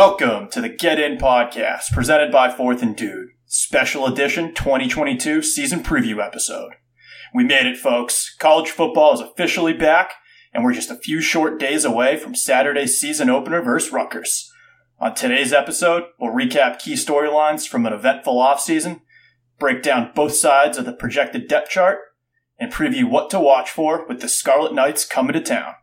Welcome 0.00 0.48
to 0.52 0.62
the 0.62 0.70
Get 0.70 0.98
In 0.98 1.18
podcast, 1.18 1.92
presented 1.92 2.32
by 2.32 2.50
Fourth 2.50 2.80
and 2.80 2.96
Dude, 2.96 3.28
special 3.44 4.06
edition 4.06 4.54
2022 4.54 5.42
season 5.42 5.82
preview 5.82 6.24
episode. 6.24 6.72
We 7.34 7.44
made 7.44 7.66
it, 7.66 7.76
folks. 7.76 8.34
College 8.34 8.70
football 8.70 9.12
is 9.12 9.20
officially 9.20 9.74
back, 9.74 10.14
and 10.54 10.64
we're 10.64 10.72
just 10.72 10.90
a 10.90 10.96
few 10.96 11.20
short 11.20 11.60
days 11.60 11.84
away 11.84 12.16
from 12.16 12.34
Saturday's 12.34 12.98
season 12.98 13.28
opener 13.28 13.60
versus 13.60 13.92
Rutgers. 13.92 14.50
On 14.98 15.14
today's 15.14 15.52
episode, 15.52 16.04
we'll 16.18 16.32
recap 16.32 16.78
key 16.78 16.94
storylines 16.94 17.68
from 17.68 17.84
an 17.84 17.92
eventful 17.92 18.38
offseason, 18.38 19.02
break 19.58 19.82
down 19.82 20.12
both 20.14 20.32
sides 20.32 20.78
of 20.78 20.86
the 20.86 20.94
projected 20.94 21.46
depth 21.46 21.68
chart, 21.68 21.98
and 22.58 22.72
preview 22.72 23.04
what 23.04 23.28
to 23.28 23.38
watch 23.38 23.68
for 23.68 24.06
with 24.08 24.22
the 24.22 24.30
Scarlet 24.30 24.72
Knights 24.72 25.04
coming 25.04 25.34
to 25.34 25.42
town. 25.42 25.74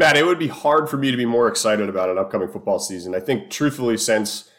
Matt, 0.00 0.16
it 0.16 0.24
would 0.24 0.38
be 0.38 0.48
hard 0.48 0.88
for 0.88 0.96
me 0.96 1.10
to 1.10 1.16
be 1.18 1.26
more 1.26 1.46
excited 1.46 1.90
about 1.90 2.08
an 2.08 2.16
upcoming 2.16 2.48
football 2.48 2.78
season. 2.78 3.14
I 3.14 3.20
think, 3.20 3.50
truthfully, 3.50 3.98
since 3.98 4.50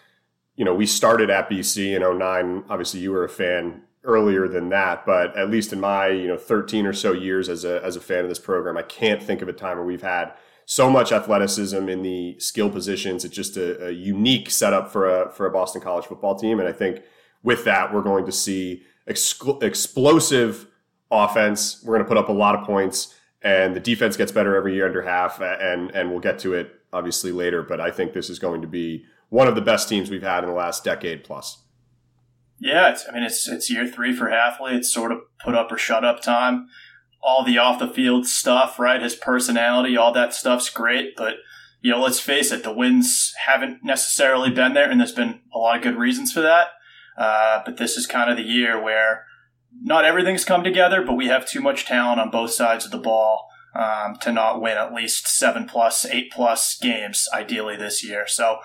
you 0.56 0.64
know 0.64 0.76
we 0.76 0.86
started 0.86 1.32
at 1.32 1.50
BC 1.50 1.96
in 1.96 2.20
09, 2.20 2.66
obviously 2.70 3.00
you 3.00 3.10
were 3.10 3.24
a 3.24 3.30
fan 3.30 3.82
earlier 4.04 4.48
than 4.48 4.70
that, 4.70 5.04
but 5.04 5.36
at 5.36 5.50
least 5.50 5.74
in 5.74 5.80
my 5.80 6.10
you 6.10 6.28
know 6.28 6.38
13 6.38 6.86
or 6.86 6.94
so 6.94 7.12
years 7.12 7.50
as 7.50 7.66
a 7.66 7.84
as 7.84 7.96
a 7.96 8.00
fan 8.00 8.20
of 8.20 8.30
this 8.30 8.38
program, 8.38 8.78
I 8.78 8.84
can't 8.84 9.24
think 9.24 9.42
of 9.42 9.50
a 9.50 9.54
time 9.54 9.78
where 9.78 9.86
we've 9.86 10.04
had 10.04 10.32
so 10.68 10.92
much 10.92 11.12
athleticism 11.12 11.90
in 11.90 12.04
the 12.04 12.40
skill 12.40 12.70
positions. 12.70 13.26
It's 13.26 13.36
just 13.36 13.58
a, 13.58 13.88
a 13.88 13.90
unique 13.90 14.52
setup 14.52 14.92
for 14.92 15.10
a 15.10 15.32
for 15.32 15.48
a 15.48 15.52
Boston 15.52 15.82
College 15.82 16.06
football 16.06 16.36
team, 16.36 16.60
and 16.60 16.70
I 16.70 16.72
think 16.72 17.02
with 17.42 17.64
that 17.64 17.92
we're 17.92 18.04
going 18.04 18.28
to 18.28 18.32
see 18.32 18.84
explosive 19.08 20.68
offense. 21.10 21.82
We're 21.84 21.96
going 21.96 22.06
to 22.06 22.08
put 22.08 22.20
up 22.20 22.30
a 22.30 22.32
lot 22.32 22.54
of 22.54 22.64
points 22.64 23.16
and 23.42 23.76
the 23.76 23.80
defense 23.80 24.18
gets 24.18 24.32
better 24.32 24.56
every 24.56 24.76
year 24.76 24.86
under 24.86 25.02
Haf 25.02 25.42
and 25.42 25.92
and 25.92 26.12
we'll 26.12 26.20
get 26.20 26.40
to 26.40 26.54
it 26.54 26.76
obviously 26.94 27.32
later. 27.32 27.64
But 27.64 27.80
i 27.80 27.92
think 27.92 28.14
this 28.14 28.30
is 28.30 28.40
going 28.40 28.62
to 28.62 28.68
be 28.68 29.06
one 29.30 29.48
of 29.48 29.56
the 29.56 29.62
best 29.62 29.90
teams 29.90 30.10
we've 30.10 30.24
had 30.24 30.44
in 30.44 30.50
the 30.50 30.56
last 30.56 30.84
decade 30.84 31.24
plus. 31.24 31.64
Yeah 32.60 32.96
i 33.10 33.14
mean 33.14 33.24
it's 33.24 33.48
it's 33.48 33.70
year 33.70 33.88
three 33.88 34.14
for 34.14 34.26
Hafley 34.26 34.74
it's 34.74 34.92
sort 34.92 35.12
of 35.12 35.20
put 35.44 35.56
up 35.56 35.72
or 35.72 35.78
shut 35.78 36.06
up 36.06 36.22
time. 36.22 36.68
All 37.24 37.44
the 37.44 37.58
off 37.58 37.80
the 37.80 37.88
field 37.88 38.28
stuff 38.28 38.80
right? 38.80 39.02
His 39.02 39.16
personality 39.16 39.98
all 39.98 40.14
that 40.14 40.34
stuff's 40.34 40.70
great. 40.70 41.16
But 41.16 41.36
you 41.82 41.92
know 41.92 42.02
let's 42.02 42.20
face 42.20 42.52
it 42.52 42.64
the 42.64 42.74
wins 42.74 43.34
haven't 43.46 43.84
necessarily 43.84 44.52
been 44.52 44.74
there 44.74 44.90
and 44.90 45.00
there's 45.00 45.12
been 45.12 45.42
a 45.54 45.58
lot 45.58 45.78
of 45.78 45.84
good 45.84 45.98
reasons 45.98 46.32
for 46.32 46.42
that. 46.42 46.68
Uh, 47.18 47.62
but 47.66 47.78
this 47.78 47.98
is 47.98 48.08
kind 48.08 48.32
of 48.32 48.38
the 48.38 48.44
year 48.44 48.82
where 48.82 49.26
not 49.80 50.06
everything's 50.06 50.46
come 50.46 50.64
together, 50.64 51.04
but 51.06 51.16
we 51.16 51.28
have 51.28 51.48
too 51.48 51.62
much 51.62 51.86
talent 51.86 52.20
on 52.20 52.30
both 52.30 52.52
sides 52.52 52.86
of 52.86 52.92
the 52.92 52.98
ball 52.98 53.48
um, 53.74 54.16
to 54.22 54.32
not 54.32 54.62
win 54.62 54.78
at 54.78 54.94
least 54.94 55.28
seven 55.28 55.66
plus, 55.66 56.06
eight 56.06 56.32
plus 56.32 56.78
games, 56.78 57.28
ideally 57.34 57.76
this 57.76 58.04
year. 58.04 58.28
So, 58.28 58.58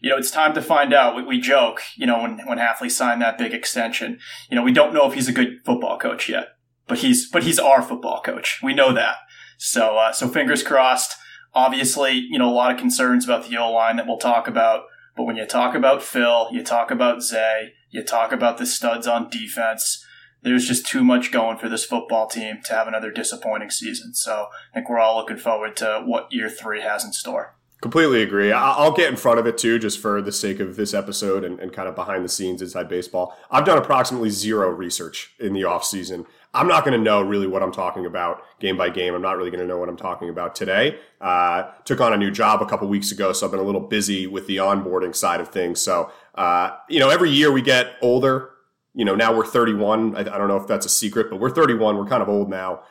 you 0.00 0.10
know, 0.10 0.16
it's 0.16 0.30
time 0.30 0.54
to 0.54 0.62
find 0.62 0.92
out. 0.92 1.16
We, 1.16 1.22
we 1.22 1.40
joke, 1.40 1.82
you 1.96 2.06
know, 2.06 2.22
when 2.22 2.46
when 2.46 2.58
Hafley 2.58 2.90
signed 2.90 3.22
that 3.22 3.38
big 3.38 3.52
extension, 3.52 4.18
you 4.50 4.56
know, 4.56 4.62
we 4.62 4.72
don't 4.72 4.94
know 4.94 5.08
if 5.08 5.14
he's 5.14 5.28
a 5.28 5.32
good 5.32 5.60
football 5.64 5.98
coach 5.98 6.28
yet, 6.28 6.48
but 6.86 6.98
he's 6.98 7.28
but 7.28 7.42
he's 7.42 7.58
our 7.58 7.82
football 7.82 8.20
coach. 8.20 8.60
We 8.62 8.74
know 8.74 8.92
that. 8.92 9.16
So 9.58 9.96
uh, 9.96 10.12
so 10.12 10.28
fingers 10.28 10.62
crossed. 10.62 11.16
Obviously, 11.52 12.12
you 12.12 12.38
know, 12.38 12.48
a 12.48 12.54
lot 12.54 12.72
of 12.72 12.78
concerns 12.78 13.24
about 13.24 13.48
the 13.48 13.56
O 13.56 13.72
line 13.72 13.96
that 13.96 14.06
we'll 14.06 14.18
talk 14.18 14.46
about. 14.46 14.84
But 15.16 15.24
when 15.24 15.36
you 15.36 15.46
talk 15.46 15.74
about 15.74 16.02
Phil, 16.02 16.48
you 16.52 16.62
talk 16.62 16.90
about 16.90 17.22
Zay, 17.22 17.72
you 17.90 18.04
talk 18.04 18.30
about 18.30 18.58
the 18.58 18.66
studs 18.66 19.06
on 19.06 19.28
defense 19.28 20.06
there's 20.42 20.66
just 20.66 20.86
too 20.86 21.04
much 21.04 21.32
going 21.32 21.58
for 21.58 21.68
this 21.68 21.84
football 21.84 22.26
team 22.26 22.60
to 22.64 22.74
have 22.74 22.88
another 22.88 23.10
disappointing 23.10 23.70
season. 23.70 24.14
So 24.14 24.46
I 24.72 24.74
think 24.74 24.88
we're 24.88 24.98
all 24.98 25.16
looking 25.16 25.36
forward 25.36 25.76
to 25.76 26.02
what 26.04 26.32
year 26.32 26.48
three 26.48 26.80
has 26.80 27.04
in 27.04 27.12
store. 27.12 27.54
Completely 27.80 28.22
agree. 28.22 28.52
I'll 28.52 28.92
get 28.92 29.08
in 29.08 29.16
front 29.16 29.38
of 29.38 29.46
it 29.46 29.56
too, 29.56 29.78
just 29.78 30.00
for 30.00 30.20
the 30.20 30.32
sake 30.32 30.60
of 30.60 30.76
this 30.76 30.92
episode 30.92 31.44
and, 31.44 31.58
and 31.60 31.72
kind 31.72 31.88
of 31.88 31.94
behind 31.94 32.22
the 32.22 32.28
scenes 32.28 32.60
inside 32.60 32.90
baseball. 32.90 33.34
I've 33.50 33.64
done 33.64 33.78
approximately 33.78 34.28
zero 34.28 34.68
research 34.68 35.32
in 35.38 35.54
the 35.54 35.62
offseason. 35.62 36.26
I'm 36.52 36.68
not 36.68 36.84
going 36.84 36.98
to 36.98 37.02
know 37.02 37.22
really 37.22 37.46
what 37.46 37.62
I'm 37.62 37.72
talking 37.72 38.04
about 38.04 38.42
game 38.58 38.76
by 38.76 38.90
game. 38.90 39.14
I'm 39.14 39.22
not 39.22 39.38
really 39.38 39.50
going 39.50 39.62
to 39.62 39.66
know 39.66 39.78
what 39.78 39.88
I'm 39.88 39.96
talking 39.96 40.28
about 40.28 40.54
today. 40.54 40.98
Uh, 41.22 41.70
took 41.84 42.02
on 42.02 42.12
a 42.12 42.18
new 42.18 42.30
job 42.30 42.60
a 42.60 42.66
couple 42.66 42.86
weeks 42.86 43.12
ago, 43.12 43.32
so 43.32 43.46
I've 43.46 43.52
been 43.52 43.60
a 43.60 43.64
little 43.64 43.80
busy 43.80 44.26
with 44.26 44.46
the 44.46 44.56
onboarding 44.56 45.16
side 45.16 45.40
of 45.40 45.48
things. 45.48 45.80
So, 45.80 46.10
uh, 46.34 46.76
you 46.88 46.98
know, 46.98 47.08
every 47.08 47.30
year 47.30 47.50
we 47.50 47.62
get 47.62 47.94
older 48.02 48.50
you 48.94 49.04
know, 49.04 49.14
now 49.14 49.34
we're 49.36 49.46
31. 49.46 50.16
I, 50.16 50.20
I 50.20 50.22
don't 50.24 50.48
know 50.48 50.56
if 50.56 50.66
that's 50.66 50.86
a 50.86 50.90
secret, 50.90 51.30
but 51.30 51.36
we're 51.36 51.50
31. 51.50 51.96
We're 51.96 52.06
kind 52.06 52.22
of 52.22 52.28
old 52.28 52.50
now. 52.50 52.82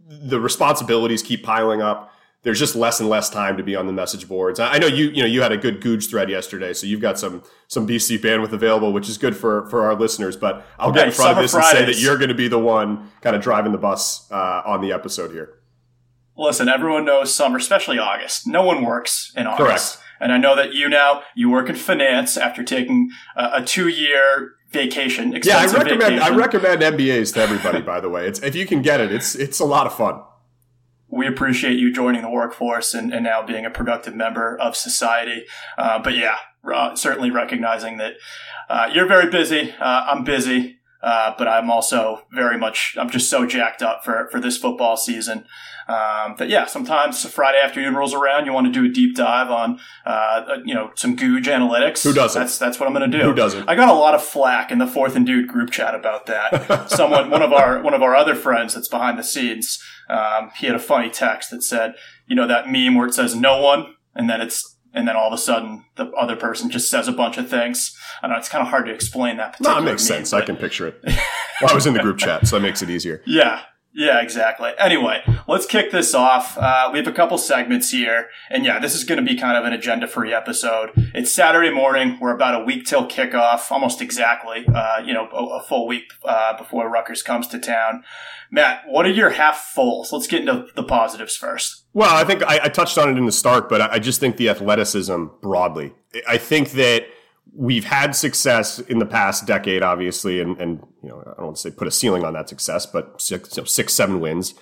The 0.00 0.40
responsibilities 0.40 1.22
keep 1.22 1.42
piling 1.42 1.82
up. 1.82 2.12
There's 2.42 2.58
just 2.58 2.76
less 2.76 3.00
and 3.00 3.08
less 3.08 3.28
time 3.28 3.56
to 3.56 3.64
be 3.64 3.74
on 3.74 3.86
the 3.86 3.92
message 3.92 4.28
boards. 4.28 4.60
I 4.60 4.78
know 4.78 4.86
you, 4.86 5.10
you 5.10 5.22
know, 5.22 5.26
you 5.28 5.42
had 5.42 5.50
a 5.50 5.56
good 5.56 5.80
Googe 5.80 6.08
thread 6.08 6.30
yesterday, 6.30 6.72
so 6.72 6.86
you've 6.86 7.00
got 7.00 7.18
some 7.18 7.42
some 7.66 7.86
BC 7.86 8.18
bandwidth 8.18 8.52
available, 8.52 8.92
which 8.92 9.08
is 9.08 9.18
good 9.18 9.36
for 9.36 9.68
for 9.68 9.82
our 9.82 9.96
listeners. 9.96 10.36
But 10.36 10.64
I'll 10.78 10.92
get 10.92 11.08
in 11.08 11.12
front 11.12 11.36
of 11.36 11.42
this 11.42 11.50
Fridays. 11.50 11.70
and 11.70 11.78
say 11.78 11.92
that 11.92 12.00
you're 12.00 12.16
going 12.16 12.28
to 12.28 12.36
be 12.36 12.46
the 12.46 12.58
one 12.58 13.10
kind 13.22 13.34
of 13.34 13.42
driving 13.42 13.72
the 13.72 13.78
bus 13.78 14.30
uh, 14.30 14.62
on 14.64 14.80
the 14.80 14.92
episode 14.92 15.32
here. 15.32 15.58
Listen, 16.36 16.68
everyone 16.68 17.04
knows 17.04 17.34
summer, 17.34 17.58
especially 17.58 17.98
August. 17.98 18.46
No 18.46 18.62
one 18.62 18.84
works 18.84 19.32
in 19.36 19.48
August. 19.48 19.96
Correct. 19.96 20.04
And 20.20 20.32
I 20.32 20.38
know 20.38 20.54
that 20.54 20.72
you 20.72 20.88
now 20.88 21.22
you 21.34 21.50
work 21.50 21.68
in 21.68 21.74
finance 21.74 22.36
after 22.36 22.62
taking 22.62 23.10
a, 23.36 23.50
a 23.54 23.64
two 23.64 23.88
year 23.88 24.52
vacation. 24.70 25.32
Yeah, 25.42 25.58
I 25.58 25.66
recommend 25.66 26.00
vacation. 26.00 26.22
I 26.22 26.36
recommend 26.36 26.82
MBAs 26.82 27.34
to 27.34 27.40
everybody. 27.40 27.80
by 27.80 28.00
the 28.00 28.08
way, 28.08 28.26
it's 28.26 28.40
if 28.40 28.54
you 28.54 28.66
can 28.66 28.82
get 28.82 29.00
it, 29.00 29.12
it's 29.12 29.34
it's 29.34 29.60
a 29.60 29.64
lot 29.64 29.86
of 29.86 29.94
fun. 29.94 30.22
We 31.10 31.26
appreciate 31.26 31.78
you 31.78 31.90
joining 31.90 32.20
the 32.20 32.30
workforce 32.30 32.92
and, 32.92 33.14
and 33.14 33.24
now 33.24 33.42
being 33.42 33.64
a 33.64 33.70
productive 33.70 34.14
member 34.14 34.58
of 34.58 34.76
society. 34.76 35.46
Uh, 35.78 35.98
but 35.98 36.14
yeah, 36.14 36.36
uh, 36.70 36.94
certainly 36.96 37.30
recognizing 37.30 37.96
that 37.96 38.14
uh, 38.68 38.90
you're 38.92 39.06
very 39.06 39.30
busy. 39.30 39.72
Uh, 39.80 40.06
I'm 40.10 40.24
busy. 40.24 40.77
Uh, 41.02 41.32
but 41.38 41.46
I'm 41.46 41.70
also 41.70 42.22
very 42.32 42.58
much, 42.58 42.96
I'm 42.98 43.08
just 43.08 43.30
so 43.30 43.46
jacked 43.46 43.82
up 43.82 44.04
for, 44.04 44.28
for 44.30 44.40
this 44.40 44.58
football 44.58 44.96
season. 44.96 45.44
Um, 45.88 46.34
but 46.36 46.48
yeah, 46.48 46.66
sometimes 46.66 47.24
Friday 47.24 47.60
afternoon 47.60 47.94
rolls 47.94 48.12
around, 48.12 48.46
you 48.46 48.52
want 48.52 48.66
to 48.66 48.72
do 48.72 48.84
a 48.84 48.92
deep 48.92 49.16
dive 49.16 49.50
on, 49.50 49.80
uh, 50.04 50.58
you 50.64 50.74
know, 50.74 50.90
some 50.96 51.16
Googe 51.16 51.44
analytics. 51.44 52.02
Who 52.02 52.12
doesn't? 52.12 52.40
That's, 52.40 52.58
that's 52.58 52.80
what 52.80 52.86
I'm 52.86 52.94
going 52.94 53.10
to 53.10 53.18
do. 53.18 53.24
Who 53.24 53.34
doesn't? 53.34 53.68
I 53.68 53.74
got 53.74 53.88
a 53.88 53.94
lot 53.94 54.14
of 54.14 54.22
flack 54.22 54.70
in 54.70 54.78
the 54.78 54.86
fourth 54.86 55.16
and 55.16 55.24
dude 55.24 55.48
group 55.48 55.70
chat 55.70 55.94
about 55.94 56.26
that. 56.26 56.90
Someone, 56.90 57.30
one 57.30 57.42
of 57.42 57.52
our, 57.52 57.80
one 57.80 57.94
of 57.94 58.02
our 58.02 58.14
other 58.14 58.34
friends 58.34 58.74
that's 58.74 58.88
behind 58.88 59.18
the 59.18 59.24
scenes, 59.24 59.82
um, 60.10 60.50
he 60.56 60.66
had 60.66 60.74
a 60.74 60.80
funny 60.80 61.10
text 61.10 61.50
that 61.50 61.62
said, 61.62 61.94
you 62.26 62.36
know, 62.36 62.46
that 62.46 62.70
meme 62.70 62.94
where 62.94 63.06
it 63.06 63.14
says 63.14 63.34
no 63.34 63.62
one 63.62 63.94
and 64.14 64.28
then 64.28 64.40
it's 64.40 64.76
and 64.94 65.06
then 65.06 65.16
all 65.16 65.28
of 65.28 65.32
a 65.32 65.38
sudden 65.38 65.84
the 65.96 66.10
other 66.12 66.36
person 66.36 66.70
just 66.70 66.90
says 66.90 67.08
a 67.08 67.12
bunch 67.12 67.38
of 67.38 67.48
things. 67.48 67.96
I 68.22 68.28
know 68.28 68.36
it's 68.36 68.48
kind 68.48 68.62
of 68.62 68.68
hard 68.68 68.86
to 68.86 68.92
explain 68.92 69.36
that. 69.36 69.60
No, 69.60 69.78
it 69.78 69.82
makes 69.82 70.08
meme, 70.08 70.18
sense. 70.18 70.32
I 70.32 70.44
can 70.44 70.56
picture 70.56 70.86
it. 70.88 71.00
well, 71.04 71.70
I 71.70 71.74
was 71.74 71.86
in 71.86 71.94
the 71.94 72.00
group 72.00 72.18
chat, 72.18 72.46
so 72.46 72.56
that 72.56 72.62
makes 72.62 72.82
it 72.82 72.90
easier. 72.90 73.22
Yeah, 73.26 73.62
yeah, 73.98 74.20
exactly. 74.20 74.70
Anyway, 74.78 75.22
let's 75.48 75.66
kick 75.66 75.90
this 75.90 76.14
off. 76.14 76.56
Uh, 76.58 76.90
we 76.92 76.98
have 76.98 77.08
a 77.08 77.12
couple 77.12 77.36
segments 77.36 77.90
here, 77.90 78.28
and 78.50 78.64
yeah, 78.64 78.78
this 78.78 78.94
is 78.94 79.02
going 79.02 79.18
to 79.18 79.24
be 79.24 79.36
kind 79.36 79.56
of 79.56 79.64
an 79.64 79.72
agenda-free 79.72 80.32
episode. 80.32 80.90
It's 81.14 81.32
Saturday 81.32 81.70
morning. 81.70 82.16
We're 82.20 82.34
about 82.34 82.60
a 82.60 82.64
week 82.64 82.86
till 82.86 83.08
kickoff, 83.08 83.72
almost 83.72 84.00
exactly. 84.00 84.66
Uh, 84.72 85.02
you 85.04 85.12
know, 85.12 85.28
a, 85.32 85.58
a 85.58 85.62
full 85.62 85.88
week 85.88 86.12
uh, 86.24 86.56
before 86.56 86.88
Rutgers 86.88 87.22
comes 87.22 87.48
to 87.48 87.58
town. 87.58 88.04
Matt, 88.50 88.82
what 88.86 89.04
are 89.04 89.10
your 89.10 89.30
half 89.30 89.58
fulls? 89.74 90.12
Let's 90.12 90.26
get 90.26 90.40
into 90.40 90.66
the 90.76 90.84
positives 90.84 91.36
first. 91.36 91.84
Well, 91.98 92.14
I 92.14 92.22
think 92.22 92.44
I, 92.44 92.60
I 92.62 92.68
touched 92.68 92.96
on 92.96 93.08
it 93.08 93.18
in 93.18 93.26
the 93.26 93.32
start, 93.32 93.68
but 93.68 93.80
I 93.80 93.98
just 93.98 94.20
think 94.20 94.36
the 94.36 94.50
athleticism 94.50 95.24
broadly. 95.42 95.94
I 96.28 96.38
think 96.38 96.70
that 96.72 97.06
we've 97.52 97.86
had 97.86 98.14
success 98.14 98.78
in 98.78 99.00
the 99.00 99.04
past 99.04 99.48
decade, 99.48 99.82
obviously, 99.82 100.40
and, 100.40 100.56
and 100.60 100.86
you 101.02 101.08
know, 101.08 101.18
I 101.26 101.30
don't 101.30 101.46
want 101.46 101.56
to 101.56 101.60
say 101.62 101.72
put 101.72 101.88
a 101.88 101.90
ceiling 101.90 102.22
on 102.22 102.34
that 102.34 102.48
success, 102.48 102.86
but 102.86 103.20
six, 103.20 103.56
you 103.56 103.62
know, 103.62 103.66
six, 103.66 103.94
seven 103.94 104.20
wins 104.20 104.54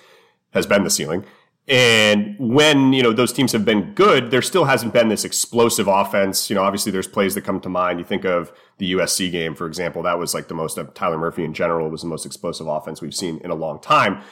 has 0.55 0.65
been 0.65 0.83
the 0.83 0.89
ceiling. 0.89 1.25
And 1.67 2.35
when, 2.39 2.91
you 2.91 3.03
know, 3.03 3.13
those 3.13 3.33
teams 3.33 3.51
have 3.51 3.65
been 3.65 3.93
good, 3.93 4.31
there 4.31 4.41
still 4.41 4.65
hasn't 4.65 4.93
been 4.93 5.09
this 5.09 5.23
explosive 5.23 5.87
offense. 5.87 6.49
You 6.49 6.55
know, 6.55 6.63
obviously 6.63 6.91
there's 6.91 7.07
plays 7.07 7.35
that 7.35 7.41
come 7.43 7.59
to 7.59 7.69
mind. 7.69 7.99
You 7.99 8.05
think 8.05 8.25
of 8.25 8.51
the 8.79 8.93
USC 8.93 9.31
game, 9.31 9.53
for 9.53 9.67
example, 9.67 10.01
that 10.03 10.17
was 10.17 10.33
like 10.33 10.47
the 10.47 10.55
most, 10.55 10.79
of 10.79 10.91
Tyler 10.95 11.19
Murphy 11.19 11.43
in 11.43 11.53
general 11.53 11.87
was 11.87 12.01
the 12.01 12.07
most 12.07 12.25
explosive 12.25 12.65
offense 12.65 12.99
we've 12.99 13.13
seen 13.13 13.37
in 13.43 13.51
a 13.51 13.55
long 13.55 13.79
time. 13.79 14.23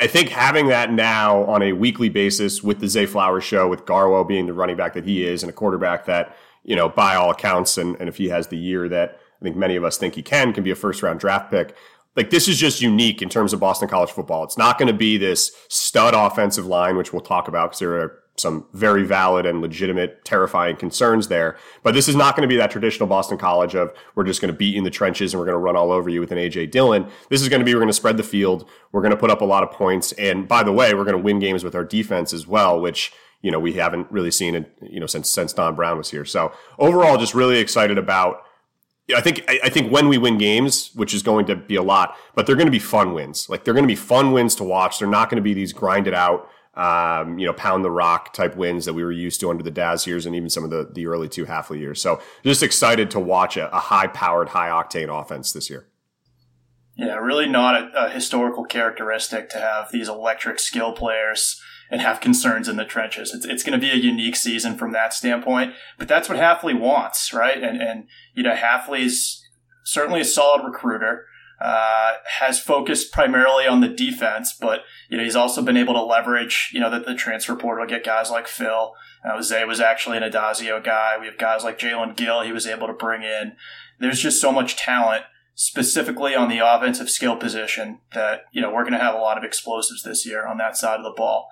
I 0.00 0.06
think 0.06 0.28
having 0.28 0.68
that 0.68 0.92
now 0.92 1.44
on 1.44 1.62
a 1.62 1.72
weekly 1.72 2.08
basis 2.08 2.62
with 2.62 2.80
the 2.80 2.88
Zay 2.88 3.06
Flowers 3.06 3.44
show, 3.44 3.68
with 3.68 3.84
Garwo 3.84 4.26
being 4.26 4.46
the 4.46 4.52
running 4.52 4.76
back 4.76 4.94
that 4.94 5.04
he 5.04 5.24
is 5.24 5.42
and 5.42 5.50
a 5.50 5.52
quarterback 5.52 6.04
that, 6.06 6.36
you 6.64 6.76
know, 6.76 6.88
by 6.88 7.14
all 7.14 7.30
accounts, 7.30 7.78
and, 7.78 7.96
and 7.98 8.08
if 8.08 8.16
he 8.16 8.28
has 8.28 8.48
the 8.48 8.58
year 8.58 8.88
that 8.88 9.18
I 9.40 9.44
think 9.44 9.56
many 9.56 9.76
of 9.76 9.84
us 9.84 9.96
think 9.96 10.14
he 10.14 10.22
can, 10.22 10.52
can 10.52 10.62
be 10.62 10.70
a 10.70 10.76
first 10.76 11.02
round 11.02 11.20
draft 11.20 11.50
pick 11.50 11.74
like 12.18 12.30
this 12.30 12.48
is 12.48 12.58
just 12.58 12.82
unique 12.82 13.22
in 13.22 13.28
terms 13.28 13.52
of 13.52 13.60
Boston 13.60 13.88
college 13.88 14.10
football. 14.10 14.42
It's 14.42 14.58
not 14.58 14.76
going 14.76 14.88
to 14.88 14.92
be 14.92 15.18
this 15.18 15.52
stud 15.68 16.14
offensive 16.14 16.66
line, 16.66 16.96
which 16.96 17.12
we'll 17.12 17.22
talk 17.22 17.46
about 17.46 17.70
because 17.70 17.78
there 17.78 17.94
are 18.00 18.18
some 18.38 18.66
very 18.72 19.04
valid 19.04 19.46
and 19.46 19.60
legitimate, 19.60 20.24
terrifying 20.24 20.76
concerns 20.76 21.28
there. 21.28 21.56
But 21.82 21.94
this 21.94 22.08
is 22.08 22.16
not 22.16 22.36
going 22.36 22.48
to 22.48 22.52
be 22.52 22.56
that 22.58 22.70
traditional 22.70 23.08
Boston 23.08 23.38
College 23.38 23.74
of 23.74 23.92
we're 24.14 24.24
just 24.24 24.40
going 24.40 24.52
to 24.52 24.56
beat 24.56 24.74
you 24.74 24.78
in 24.78 24.84
the 24.84 24.90
trenches 24.90 25.32
and 25.32 25.40
we're 25.40 25.46
going 25.46 25.54
to 25.54 25.60
run 25.60 25.76
all 25.76 25.92
over 25.92 26.08
you 26.08 26.20
with 26.20 26.32
an 26.32 26.38
AJ 26.38 26.70
Dillon. 26.70 27.06
This 27.28 27.42
is 27.42 27.48
going 27.48 27.60
to 27.60 27.64
be 27.64 27.74
we're 27.74 27.80
going 27.80 27.88
to 27.88 27.94
spread 27.94 28.16
the 28.16 28.22
field. 28.22 28.68
We're 28.92 29.02
going 29.02 29.10
to 29.10 29.16
put 29.16 29.30
up 29.30 29.40
a 29.40 29.44
lot 29.46 29.62
of 29.62 29.70
points. 29.70 30.12
And 30.12 30.46
by 30.46 30.62
the 30.62 30.72
way, 30.72 30.94
we're 30.94 31.04
going 31.04 31.16
to 31.16 31.22
win 31.22 31.38
games 31.38 31.64
with 31.64 31.74
our 31.74 31.84
defense 31.84 32.32
as 32.32 32.46
well, 32.46 32.80
which 32.80 33.12
you 33.42 33.50
know 33.50 33.60
we 33.60 33.74
haven't 33.74 34.10
really 34.10 34.32
seen 34.32 34.56
it 34.56 34.76
you 34.82 34.98
know 34.98 35.06
since 35.06 35.30
since 35.30 35.52
Don 35.52 35.74
Brown 35.74 35.98
was 35.98 36.10
here. 36.10 36.24
So 36.24 36.52
overall, 36.78 37.16
just 37.18 37.34
really 37.34 37.58
excited 37.58 37.98
about 37.98 38.44
I 39.14 39.22
think 39.22 39.44
I 39.48 39.70
think 39.70 39.90
when 39.90 40.08
we 40.08 40.18
win 40.18 40.36
games, 40.36 40.90
which 40.94 41.14
is 41.14 41.22
going 41.22 41.46
to 41.46 41.56
be 41.56 41.76
a 41.76 41.82
lot, 41.82 42.16
but 42.34 42.46
they're 42.46 42.56
going 42.56 42.66
to 42.66 42.72
be 42.72 42.78
fun 42.78 43.14
wins. 43.14 43.48
Like 43.48 43.64
they're 43.64 43.74
going 43.74 43.84
to 43.84 43.88
be 43.88 43.96
fun 43.96 44.32
wins 44.32 44.54
to 44.56 44.64
watch. 44.64 44.98
They're 44.98 45.08
not 45.08 45.30
going 45.30 45.36
to 45.36 45.42
be 45.42 45.54
these 45.54 45.72
grinded 45.72 46.12
out, 46.12 46.50
um, 46.78 47.38
you 47.38 47.46
know, 47.46 47.52
pound 47.52 47.84
the 47.84 47.90
rock 47.90 48.32
type 48.32 48.56
wins 48.56 48.84
that 48.84 48.94
we 48.94 49.02
were 49.02 49.12
used 49.12 49.40
to 49.40 49.50
under 49.50 49.64
the 49.64 49.70
Daz 49.70 50.06
years 50.06 50.24
and 50.26 50.34
even 50.36 50.48
some 50.48 50.64
of 50.64 50.70
the 50.70 50.88
the 50.92 51.06
early 51.06 51.28
two 51.28 51.44
Hafley 51.44 51.80
years. 51.80 52.00
So 52.00 52.22
just 52.44 52.62
excited 52.62 53.10
to 53.10 53.20
watch 53.20 53.56
a, 53.56 53.74
a 53.76 53.80
high 53.80 54.06
powered, 54.06 54.50
high 54.50 54.68
octane 54.68 55.08
offense 55.08 55.52
this 55.52 55.68
year. 55.68 55.88
Yeah, 56.96 57.14
really 57.16 57.48
not 57.48 57.74
a, 57.74 58.06
a 58.06 58.10
historical 58.10 58.64
characteristic 58.64 59.50
to 59.50 59.58
have 59.58 59.92
these 59.92 60.08
electric 60.08 60.58
skill 60.58 60.92
players 60.92 61.60
and 61.90 62.00
have 62.00 62.20
concerns 62.20 62.68
in 62.68 62.76
the 62.76 62.84
trenches. 62.84 63.32
It's, 63.32 63.46
it's 63.46 63.62
going 63.62 63.78
to 63.78 63.84
be 63.84 63.90
a 63.90 63.96
unique 63.96 64.36
season 64.36 64.76
from 64.76 64.92
that 64.92 65.14
standpoint, 65.14 65.74
but 65.96 66.08
that's 66.08 66.28
what 66.28 66.38
Hafley 66.38 66.78
wants, 66.78 67.32
right? 67.32 67.62
And, 67.62 67.80
and, 67.80 68.08
you 68.34 68.42
know, 68.42 68.54
Hafley's 68.54 69.42
certainly 69.84 70.20
a 70.20 70.24
solid 70.24 70.64
recruiter, 70.64 71.26
uh, 71.60 72.14
has 72.38 72.60
focused 72.60 73.12
primarily 73.12 73.66
on 73.66 73.80
the 73.80 73.88
defense, 73.88 74.56
but, 74.58 74.82
you 75.08 75.16
know, 75.16 75.24
he's 75.24 75.36
also 75.36 75.62
been 75.62 75.76
able 75.76 75.94
to 75.94 76.02
leverage, 76.02 76.70
you 76.72 76.80
know, 76.80 76.90
that 76.90 77.04
the 77.04 77.14
transfer 77.14 77.56
portal, 77.56 77.86
get 77.86 78.04
guys 78.04 78.30
like 78.30 78.46
Phil. 78.46 78.94
Uh, 79.24 79.42
Zay 79.42 79.64
was 79.64 79.80
actually 79.80 80.16
an 80.16 80.22
Addazio 80.22 80.82
guy. 80.82 81.16
We 81.18 81.26
have 81.26 81.38
guys 81.38 81.64
like 81.64 81.78
Jalen 81.78 82.16
Gill 82.16 82.42
he 82.42 82.52
was 82.52 82.66
able 82.66 82.86
to 82.86 82.92
bring 82.92 83.22
in. 83.22 83.56
There's 83.98 84.20
just 84.20 84.40
so 84.40 84.52
much 84.52 84.76
talent 84.76 85.24
specifically 85.56 86.36
on 86.36 86.48
the 86.48 86.58
offensive 86.58 87.10
skill 87.10 87.34
position 87.34 87.98
that, 88.14 88.42
you 88.52 88.62
know, 88.62 88.72
we're 88.72 88.84
going 88.84 88.92
to 88.92 88.98
have 89.00 89.16
a 89.16 89.18
lot 89.18 89.36
of 89.36 89.42
explosives 89.42 90.04
this 90.04 90.24
year 90.24 90.46
on 90.46 90.58
that 90.58 90.76
side 90.76 90.98
of 90.98 91.04
the 91.04 91.14
ball. 91.16 91.48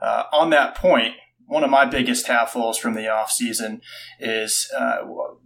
Uh, 0.00 0.24
on 0.32 0.48
that 0.48 0.74
point, 0.74 1.14
one 1.50 1.64
of 1.64 1.70
my 1.70 1.84
biggest 1.84 2.28
half 2.28 2.52
from 2.52 2.94
the 2.94 3.06
offseason 3.06 3.80
is 4.20 4.70
uh, 4.78 4.98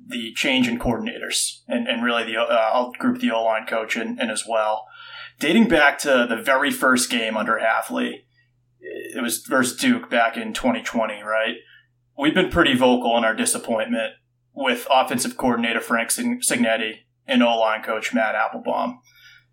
the 0.07 0.35
change 0.35 0.69
in 0.69 0.79
coordinators 0.79 1.63
and, 1.67 1.89
and 1.89 2.05
really 2.05 2.25
the 2.25 2.37
uh, 2.37 2.71
I'll 2.75 2.93
group 2.93 3.21
the 3.21 3.31
O 3.31 3.43
line 3.43 3.65
coach 3.67 3.97
in, 3.97 4.21
in, 4.21 4.29
as 4.29 4.45
well. 4.47 4.85
Dating 5.41 5.67
back 5.67 5.99
to 6.01 6.27
the 6.29 6.37
very 6.37 6.71
first 6.71 7.09
game 7.09 7.39
under 7.39 7.59
Hafley, 7.59 8.25
it 8.81 9.23
was 9.23 9.39
versus 9.49 9.79
Duke 9.79 10.11
back 10.11 10.37
in 10.37 10.53
2020, 10.53 11.23
right? 11.23 11.55
We've 12.19 12.35
been 12.35 12.51
pretty 12.51 12.77
vocal 12.77 13.17
in 13.17 13.25
our 13.25 13.35
disappointment 13.35 14.13
with 14.53 14.87
offensive 14.91 15.39
coordinator 15.39 15.81
Frank 15.81 16.11
Cignetti 16.11 16.97
and 17.27 17.43
O 17.43 17.59
line 17.59 17.83
coach 17.83 18.13
Matt 18.13 18.35
Applebaum. 18.35 19.01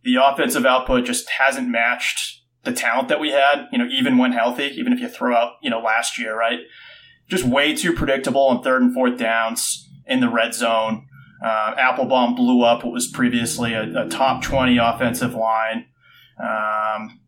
The 0.03 0.15
offensive 0.15 0.65
output 0.65 1.05
just 1.05 1.29
hasn't 1.29 1.69
matched 1.69 2.40
the 2.63 2.71
talent 2.71 3.07
that 3.09 3.19
we 3.19 3.31
had, 3.31 3.67
you 3.71 3.77
know, 3.77 3.87
even 3.87 4.17
when 4.17 4.31
healthy, 4.31 4.65
even 4.75 4.93
if 4.93 4.99
you 4.99 5.07
throw 5.07 5.35
out, 5.35 5.53
you 5.61 5.69
know, 5.69 5.79
last 5.79 6.19
year, 6.19 6.37
right? 6.37 6.59
Just 7.27 7.43
way 7.43 7.75
too 7.75 7.93
predictable 7.93 8.47
on 8.47 8.61
third 8.61 8.81
and 8.81 8.93
fourth 8.93 9.17
downs 9.17 9.89
in 10.05 10.19
the 10.19 10.29
red 10.29 10.53
zone. 10.53 11.07
Uh, 11.43 11.73
Applebaum 11.77 12.35
blew 12.35 12.63
up 12.63 12.83
what 12.83 12.93
was 12.93 13.07
previously 13.07 13.73
a, 13.73 14.05
a 14.05 14.09
top 14.09 14.43
20 14.43 14.77
offensive 14.77 15.33
line. 15.33 15.87
Um, 16.41 17.19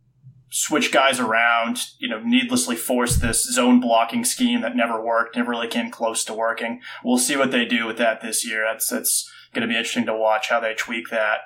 switch 0.52 0.92
guys 0.92 1.20
around, 1.20 1.80
you 1.98 2.08
know, 2.08 2.20
needlessly 2.20 2.76
force 2.76 3.16
this 3.16 3.44
zone 3.44 3.80
blocking 3.80 4.24
scheme 4.24 4.62
that 4.62 4.76
never 4.76 5.04
worked, 5.04 5.36
never 5.36 5.50
really 5.50 5.68
came 5.68 5.90
close 5.90 6.24
to 6.26 6.34
working. 6.34 6.80
We'll 7.04 7.18
see 7.18 7.36
what 7.36 7.50
they 7.50 7.66
do 7.66 7.88
with 7.88 7.98
that 7.98 8.22
this 8.22 8.48
year. 8.48 8.64
That's, 8.72 8.88
that's 8.88 9.28
going 9.52 9.64
to 9.64 9.68
be 9.68 9.76
interesting 9.76 10.06
to 10.06 10.16
watch 10.16 10.50
how 10.50 10.60
they 10.60 10.76
tweak 10.76 11.10
that. 11.10 11.40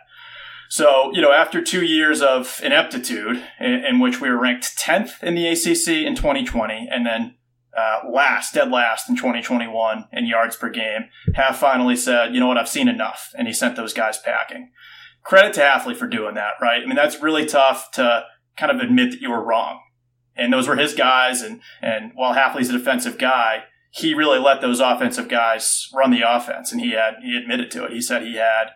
So, 0.69 1.11
you 1.13 1.21
know, 1.21 1.31
after 1.31 1.61
two 1.61 1.85
years 1.85 2.21
of 2.21 2.59
ineptitude, 2.63 3.43
in, 3.59 3.85
in 3.85 3.99
which 3.99 4.19
we 4.19 4.29
were 4.29 4.39
ranked 4.39 4.77
10th 4.77 5.23
in 5.23 5.35
the 5.35 5.47
ACC 5.47 6.05
in 6.05 6.15
2020, 6.15 6.87
and 6.91 7.05
then 7.05 7.35
uh, 7.77 7.99
last, 8.11 8.53
dead 8.53 8.71
last 8.71 9.07
in 9.09 9.15
2021 9.15 10.05
in 10.11 10.25
yards 10.25 10.55
per 10.55 10.69
game, 10.69 11.05
Haf 11.35 11.59
finally 11.59 11.95
said, 11.95 12.33
you 12.33 12.39
know 12.39 12.47
what, 12.47 12.57
I've 12.57 12.67
seen 12.67 12.87
enough. 12.87 13.31
And 13.37 13.47
he 13.47 13.53
sent 13.53 13.75
those 13.75 13.93
guys 13.93 14.17
packing. 14.17 14.71
Credit 15.23 15.53
to 15.53 15.61
Hafley 15.61 15.95
for 15.95 16.07
doing 16.07 16.35
that, 16.35 16.53
right? 16.61 16.81
I 16.81 16.85
mean, 16.85 16.95
that's 16.95 17.21
really 17.21 17.45
tough 17.45 17.91
to 17.93 18.23
kind 18.57 18.71
of 18.71 18.79
admit 18.79 19.11
that 19.11 19.21
you 19.21 19.29
were 19.29 19.43
wrong. 19.43 19.81
And 20.35 20.51
those 20.51 20.67
were 20.67 20.75
his 20.75 20.93
guys. 20.93 21.41
And, 21.41 21.61
and 21.81 22.11
while 22.15 22.33
Hafley's 22.33 22.69
a 22.69 22.77
defensive 22.77 23.17
guy, 23.17 23.63
he 23.91 24.13
really 24.13 24.39
let 24.39 24.61
those 24.61 24.79
offensive 24.79 25.27
guys 25.27 25.87
run 25.93 26.11
the 26.11 26.21
offense. 26.21 26.71
And 26.71 26.81
he 26.81 26.91
had, 26.91 27.15
he 27.21 27.35
admitted 27.35 27.71
to 27.71 27.85
it. 27.85 27.91
He 27.91 28.01
said 28.01 28.23
he 28.23 28.35
had 28.35 28.71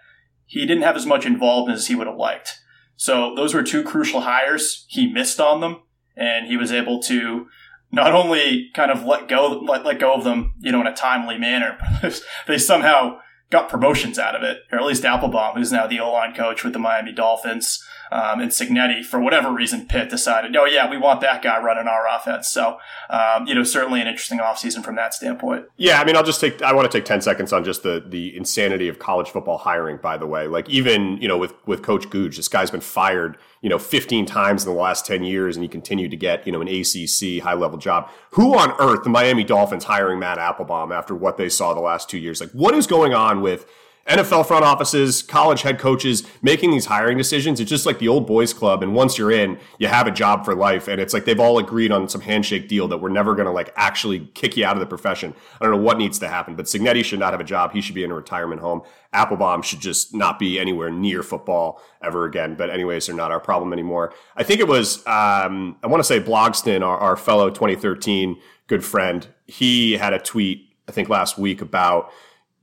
he 0.51 0.65
didn't 0.65 0.83
have 0.83 0.98
as 0.98 1.06
much 1.06 1.25
involvement 1.25 1.77
as 1.77 1.88
he 1.88 1.95
would 1.95 2.07
have 2.07 2.18
liked. 2.18 2.59
So 2.98 3.33
those 3.36 3.53
were 3.53 3.63
two 3.63 3.83
crucial 3.83 4.21
hires. 4.21 4.86
He 4.89 5.07
missed 5.07 5.39
on 5.39 5.62
them, 5.62 5.83
and 6.18 6.45
he 6.48 6.57
was 6.57 6.74
able 6.74 7.01
to 7.03 7.48
not 7.89 8.13
only 8.13 8.69
kind 8.74 8.92
of 8.92 9.06
let 9.06 9.30
go 9.30 9.48
let, 9.65 9.86
let 9.86 9.98
go 9.98 10.13
of 10.13 10.25
them, 10.25 10.53
you 10.59 10.74
know, 10.74 10.81
in 10.81 10.88
a 10.88 10.94
timely 10.94 11.38
manner, 11.38 11.77
but 12.01 12.21
they 12.48 12.57
somehow 12.57 13.19
got 13.50 13.69
promotions 13.69 14.19
out 14.19 14.36
of 14.36 14.44
it, 14.44 14.57
or 14.74 14.77
at 14.77 14.86
least 14.86 15.06
Applebaum, 15.06 15.56
who's 15.56 15.71
now 15.71 15.88
the 15.88 16.01
O 16.01 16.12
line 16.12 16.36
coach 16.36 16.65
with 16.65 16.74
the 16.74 16.80
Miami 16.80 17.13
Dolphins, 17.13 17.81
um, 18.11 18.41
and 18.41 18.51
Cignetti, 18.51 19.05
for 19.05 19.21
whatever 19.21 19.53
reason, 19.53 19.87
Pitt 19.87 20.09
decided, 20.09 20.53
oh, 20.57 20.65
yeah, 20.65 20.89
we 20.89 20.97
want 20.97 21.21
that 21.21 21.41
guy 21.41 21.61
running 21.61 21.87
our 21.87 22.06
offense. 22.13 22.49
So, 22.49 22.77
um, 23.09 23.47
you 23.47 23.56
know, 23.56 23.63
certainly 23.63 24.01
an 24.01 24.07
interesting 24.07 24.39
offseason 24.39 24.83
from 24.83 24.95
that 24.95 25.13
standpoint. 25.13 25.68
Yeah, 25.77 26.01
I 26.01 26.03
mean, 26.03 26.18
I'll 26.18 26.23
just 26.23 26.41
take, 26.41 26.61
I 26.61 26.73
want 26.73 26.91
to 26.91 26.97
take 26.97 27.06
10 27.06 27.21
seconds 27.21 27.53
on 27.53 27.63
just 27.63 27.83
the, 27.83 28.03
the 28.06 28.35
insanity 28.35 28.89
of 28.89 28.99
college 28.99 29.30
football 29.30 29.57
hiring, 29.57 29.97
by 29.97 30.18
the 30.18 30.27
way. 30.27 30.47
Like, 30.47 30.69
even, 30.69 31.18
you 31.21 31.27
know, 31.30 31.37
with, 31.37 31.53
with 31.65 31.83
Coach 31.83 32.09
Googe, 32.09 32.35
this 32.35 32.49
guy's 32.49 32.69
been 32.69 32.81
fired, 32.81 33.37
you 33.61 33.69
know, 33.69 33.80
15 33.80 34.25
times 34.25 34.65
in 34.65 34.73
the 34.73 34.77
last 34.77 35.06
10 35.06 35.23
years, 35.23 35.56
and 35.56 35.63
he 35.63 35.69
continued 35.69 36.11
to 36.11 36.18
get, 36.18 36.45
you 36.45 36.51
know, 36.51 36.59
an 36.59 36.68
ACC 36.68 37.41
high 37.41 37.53
level 37.53 37.77
job. 37.77 38.09
Who 38.31 38.57
on 38.57 38.73
earth, 38.80 39.03
the 39.03 39.09
Miami 39.09 39.45
Dolphins 39.45 39.85
hiring 39.85 40.19
Matt 40.19 40.37
Applebaum 40.37 40.91
after 40.91 41.15
what 41.15 41.37
they 41.37 41.47
saw 41.47 41.73
the 41.73 41.80
last 41.80 42.09
two 42.09 42.18
years? 42.18 42.41
Like, 42.41 42.51
what 42.51 42.75
is 42.75 42.87
going 42.87 43.13
on 43.13 43.41
with, 43.41 43.65
NFL 44.07 44.47
front 44.47 44.65
offices, 44.65 45.21
college 45.21 45.61
head 45.61 45.79
coaches 45.79 46.23
making 46.41 46.71
these 46.71 46.85
hiring 46.85 47.17
decisions. 47.17 47.59
It's 47.59 47.69
just 47.69 47.85
like 47.85 47.99
the 47.99 48.07
old 48.07 48.25
boys 48.25 48.53
club. 48.53 48.81
And 48.81 48.95
once 48.95 49.17
you're 49.17 49.31
in, 49.31 49.59
you 49.77 49.87
have 49.87 50.07
a 50.07 50.11
job 50.11 50.43
for 50.43 50.55
life. 50.55 50.87
And 50.87 50.99
it's 50.99 51.13
like 51.13 51.25
they've 51.25 51.39
all 51.39 51.59
agreed 51.59 51.91
on 51.91 52.09
some 52.09 52.21
handshake 52.21 52.67
deal 52.67 52.87
that 52.87 52.97
we're 52.97 53.09
never 53.09 53.35
going 53.35 53.45
to 53.45 53.51
like 53.51 53.71
actually 53.75 54.27
kick 54.33 54.57
you 54.57 54.65
out 54.65 54.75
of 54.75 54.79
the 54.79 54.87
profession. 54.87 55.35
I 55.59 55.65
don't 55.65 55.75
know 55.75 55.81
what 55.81 55.97
needs 55.97 56.17
to 56.19 56.27
happen, 56.27 56.55
but 56.55 56.65
Cignetti 56.65 57.05
should 57.05 57.19
not 57.19 57.33
have 57.33 57.39
a 57.39 57.45
job. 57.45 57.73
He 57.73 57.81
should 57.81 57.95
be 57.95 58.03
in 58.03 58.11
a 58.11 58.15
retirement 58.15 58.59
home. 58.59 58.81
Applebaum 59.13 59.61
should 59.61 59.81
just 59.81 60.15
not 60.15 60.39
be 60.39 60.59
anywhere 60.59 60.89
near 60.89 61.21
football 61.21 61.81
ever 62.01 62.25
again. 62.25 62.55
But 62.55 62.69
anyways, 62.69 63.05
they're 63.05 63.15
not 63.15 63.31
our 63.31 63.39
problem 63.39 63.71
anymore. 63.71 64.13
I 64.35 64.43
think 64.43 64.59
it 64.59 64.67
was, 64.67 64.97
um, 65.05 65.77
I 65.83 65.87
want 65.87 65.99
to 65.99 66.05
say 66.05 66.19
Blogston, 66.19 66.81
our, 66.81 66.97
our 66.97 67.15
fellow 67.15 67.49
2013 67.49 68.37
good 68.71 68.85
friend. 68.85 69.27
He 69.47 69.97
had 69.97 70.13
a 70.13 70.19
tweet, 70.19 70.69
I 70.87 70.93
think 70.93 71.09
last 71.09 71.37
week 71.37 71.61
about, 71.61 72.09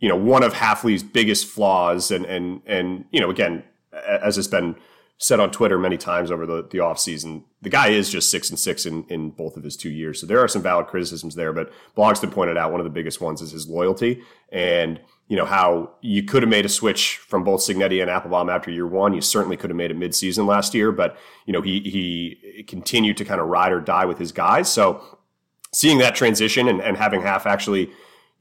you 0.01 0.09
know, 0.09 0.17
one 0.17 0.43
of 0.43 0.55
Hafley's 0.55 1.03
biggest 1.03 1.47
flaws, 1.47 2.11
and 2.11 2.25
and 2.25 2.63
and 2.67 3.05
you 3.11 3.21
know, 3.21 3.31
again, 3.31 3.65
as 3.93 4.37
has 4.37 4.49
been 4.49 4.77
said 5.21 5.41
on 5.41 5.51
Twitter 5.51 5.79
many 5.79 5.97
times 5.97 6.31
over 6.31 6.47
the 6.47 6.63
the 6.71 6.79
offseason, 6.79 7.43
the 7.61 7.69
guy 7.69 7.89
is 7.89 8.09
just 8.09 8.31
six 8.31 8.51
and 8.51 8.59
six 8.59 8.87
in 8.87 9.05
in 9.09 9.31
both 9.31 9.57
of 9.57 9.65
his 9.65 9.77
two 9.77 9.91
years. 9.91 10.21
So 10.21 10.27
there 10.27 10.39
are 10.39 10.49
some 10.49 10.63
valid 10.63 10.87
criticisms 10.87 11.35
there, 11.35 11.53
but 11.53 11.73
Blogston 11.97 12.31
pointed 12.31 12.57
out 12.57 12.71
one 12.71 12.81
of 12.81 12.85
the 12.85 12.91
biggest 12.91 13.21
ones 13.21 13.43
is 13.43 13.51
his 13.51 13.69
loyalty 13.69 14.23
and 14.51 15.01
you 15.27 15.37
know 15.37 15.45
how 15.45 15.91
you 16.01 16.23
could 16.23 16.43
have 16.43 16.49
made 16.49 16.65
a 16.65 16.71
switch 16.71 17.17
from 17.17 17.45
both 17.45 17.61
Cignetti 17.61 18.01
and 18.01 18.11
Applebaum 18.11 18.49
after 18.49 18.71
year 18.71 18.87
one. 18.87 19.13
You 19.13 19.21
certainly 19.21 19.57
could 19.57 19.71
have 19.71 19.77
made 19.77 19.91
it 19.91 19.99
midseason 19.99 20.47
last 20.47 20.73
year, 20.73 20.91
but 20.93 21.19
you 21.47 21.53
know 21.53 21.61
he 21.61 21.81
he 21.81 22.63
continued 22.63 23.17
to 23.19 23.25
kind 23.25 23.41
of 23.41 23.49
ride 23.49 23.73
or 23.73 23.81
die 23.81 24.05
with 24.05 24.19
his 24.19 24.33
guys. 24.33 24.71
So 24.71 25.19
seeing 25.73 25.99
that 25.99 26.15
transition 26.15 26.69
and, 26.69 26.81
and 26.81 26.97
having 26.97 27.21
Haf 27.21 27.47
actually 27.47 27.91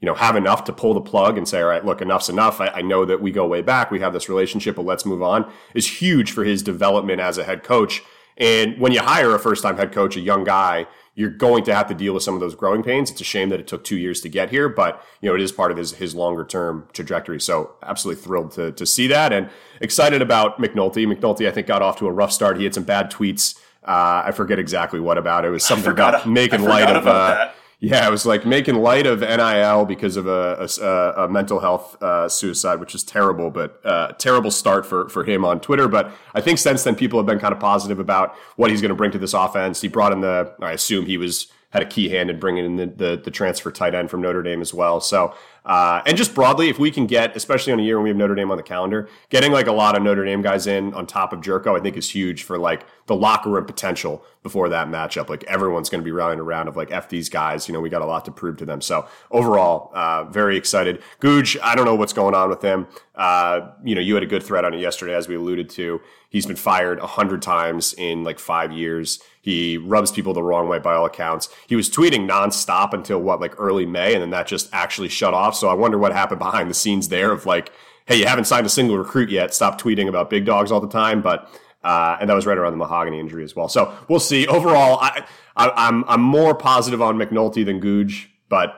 you 0.00 0.06
know, 0.06 0.14
have 0.14 0.36
enough 0.36 0.64
to 0.64 0.72
pull 0.72 0.94
the 0.94 1.00
plug 1.00 1.36
and 1.36 1.48
say, 1.48 1.60
all 1.60 1.68
right, 1.68 1.84
look, 1.84 2.00
enough's 2.00 2.28
enough. 2.28 2.60
I, 2.60 2.68
I, 2.68 2.82
know 2.82 3.04
that 3.04 3.20
we 3.20 3.32
go 3.32 3.46
way 3.46 3.62
back. 3.62 3.90
We 3.90 3.98
have 4.00 4.12
this 4.12 4.28
relationship, 4.28 4.76
but 4.76 4.84
let's 4.84 5.04
move 5.04 5.22
on 5.22 5.50
is 5.74 6.00
huge 6.00 6.30
for 6.30 6.44
his 6.44 6.62
development 6.62 7.20
as 7.20 7.36
a 7.36 7.44
head 7.44 7.64
coach. 7.64 8.02
And 8.36 8.78
when 8.78 8.92
you 8.92 9.00
hire 9.00 9.34
a 9.34 9.38
first 9.40 9.62
time 9.62 9.76
head 9.76 9.92
coach, 9.92 10.16
a 10.16 10.20
young 10.20 10.44
guy, 10.44 10.86
you're 11.16 11.30
going 11.30 11.64
to 11.64 11.74
have 11.74 11.88
to 11.88 11.94
deal 11.94 12.14
with 12.14 12.22
some 12.22 12.34
of 12.34 12.40
those 12.40 12.54
growing 12.54 12.84
pains. 12.84 13.10
It's 13.10 13.20
a 13.20 13.24
shame 13.24 13.48
that 13.48 13.58
it 13.58 13.66
took 13.66 13.82
two 13.82 13.96
years 13.96 14.20
to 14.20 14.28
get 14.28 14.50
here, 14.50 14.68
but 14.68 15.04
you 15.20 15.28
know, 15.28 15.34
it 15.34 15.40
is 15.40 15.50
part 15.50 15.72
of 15.72 15.76
his, 15.76 15.94
his 15.94 16.14
longer 16.14 16.44
term 16.44 16.88
trajectory. 16.92 17.40
So 17.40 17.74
absolutely 17.82 18.22
thrilled 18.22 18.52
to, 18.52 18.70
to 18.70 18.86
see 18.86 19.08
that 19.08 19.32
and 19.32 19.50
excited 19.80 20.22
about 20.22 20.58
McNulty. 20.60 21.12
McNulty, 21.12 21.48
I 21.48 21.50
think, 21.50 21.66
got 21.66 21.82
off 21.82 21.98
to 21.98 22.06
a 22.06 22.12
rough 22.12 22.30
start. 22.30 22.56
He 22.56 22.62
had 22.62 22.74
some 22.74 22.84
bad 22.84 23.10
tweets. 23.10 23.58
Uh, 23.82 24.22
I 24.26 24.30
forget 24.30 24.60
exactly 24.60 25.00
what 25.00 25.18
about 25.18 25.44
it. 25.44 25.48
It 25.48 25.50
was 25.50 25.64
something 25.64 25.90
about 25.90 26.28
making 26.28 26.62
light 26.62 26.88
of, 26.88 27.08
uh, 27.08 27.50
yeah, 27.80 28.08
it 28.08 28.10
was 28.10 28.26
like 28.26 28.44
making 28.44 28.74
light 28.74 29.06
of 29.06 29.20
NIL 29.20 29.84
because 29.84 30.16
of 30.16 30.26
a, 30.26 30.68
a, 30.82 31.24
a 31.24 31.28
mental 31.28 31.60
health 31.60 32.00
uh, 32.02 32.28
suicide, 32.28 32.80
which 32.80 32.94
is 32.94 33.04
terrible, 33.04 33.50
but 33.50 33.80
uh, 33.84 34.08
terrible 34.18 34.50
start 34.50 34.84
for, 34.84 35.08
for 35.08 35.24
him 35.24 35.44
on 35.44 35.60
Twitter. 35.60 35.86
But 35.86 36.12
I 36.34 36.40
think 36.40 36.58
since 36.58 36.82
then, 36.82 36.96
people 36.96 37.20
have 37.20 37.26
been 37.26 37.38
kind 37.38 37.54
of 37.54 37.60
positive 37.60 38.00
about 38.00 38.34
what 38.56 38.70
he's 38.70 38.80
going 38.80 38.88
to 38.88 38.96
bring 38.96 39.12
to 39.12 39.18
this 39.18 39.32
offense. 39.32 39.80
He 39.80 39.86
brought 39.86 40.12
in 40.12 40.22
the, 40.22 40.52
I 40.60 40.72
assume 40.72 41.06
he 41.06 41.18
was 41.18 41.52
had 41.70 41.82
a 41.82 41.86
key 41.86 42.08
hand 42.08 42.30
in 42.30 42.40
bringing 42.40 42.64
in 42.64 42.76
the, 42.76 42.86
the, 42.86 43.20
the 43.24 43.30
transfer 43.30 43.70
tight 43.70 43.94
end 43.94 44.10
from 44.10 44.22
Notre 44.22 44.42
Dame 44.42 44.62
as 44.62 44.72
well. 44.72 45.00
So 45.00 45.34
uh, 45.68 46.00
and 46.06 46.16
just 46.16 46.34
broadly, 46.34 46.70
if 46.70 46.78
we 46.78 46.90
can 46.90 47.06
get, 47.06 47.36
especially 47.36 47.74
on 47.74 47.78
a 47.78 47.82
year 47.82 47.98
when 47.98 48.04
we 48.04 48.08
have 48.08 48.16
Notre 48.16 48.34
Dame 48.34 48.50
on 48.50 48.56
the 48.56 48.62
calendar, 48.62 49.06
getting 49.28 49.52
like 49.52 49.66
a 49.66 49.72
lot 49.72 49.94
of 49.94 50.02
Notre 50.02 50.24
Dame 50.24 50.40
guys 50.40 50.66
in 50.66 50.94
on 50.94 51.06
top 51.06 51.30
of 51.30 51.40
Jerko, 51.40 51.78
I 51.78 51.82
think 51.82 51.94
is 51.98 52.08
huge 52.08 52.42
for 52.42 52.58
like 52.58 52.86
the 53.06 53.14
locker 53.14 53.50
room 53.50 53.66
potential 53.66 54.24
before 54.42 54.70
that 54.70 54.88
matchup. 54.88 55.28
Like 55.28 55.44
everyone's 55.44 55.90
going 55.90 56.00
to 56.00 56.04
be 56.04 56.10
rallying 56.10 56.40
around 56.40 56.68
of 56.68 56.76
like 56.76 56.90
F 56.90 57.10
these 57.10 57.28
guys. 57.28 57.68
You 57.68 57.74
know, 57.74 57.80
we 57.80 57.90
got 57.90 58.00
a 58.00 58.06
lot 58.06 58.24
to 58.24 58.30
prove 58.30 58.56
to 58.56 58.64
them. 58.64 58.80
So 58.80 59.06
overall, 59.30 59.90
uh, 59.92 60.24
very 60.24 60.56
excited. 60.56 61.02
Gooch, 61.20 61.58
I 61.62 61.74
don't 61.74 61.84
know 61.84 61.94
what's 61.94 62.14
going 62.14 62.34
on 62.34 62.48
with 62.48 62.62
him. 62.62 62.86
Uh, 63.14 63.72
you 63.84 63.94
know, 63.94 64.00
you 64.00 64.14
had 64.14 64.22
a 64.22 64.26
good 64.26 64.42
thread 64.42 64.64
on 64.64 64.72
it 64.72 64.80
yesterday, 64.80 65.14
as 65.14 65.28
we 65.28 65.34
alluded 65.34 65.68
to. 65.70 66.00
He's 66.30 66.46
been 66.46 66.56
fired 66.56 66.98
a 66.98 67.06
hundred 67.06 67.42
times 67.42 67.94
in 67.94 68.24
like 68.24 68.38
five 68.38 68.72
years. 68.72 69.20
He 69.48 69.78
rubs 69.78 70.12
people 70.12 70.34
the 70.34 70.42
wrong 70.42 70.68
way 70.68 70.78
by 70.78 70.92
all 70.92 71.06
accounts. 71.06 71.48
He 71.66 71.74
was 71.74 71.88
tweeting 71.88 72.28
nonstop 72.28 72.92
until 72.92 73.18
what, 73.18 73.40
like 73.40 73.54
early 73.56 73.86
May, 73.86 74.12
and 74.12 74.20
then 74.20 74.28
that 74.28 74.46
just 74.46 74.68
actually 74.74 75.08
shut 75.08 75.32
off. 75.32 75.56
So 75.56 75.68
I 75.70 75.72
wonder 75.72 75.96
what 75.96 76.12
happened 76.12 76.38
behind 76.38 76.68
the 76.68 76.74
scenes 76.74 77.08
there 77.08 77.32
of 77.32 77.46
like, 77.46 77.72
hey, 78.04 78.16
you 78.16 78.26
haven't 78.26 78.44
signed 78.44 78.66
a 78.66 78.68
single 78.68 78.98
recruit 78.98 79.30
yet. 79.30 79.54
Stop 79.54 79.80
tweeting 79.80 80.06
about 80.06 80.28
big 80.28 80.44
dogs 80.44 80.70
all 80.70 80.82
the 80.82 80.86
time. 80.86 81.22
But 81.22 81.50
uh, 81.82 82.18
and 82.20 82.28
that 82.28 82.34
was 82.34 82.44
right 82.44 82.58
around 82.58 82.74
the 82.74 82.76
mahogany 82.76 83.18
injury 83.18 83.42
as 83.42 83.56
well. 83.56 83.70
So 83.70 83.96
we'll 84.06 84.20
see. 84.20 84.46
Overall, 84.46 84.98
I, 85.00 85.24
I, 85.56 85.70
I'm 85.74 86.04
I'm 86.06 86.20
more 86.20 86.54
positive 86.54 87.00
on 87.00 87.16
McNulty 87.16 87.64
than 87.64 87.80
Googe, 87.80 88.26
but 88.50 88.74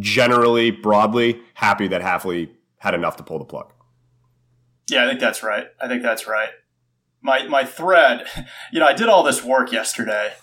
generally, 0.00 0.70
broadly, 0.70 1.40
happy 1.54 1.88
that 1.88 2.02
Hafley 2.02 2.50
had 2.76 2.92
enough 2.92 3.16
to 3.16 3.22
pull 3.22 3.38
the 3.38 3.46
plug. 3.46 3.72
Yeah, 4.90 5.06
I 5.06 5.08
think 5.08 5.20
that's 5.20 5.42
right. 5.42 5.68
I 5.80 5.88
think 5.88 6.02
that's 6.02 6.28
right 6.28 6.50
my 7.24 7.44
my 7.48 7.64
thread, 7.64 8.26
you 8.72 8.78
know, 8.78 8.86
I 8.86 8.92
did 8.92 9.08
all 9.08 9.24
this 9.24 9.42
work 9.42 9.72
yesterday, 9.72 10.34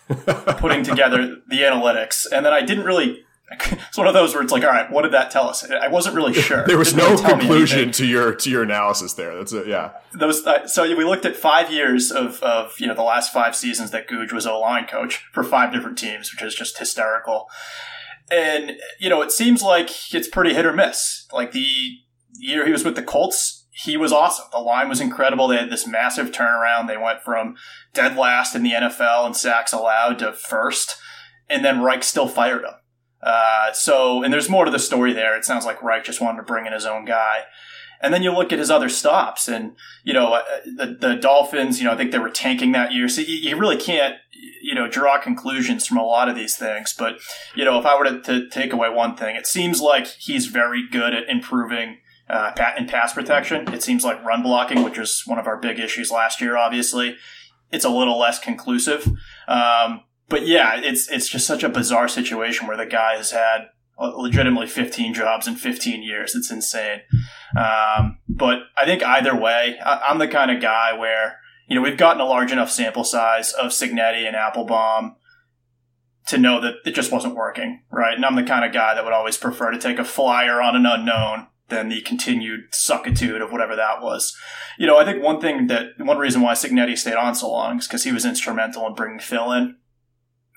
putting 0.58 0.84
together 0.84 1.38
the 1.48 1.60
analytics, 1.60 2.26
and 2.30 2.46
then 2.46 2.52
I 2.52 2.62
didn't 2.62 2.84
really. 2.84 3.24
It's 3.90 3.98
one 3.98 4.08
of 4.08 4.14
those 4.14 4.34
where 4.34 4.42
it's 4.42 4.54
like, 4.54 4.64
all 4.64 4.70
right, 4.70 4.90
what 4.90 5.02
did 5.02 5.12
that 5.12 5.30
tell 5.30 5.50
us? 5.50 5.70
I 5.70 5.90
wasn't 5.90 6.16
really 6.16 6.32
sure. 6.42 6.66
there 6.66 6.78
was 6.78 6.96
no 6.96 7.18
conclusion 7.18 7.92
to 7.92 8.06
your 8.06 8.34
to 8.34 8.50
your 8.50 8.64
analysis 8.64 9.12
there. 9.16 9.36
That's 9.36 9.52
it. 9.52 9.68
Yeah. 9.68 9.92
Those 10.14 10.48
uh, 10.48 10.66
so 10.68 10.84
we 10.96 11.04
looked 11.04 11.26
at 11.26 11.36
five 11.36 11.70
years 11.70 12.12
of 12.12 12.42
of 12.42 12.80
you 12.80 12.88
know 12.88 12.94
the 12.94 13.04
last 13.04 13.34
five 13.34 13.54
seasons 13.54 13.92
that 13.92 14.08
Googe 14.08 14.32
was 14.32 14.46
a 14.46 14.54
line 14.54 14.88
coach 14.88 15.26
for 15.34 15.44
five 15.44 15.74
different 15.74 15.98
teams, 15.98 16.32
which 16.32 16.42
is 16.42 16.56
just 16.56 16.80
hysterical. 16.80 17.50
And 18.32 18.78
you 19.02 19.10
know, 19.10 19.22
it 19.22 19.34
seems 19.34 19.62
like 19.62 20.14
it's 20.14 20.30
pretty 20.30 20.54
hit 20.54 20.66
or 20.66 20.72
miss. 20.72 21.28
Like 21.34 21.52
the 21.52 21.98
year 22.40 22.66
he 22.66 22.72
was 22.72 22.86
with 22.86 22.96
the 22.96 23.04
Colts, 23.04 23.61
he 23.72 23.96
was 23.96 24.12
awesome. 24.12 24.46
The 24.52 24.60
line 24.60 24.90
was 24.90 25.00
incredible. 25.00 25.48
They 25.48 25.58
had 25.58 25.70
this 25.70 25.88
massive 25.88 26.32
turnaround. 26.32 26.88
They 26.88 26.98
went 26.98 27.24
from 27.24 27.56
dead 27.94 28.18
last 28.18 28.56
in 28.56 28.64
the 28.64 28.72
NFL 28.72 29.26
and 29.26 29.36
sacks 29.36 29.72
allowed 29.72 30.20
to 30.20 30.34
first, 30.34 30.98
and 31.50 31.64
then 31.64 31.82
Reich 31.82 32.04
still 32.04 32.28
fired 32.28 32.64
him. 32.64 32.74
Uh, 33.24 33.72
so, 33.72 34.24
and 34.24 34.34
there's 34.34 34.50
more 34.50 34.66
to 34.66 34.72
the 34.72 34.80
story 34.80 35.14
there. 35.14 35.38
It 35.38 35.46
sounds 35.46 35.66
like 35.66 35.82
Reich 35.82 36.04
just 36.04 36.22
wanted 36.22 36.38
to 36.38 36.44
bring 36.44 36.66
in 36.66 36.74
his 36.74 36.86
own 36.86 37.06
guy. 37.06 37.44
And 38.02 38.14
then 38.14 38.24
you 38.24 38.34
look 38.34 38.52
at 38.52 38.60
his 38.60 38.72
other 38.72 38.90
stops, 38.90 39.48
and 39.48 39.76
you 40.04 40.12
know 40.12 40.34
uh, 40.34 40.44
the 40.66 40.98
the 41.00 41.16
Dolphins. 41.16 41.80
You 41.80 41.86
know, 41.86 41.94
I 41.94 41.98
think 41.98 42.12
they 42.12 42.18
were 42.18 42.32
tanking 42.32 42.72
that 42.72 42.92
year, 42.92 43.08
so 43.08 43.22
you, 43.22 43.36
you, 43.36 43.56
really 43.58 43.78
can't 43.78 44.16
you 44.64 44.74
know 44.74 44.88
draw 44.88 45.22
conclusions 45.22 45.86
from 45.86 45.98
a 45.98 46.04
lot 46.04 46.28
of 46.28 46.36
these 46.36 46.58
things. 46.58 46.96
But 46.98 47.20
you 47.54 47.64
know, 47.64 47.78
if 47.78 47.86
I 47.86 47.96
were 47.96 48.06
to, 48.06 48.22
to 48.22 48.50
take 48.50 48.74
away 48.74 48.90
one 48.90 49.16
thing, 49.16 49.36
it 49.36 49.46
seems 49.46 49.82
like 49.82 50.08
he's 50.08 50.48
very 50.48 50.84
good 50.90 51.14
at 51.14 51.30
improving 51.30 52.00
uh, 52.32 52.54
in 52.78 52.88
pass 52.88 53.14
protection. 53.14 53.74
It 53.74 53.84
seems 53.84 54.04
like 54.04 54.24
run 54.24 54.42
blocking, 54.42 54.84
which 54.84 54.98
was 54.98 55.24
one 55.26 55.38
of 55.38 55.48
our 55.48 55.58
big 55.58 55.80
issues 55.80 56.12
last 56.12 56.40
year, 56.40 56.56
obviously, 56.56 57.18
it's 57.72 57.86
a 57.86 57.90
little 57.90 58.20
less 58.20 58.40
conclusive. 58.40 59.08
Um, 59.48 60.04
but 60.30 60.48
yeah, 60.48 60.80
it's 60.82 61.10
it's 61.10 61.28
just 61.28 61.46
such 61.46 61.64
a 61.64 61.70
bizarre 61.70 62.08
situation 62.08 62.68
where 62.68 62.78
the 62.78 62.86
guy 62.86 63.16
has 63.16 63.32
had 63.32 63.70
legitimately 64.00 64.68
15 64.68 65.14
jobs 65.14 65.48
in 65.48 65.56
15 65.56 66.02
years. 66.02 66.34
It's 66.34 66.50
insane. 66.50 67.02
Um, 67.56 68.20
but 68.28 68.60
I 68.78 68.86
think 68.86 69.04
either 69.04 69.36
way, 69.36 69.78
I, 69.84 70.02
I'm 70.10 70.20
the 70.20 70.28
kind 70.28 70.50
of 70.50 70.62
guy 70.62 70.98
where 70.98 71.38
you 71.68 71.76
know 71.76 71.82
we've 71.82 71.98
gotten 71.98 72.22
a 72.22 72.26
large 72.26 72.52
enough 72.52 72.72
sample 72.72 73.04
size 73.04 73.52
of 73.54 73.72
Cignetti 73.72 74.26
and 74.26 74.36
Applebaum 74.36 75.16
to 76.28 76.38
know 76.38 76.62
that 76.62 76.76
it 76.86 76.96
just 76.96 77.12
wasn't 77.12 77.36
working, 77.36 77.84
right? 77.92 78.16
And 78.16 78.26
I'm 78.26 78.36
the 78.36 78.44
kind 78.44 78.64
of 78.64 78.72
guy 78.72 78.94
that 78.94 79.04
would 79.04 79.14
always 79.14 79.38
prefer 79.38 79.72
to 79.72 79.80
take 79.80 80.00
a 80.00 80.06
flyer 80.06 80.62
on 80.62 80.76
an 80.76 80.86
unknown 80.86 81.48
than 81.72 81.90
the 81.90 82.02
continued 82.02 82.72
suckitude 82.72 83.42
of 83.42 83.52
whatever 83.52 83.76
that 83.76 84.02
was. 84.04 84.38
You 84.78 84.86
know, 84.86 84.98
I 84.98 85.06
think 85.06 85.24
one 85.24 85.42
thing 85.42 85.66
that 85.68 85.94
one 85.98 86.20
reason 86.20 86.42
why 86.42 86.54
Cignetti 86.54 86.96
stayed 86.96 87.16
on 87.16 87.34
so 87.34 87.50
long 87.50 87.80
is 87.80 87.88
because 87.88 88.04
he 88.04 88.12
was 88.12 88.26
instrumental 88.26 88.86
in 88.86 88.94
bringing 88.94 89.20
Phil 89.20 89.52
in. 89.54 89.78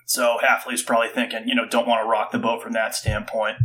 So 0.05 0.37
Hafley's 0.43 0.83
probably 0.83 1.07
thinking, 1.09 1.47
you 1.47 1.55
know, 1.55 1.67
don't 1.67 1.87
want 1.87 2.03
to 2.03 2.07
rock 2.07 2.31
the 2.31 2.37
boat 2.37 2.61
from 2.61 2.73
that 2.73 2.93
standpoint. 2.93 3.57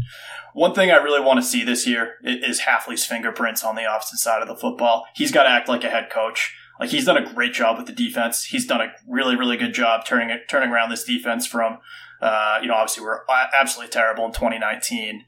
One 0.55 0.75
thing 0.75 0.91
I 0.91 0.97
really 0.97 1.21
want 1.21 1.39
to 1.39 1.47
see 1.47 1.65
this 1.65 1.87
year 1.87 2.15
is 2.23 2.63
Hafley's 2.63 3.05
fingerprints 3.05 3.63
on 3.63 3.77
the 3.77 3.85
opposite 3.85 4.19
side 4.19 4.41
of 4.41 4.49
the 4.49 4.57
football. 4.57 5.05
He's 5.15 5.33
got 5.33 5.43
to 5.43 5.51
act 5.51 5.69
like 5.69 5.85
a 5.85 5.91
head 5.91 6.09
coach. 6.09 6.55
Like 6.81 6.89
he's 6.89 7.05
done 7.05 7.19
a 7.19 7.35
great 7.35 7.53
job 7.53 7.77
with 7.77 7.87
the 7.87 7.93
defense. 7.93 8.45
He's 8.45 8.67
done 8.67 8.81
a 8.81 8.93
really, 9.07 9.37
really 9.37 9.59
good 9.59 9.75
job 9.75 10.07
turning 10.07 10.35
turning 10.49 10.71
around 10.71 10.89
this 10.89 11.05
defense 11.05 11.47
from, 11.47 11.79
uh, 12.23 12.59
you 12.63 12.69
know, 12.69 12.75
obviously 12.75 13.05
we're 13.05 13.21
absolutely 13.59 13.91
terrible 13.91 14.25
in 14.25 14.33
2019 14.33 15.25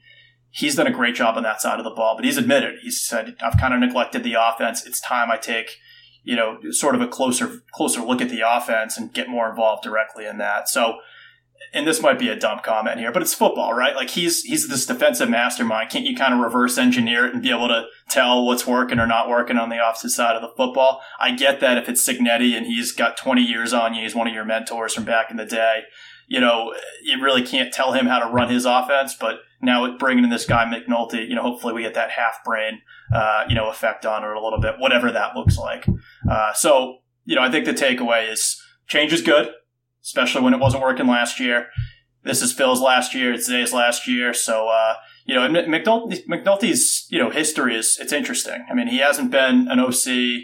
he's 0.53 0.75
done 0.75 0.87
a 0.87 0.91
great 0.91 1.15
job 1.15 1.35
on 1.35 1.43
that 1.43 1.61
side 1.61 1.79
of 1.79 1.83
the 1.83 1.89
ball, 1.89 2.15
but 2.15 2.23
he's 2.23 2.37
admitted, 2.37 2.75
he 2.83 2.91
said, 2.91 3.35
I've 3.41 3.59
kind 3.59 3.73
of 3.73 3.79
neglected 3.79 4.23
the 4.23 4.35
offense. 4.39 4.85
It's 4.85 5.01
time 5.01 5.31
I 5.31 5.37
take, 5.37 5.79
you 6.23 6.35
know, 6.35 6.59
sort 6.69 6.93
of 6.93 7.01
a 7.01 7.07
closer, 7.07 7.63
closer 7.73 8.01
look 8.01 8.21
at 8.21 8.29
the 8.29 8.41
offense 8.47 8.95
and 8.95 9.11
get 9.11 9.27
more 9.27 9.49
involved 9.49 9.83
directly 9.83 10.27
in 10.27 10.37
that. 10.37 10.69
So, 10.69 10.99
and 11.73 11.87
this 11.87 12.03
might 12.03 12.19
be 12.19 12.29
a 12.29 12.35
dumb 12.35 12.59
comment 12.63 12.99
here, 12.99 13.11
but 13.11 13.23
it's 13.23 13.33
football, 13.33 13.73
right? 13.73 13.95
Like 13.95 14.11
he's, 14.11 14.43
he's 14.43 14.67
this 14.67 14.85
defensive 14.85 15.27
mastermind. 15.27 15.89
Can't 15.89 16.05
you 16.05 16.15
kind 16.15 16.35
of 16.35 16.39
reverse 16.39 16.77
engineer 16.77 17.25
it 17.25 17.33
and 17.33 17.41
be 17.41 17.49
able 17.49 17.69
to 17.69 17.85
tell 18.11 18.45
what's 18.45 18.67
working 18.67 18.99
or 18.99 19.07
not 19.07 19.29
working 19.29 19.57
on 19.57 19.69
the 19.69 19.79
opposite 19.79 20.11
side 20.11 20.35
of 20.35 20.43
the 20.43 20.55
football? 20.55 21.01
I 21.19 21.31
get 21.31 21.61
that 21.61 21.79
if 21.79 21.89
it's 21.89 22.07
Cignetti 22.07 22.55
and 22.55 22.67
he's 22.67 22.91
got 22.91 23.17
20 23.17 23.41
years 23.41 23.73
on 23.73 23.95
you, 23.95 24.03
he's 24.03 24.13
one 24.13 24.27
of 24.27 24.35
your 24.35 24.45
mentors 24.45 24.93
from 24.93 25.03
back 25.03 25.31
in 25.31 25.37
the 25.37 25.45
day 25.45 25.85
you 26.27 26.39
know, 26.39 26.73
you 27.03 27.21
really 27.21 27.45
can't 27.45 27.73
tell 27.73 27.93
him 27.93 28.05
how 28.05 28.19
to 28.19 28.25
run 28.25 28.49
his 28.49 28.65
offense. 28.65 29.13
But 29.13 29.39
now 29.63 29.97
bringing 29.97 30.23
in 30.23 30.29
this 30.29 30.45
guy 30.45 30.65
McNulty, 30.65 31.27
you 31.27 31.35
know, 31.35 31.41
hopefully 31.41 31.73
we 31.73 31.81
get 31.81 31.93
that 31.93 32.11
half 32.11 32.43
brain, 32.43 32.81
uh, 33.13 33.45
you 33.47 33.55
know, 33.55 33.69
effect 33.69 34.05
on 34.05 34.23
it 34.23 34.29
a 34.29 34.41
little 34.41 34.59
bit, 34.59 34.75
whatever 34.77 35.11
that 35.11 35.35
looks 35.35 35.57
like. 35.57 35.87
Uh, 36.29 36.53
so, 36.53 36.97
you 37.25 37.35
know, 37.35 37.41
I 37.41 37.49
think 37.49 37.65
the 37.65 37.73
takeaway 37.73 38.31
is 38.31 38.61
change 38.87 39.13
is 39.13 39.21
good, 39.21 39.49
especially 40.03 40.41
when 40.41 40.53
it 40.53 40.59
wasn't 40.59 40.83
working 40.83 41.07
last 41.07 41.39
year. 41.39 41.67
This 42.23 42.41
is 42.41 42.53
Phil's 42.53 42.81
last 42.81 43.15
year. 43.15 43.33
It's 43.33 43.47
Zay's 43.47 43.73
last 43.73 44.07
year. 44.07 44.33
So, 44.33 44.67
uh, 44.67 44.95
you 45.25 45.35
know, 45.35 45.47
McNulty, 45.47 46.25
McNulty's, 46.27 47.07
you 47.09 47.19
know, 47.19 47.29
history 47.29 47.75
is, 47.75 47.97
it's 47.99 48.13
interesting. 48.13 48.65
I 48.69 48.73
mean, 48.73 48.87
he 48.87 48.99
hasn't 48.99 49.31
been 49.31 49.67
an 49.69 49.79
OC 49.79 50.43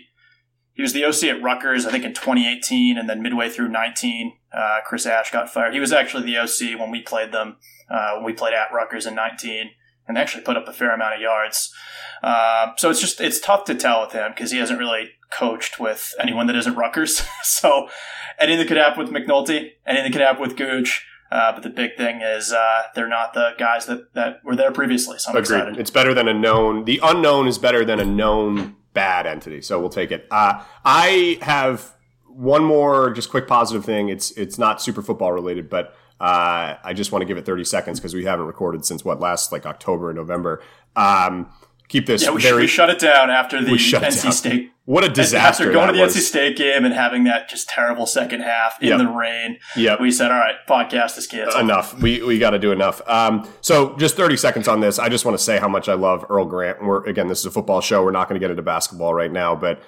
he 0.80 0.82
was 0.82 0.94
the 0.94 1.04
OC 1.04 1.24
at 1.24 1.44
Rutgers, 1.44 1.86
I 1.86 1.92
think, 1.92 2.06
in 2.06 2.14
2018, 2.14 2.98
and 2.98 3.10
then 3.10 3.22
midway 3.22 3.50
through 3.50 3.68
19, 3.68 4.32
uh, 4.54 4.78
Chris 4.86 5.06
Ash 5.06 5.30
got 5.30 5.50
fired. 5.50 5.74
He 5.74 5.82
was 5.82 5.92
actually 5.92 6.24
the 6.24 6.38
OC 6.38 6.80
when 6.80 6.90
we 6.90 7.02
played 7.02 7.34
them, 7.34 7.58
uh, 7.90 8.16
when 8.16 8.26
we 8.26 8.34
played 8.34 8.54
at 8.54 8.74
Rutgers 8.74 9.06
in 9.06 9.16
19, 9.16 9.72
and 10.08 10.18
actually 10.18 10.44
put 10.44 10.58
up 10.58 10.68
a 10.68 10.74
fair 10.74 10.94
amount 10.94 11.16
of 11.16 11.22
yards. 11.22 11.74
Uh, 12.22 12.74
so 12.78 12.90
it's 12.90 13.00
just 13.00 13.22
it's 13.22 13.40
tough 13.40 13.64
to 13.66 13.76
tell 13.76 14.02
with 14.02 14.12
him 14.12 14.32
because 14.32 14.52
he 14.52 14.58
hasn't 14.58 14.80
really 14.80 15.12
coached 15.32 15.80
with 15.80 16.14
anyone 16.20 16.48
that 16.48 16.56
isn't 16.56 16.76
Rutgers. 16.76 17.22
so 17.44 17.88
anything 18.40 18.68
could 18.68 18.78
happen 18.78 19.04
with 19.04 19.14
McNulty, 19.14 19.72
anything 19.86 20.12
could 20.12 20.22
happen 20.22 20.42
with 20.42 20.58
Gooch. 20.58 21.06
Uh, 21.32 21.52
but 21.52 21.62
the 21.62 21.70
big 21.70 21.96
thing 21.96 22.22
is 22.22 22.52
uh, 22.52 22.84
they're 22.96 23.08
not 23.08 23.36
the 23.36 23.52
guys 23.60 23.86
that, 23.86 24.14
that 24.16 24.44
were 24.44 24.56
there 24.56 24.72
previously. 24.72 25.20
So 25.20 25.30
I'm 25.30 25.38
Agreed. 25.38 25.58
excited. 25.58 25.78
It's 25.78 25.92
better 25.92 26.16
than 26.16 26.28
a 26.28 26.34
known. 26.34 26.86
The 26.86 27.00
unknown 27.04 27.48
is 27.48 27.60
better 27.60 27.86
than 27.86 28.00
a 28.00 28.06
known 28.06 28.76
bad 28.96 29.28
entity. 29.28 29.62
So 29.62 29.80
we'll 29.80 29.90
take 29.90 30.12
it. 30.12 30.26
Uh, 30.32 30.64
I 30.84 31.38
have 31.44 31.96
one 32.26 32.64
more 32.64 33.12
just 33.12 33.30
quick 33.30 33.48
positive 33.48 33.86
thing. 33.86 34.10
It's 34.10 34.32
it's 34.32 34.58
not 34.58 34.82
super 34.82 35.04
football 35.04 35.32
related, 35.32 35.70
but 35.70 35.94
Uh, 36.20 36.76
I 36.84 36.94
just 36.94 37.12
want 37.12 37.22
to 37.22 37.26
give 37.26 37.38
it 37.38 37.46
30 37.46 37.64
seconds 37.64 38.00
because 38.00 38.14
we 38.14 38.26
haven't 38.26 38.46
recorded 38.46 38.86
since 38.86 39.06
what 39.06 39.20
last 39.20 39.52
like 39.52 39.66
October 39.66 40.10
and 40.10 40.18
November. 40.18 40.62
Um, 40.96 41.50
keep 41.88 42.06
this 42.06 42.24
yeah, 42.24 42.32
we, 42.32 42.42
very. 42.42 42.62
we 42.64 42.68
shut 42.68 42.90
it 42.90 43.00
down 43.00 43.30
after 43.30 43.64
the 43.64 43.72
NC. 43.72 44.32
State. 44.34 44.72
What 44.86 45.04
a 45.04 45.10
disaster! 45.10 45.66
After 45.66 45.72
going 45.72 45.88
to 45.88 45.94
the 45.94 46.02
was. 46.02 46.16
NC 46.16 46.20
State 46.22 46.58
game 46.58 46.84
and 46.84 46.94
having 46.96 47.24
that 47.26 47.48
just 47.48 47.70
terrible 47.70 48.08
second 48.08 48.42
half 48.42 48.82
in 48.82 48.88
Yep. 48.90 48.98
the 48.98 49.08
rain, 49.08 49.60
Yep. 49.76 50.00
we 50.02 50.10
said, 50.12 50.32
"All 50.32 50.40
right, 50.40 50.56
podcast 50.68 51.16
is 51.20 51.28
canceled." 51.28 51.64
enough. 51.64 51.94
We 52.02 52.24
we 52.24 52.40
got 52.40 52.50
to 52.52 52.60
do 52.60 52.72
enough. 52.72 53.00
Um, 53.08 53.48
so 53.62 53.96
just 53.98 54.16
thirty 54.18 54.36
seconds 54.36 54.68
on 54.68 54.80
this. 54.80 54.98
I 54.98 55.08
just 55.08 55.26
want 55.26 55.38
to 55.38 55.44
say 55.44 55.60
how 55.60 55.68
much 55.70 55.88
I 55.88 55.94
love 55.94 56.26
Earl 56.28 56.46
Grant. 56.46 56.84
We're 56.84 57.04
again, 57.06 57.28
this 57.28 57.40
is 57.40 57.46
a 57.46 57.52
football 57.52 57.82
show. 57.82 58.04
We're 58.04 58.10
not 58.12 58.28
going 58.28 58.40
to 58.42 58.44
get 58.44 58.50
into 58.50 58.64
basketball 58.64 59.14
right 59.14 59.32
now, 59.32 59.56
but 59.56 59.80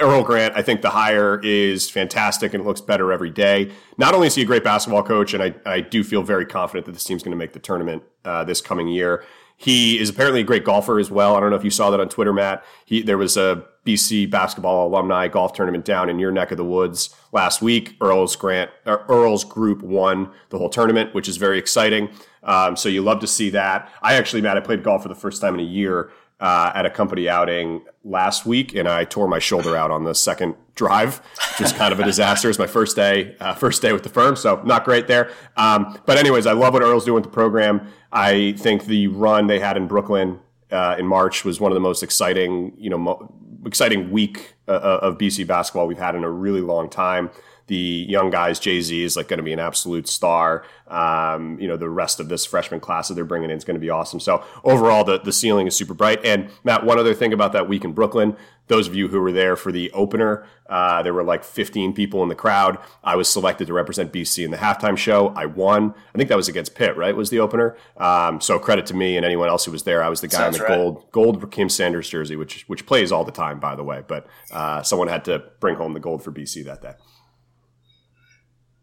Earl 0.00 0.22
Grant, 0.22 0.56
I 0.56 0.62
think 0.62 0.82
the 0.82 0.90
hire 0.90 1.40
is 1.42 1.90
fantastic 1.90 2.54
and 2.54 2.62
it 2.62 2.66
looks 2.66 2.80
better 2.80 3.12
every 3.12 3.30
day. 3.30 3.70
Not 3.98 4.14
only 4.14 4.26
is 4.26 4.34
he 4.34 4.42
a 4.42 4.44
great 4.46 4.64
basketball 4.64 5.02
coach, 5.02 5.34
and 5.34 5.42
I 5.42 5.54
I 5.66 5.80
do 5.80 6.02
feel 6.02 6.22
very 6.22 6.46
confident 6.46 6.86
that 6.86 6.92
this 6.92 7.04
team's 7.04 7.22
going 7.22 7.32
to 7.32 7.36
make 7.38 7.52
the 7.52 7.58
tournament 7.58 8.02
uh, 8.24 8.44
this 8.44 8.60
coming 8.60 8.88
year. 8.88 9.24
He 9.56 9.98
is 9.98 10.08
apparently 10.08 10.40
a 10.40 10.44
great 10.44 10.64
golfer 10.64 10.98
as 10.98 11.10
well. 11.10 11.36
I 11.36 11.40
don't 11.40 11.50
know 11.50 11.56
if 11.56 11.64
you 11.64 11.70
saw 11.70 11.90
that 11.90 12.00
on 12.00 12.08
Twitter, 12.08 12.32
Matt. 12.32 12.64
He 12.86 13.02
there 13.02 13.18
was 13.18 13.36
a 13.36 13.64
BC 13.84 14.30
basketball 14.30 14.86
alumni 14.88 15.28
golf 15.28 15.52
tournament 15.52 15.84
down 15.84 16.08
in 16.08 16.18
your 16.18 16.30
neck 16.30 16.50
of 16.50 16.56
the 16.56 16.64
woods 16.64 17.14
last 17.32 17.60
week. 17.60 17.96
Earl's 18.00 18.36
Grant, 18.36 18.70
Earl's 18.86 19.44
group 19.44 19.82
won 19.82 20.30
the 20.48 20.58
whole 20.58 20.70
tournament, 20.70 21.14
which 21.14 21.28
is 21.28 21.36
very 21.36 21.58
exciting. 21.58 22.08
Um, 22.42 22.74
so 22.76 22.88
you 22.88 23.02
love 23.02 23.20
to 23.20 23.26
see 23.26 23.50
that. 23.50 23.90
I 24.00 24.14
actually, 24.14 24.40
Matt, 24.40 24.56
I 24.56 24.60
played 24.60 24.82
golf 24.82 25.02
for 25.02 25.08
the 25.08 25.14
first 25.14 25.42
time 25.42 25.54
in 25.54 25.60
a 25.60 25.68
year 25.68 26.10
uh, 26.40 26.72
at 26.74 26.86
a 26.86 26.90
company 26.90 27.28
outing 27.28 27.82
last 28.02 28.46
week, 28.46 28.74
and 28.74 28.88
I 28.88 29.04
tore 29.04 29.28
my 29.28 29.38
shoulder 29.38 29.76
out 29.76 29.90
on 29.90 30.04
the 30.04 30.14
second 30.14 30.54
drive, 30.74 31.18
which 31.50 31.60
was 31.60 31.72
kind 31.72 31.92
of 31.92 32.00
a 32.00 32.04
disaster. 32.04 32.48
It's 32.48 32.58
my 32.58 32.66
first 32.66 32.96
day, 32.96 33.36
uh, 33.40 33.54
first 33.54 33.82
day 33.82 33.92
with 33.92 34.02
the 34.02 34.08
firm, 34.08 34.36
so 34.36 34.62
not 34.64 34.84
great 34.84 35.06
there. 35.06 35.30
Um, 35.56 35.98
but 36.06 36.16
anyways, 36.16 36.46
I 36.46 36.52
love 36.52 36.72
what 36.72 36.82
Earl's 36.82 37.04
doing 37.04 37.16
with 37.16 37.24
the 37.24 37.30
program. 37.30 37.86
I 38.12 38.52
think 38.58 38.86
the 38.86 39.08
run 39.08 39.46
they 39.46 39.60
had 39.60 39.76
in 39.76 39.86
Brooklyn 39.86 40.40
uh, 40.70 40.96
in 40.98 41.06
March 41.06 41.44
was 41.44 41.60
one 41.60 41.70
of 41.70 41.74
the 41.74 41.80
most 41.80 42.02
exciting, 42.02 42.72
you 42.78 42.88
know, 42.88 42.98
mo- 42.98 43.34
exciting 43.66 44.10
week 44.10 44.54
uh, 44.66 45.00
of 45.02 45.18
BC 45.18 45.46
basketball 45.46 45.86
we've 45.86 45.98
had 45.98 46.14
in 46.14 46.24
a 46.24 46.30
really 46.30 46.62
long 46.62 46.88
time. 46.88 47.30
The 47.70 48.04
young 48.08 48.30
guys, 48.30 48.58
Jay 48.58 48.80
Z 48.80 49.00
is 49.04 49.16
like 49.16 49.28
going 49.28 49.38
to 49.38 49.44
be 49.44 49.52
an 49.52 49.60
absolute 49.60 50.08
star. 50.08 50.64
Um, 50.88 51.56
you 51.60 51.68
know, 51.68 51.76
the 51.76 51.88
rest 51.88 52.18
of 52.18 52.28
this 52.28 52.44
freshman 52.44 52.80
class 52.80 53.06
that 53.06 53.14
they're 53.14 53.24
bringing 53.24 53.48
in 53.48 53.56
is 53.56 53.62
going 53.62 53.76
to 53.76 53.80
be 53.80 53.90
awesome. 53.90 54.18
So 54.18 54.42
overall, 54.64 55.04
the 55.04 55.20
the 55.20 55.30
ceiling 55.30 55.68
is 55.68 55.76
super 55.76 55.94
bright. 55.94 56.18
And 56.24 56.50
Matt, 56.64 56.84
one 56.84 56.98
other 56.98 57.14
thing 57.14 57.32
about 57.32 57.52
that 57.52 57.68
week 57.68 57.84
in 57.84 57.92
Brooklyn, 57.92 58.36
those 58.66 58.88
of 58.88 58.96
you 58.96 59.06
who 59.06 59.20
were 59.20 59.30
there 59.30 59.54
for 59.54 59.70
the 59.70 59.88
opener, 59.92 60.44
uh, 60.68 61.00
there 61.04 61.14
were 61.14 61.22
like 61.22 61.44
15 61.44 61.92
people 61.92 62.24
in 62.24 62.28
the 62.28 62.34
crowd. 62.34 62.76
I 63.04 63.14
was 63.14 63.28
selected 63.28 63.68
to 63.68 63.72
represent 63.72 64.12
BC 64.12 64.44
in 64.44 64.50
the 64.50 64.56
halftime 64.56 64.98
show. 64.98 65.28
I 65.36 65.46
won. 65.46 65.94
I 66.12 66.18
think 66.18 66.28
that 66.28 66.36
was 66.36 66.48
against 66.48 66.74
Pitt, 66.74 66.96
right? 66.96 67.14
Was 67.14 67.30
the 67.30 67.38
opener. 67.38 67.76
Um, 67.98 68.40
so 68.40 68.58
credit 68.58 68.84
to 68.86 68.94
me 68.94 69.16
and 69.16 69.24
anyone 69.24 69.48
else 69.48 69.64
who 69.64 69.70
was 69.70 69.84
there. 69.84 70.02
I 70.02 70.08
was 70.08 70.22
the 70.22 70.26
guy 70.26 70.38
Sounds 70.38 70.56
in 70.56 70.62
the 70.62 70.68
right. 70.68 70.76
gold 70.76 71.04
gold 71.12 71.52
Kim 71.52 71.68
Sanders 71.68 72.08
jersey, 72.08 72.34
which 72.34 72.64
which 72.66 72.84
plays 72.84 73.12
all 73.12 73.22
the 73.22 73.30
time, 73.30 73.60
by 73.60 73.76
the 73.76 73.84
way. 73.84 74.02
But 74.04 74.26
uh, 74.50 74.82
someone 74.82 75.06
had 75.06 75.24
to 75.26 75.44
bring 75.60 75.76
home 75.76 75.92
the 75.92 76.00
gold 76.00 76.24
for 76.24 76.32
BC 76.32 76.64
that 76.64 76.82
day. 76.82 76.94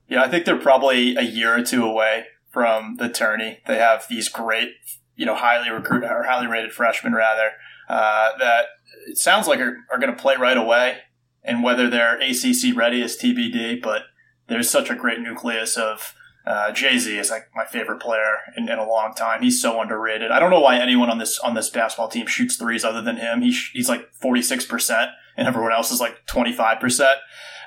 Yeah, 0.08 0.24
I 0.24 0.30
think 0.30 0.46
they're 0.46 0.58
probably 0.58 1.16
a 1.16 1.22
year 1.22 1.58
or 1.58 1.64
two 1.64 1.84
away 1.84 2.26
from 2.50 2.96
the 2.98 3.10
tourney. 3.10 3.60
They 3.68 3.78
have 3.78 4.06
these 4.10 4.30
great, 4.30 4.72
you 5.16 5.26
know, 5.26 5.36
highly 5.36 5.70
recruited 5.70 6.10
or 6.10 6.24
highly 6.24 6.48
rated 6.48 6.72
freshmen 6.72 7.14
rather 7.14 7.52
uh, 7.90 8.38
that 8.40 8.66
it 9.08 9.18
sounds 9.18 9.48
like 9.48 9.60
are, 9.60 9.78
are 9.92 10.00
going 10.00 10.14
to 10.14 10.22
play 10.22 10.36
right 10.38 10.58
away. 10.58 11.00
And 11.44 11.64
whether 11.64 11.90
they're 11.90 12.20
ACC 12.20 12.76
ready 12.76 13.02
is 13.02 13.18
TBD. 13.18 13.82
But 13.82 14.04
there's 14.48 14.70
such 14.70 14.90
a 14.90 14.96
great 14.96 15.20
nucleus 15.20 15.78
of 15.78 16.14
uh, 16.48 16.72
Jay 16.72 16.98
Z 16.98 17.18
is 17.18 17.30
like 17.30 17.50
my 17.54 17.66
favorite 17.66 18.00
player 18.00 18.38
in, 18.56 18.70
in 18.70 18.80
a 18.80 18.88
long 18.88 19.14
time. 19.14 19.42
He's 19.42 19.62
so 19.62 19.82
underrated. 19.82 20.32
I 20.32 20.40
don't 20.40 20.50
know 20.50 20.62
why 20.62 20.78
anyone 20.78 21.10
on 21.10 21.18
this 21.18 21.38
on 21.40 21.56
this 21.56 21.70
basketball 21.70 22.08
team 22.08 22.26
shoots 22.26 22.56
threes 22.56 22.86
other 22.86 23.02
than 23.02 23.18
him. 23.18 23.42
He 23.42 23.52
sh- 23.52 23.72
he's 23.74 23.90
like 23.90 24.10
46 24.14 24.66
percent, 24.66 25.12
and 25.38 25.48
everyone 25.48 25.72
else 25.72 25.92
is 25.92 26.00
like 26.00 26.26
25 26.26 26.80
percent. 26.80 27.18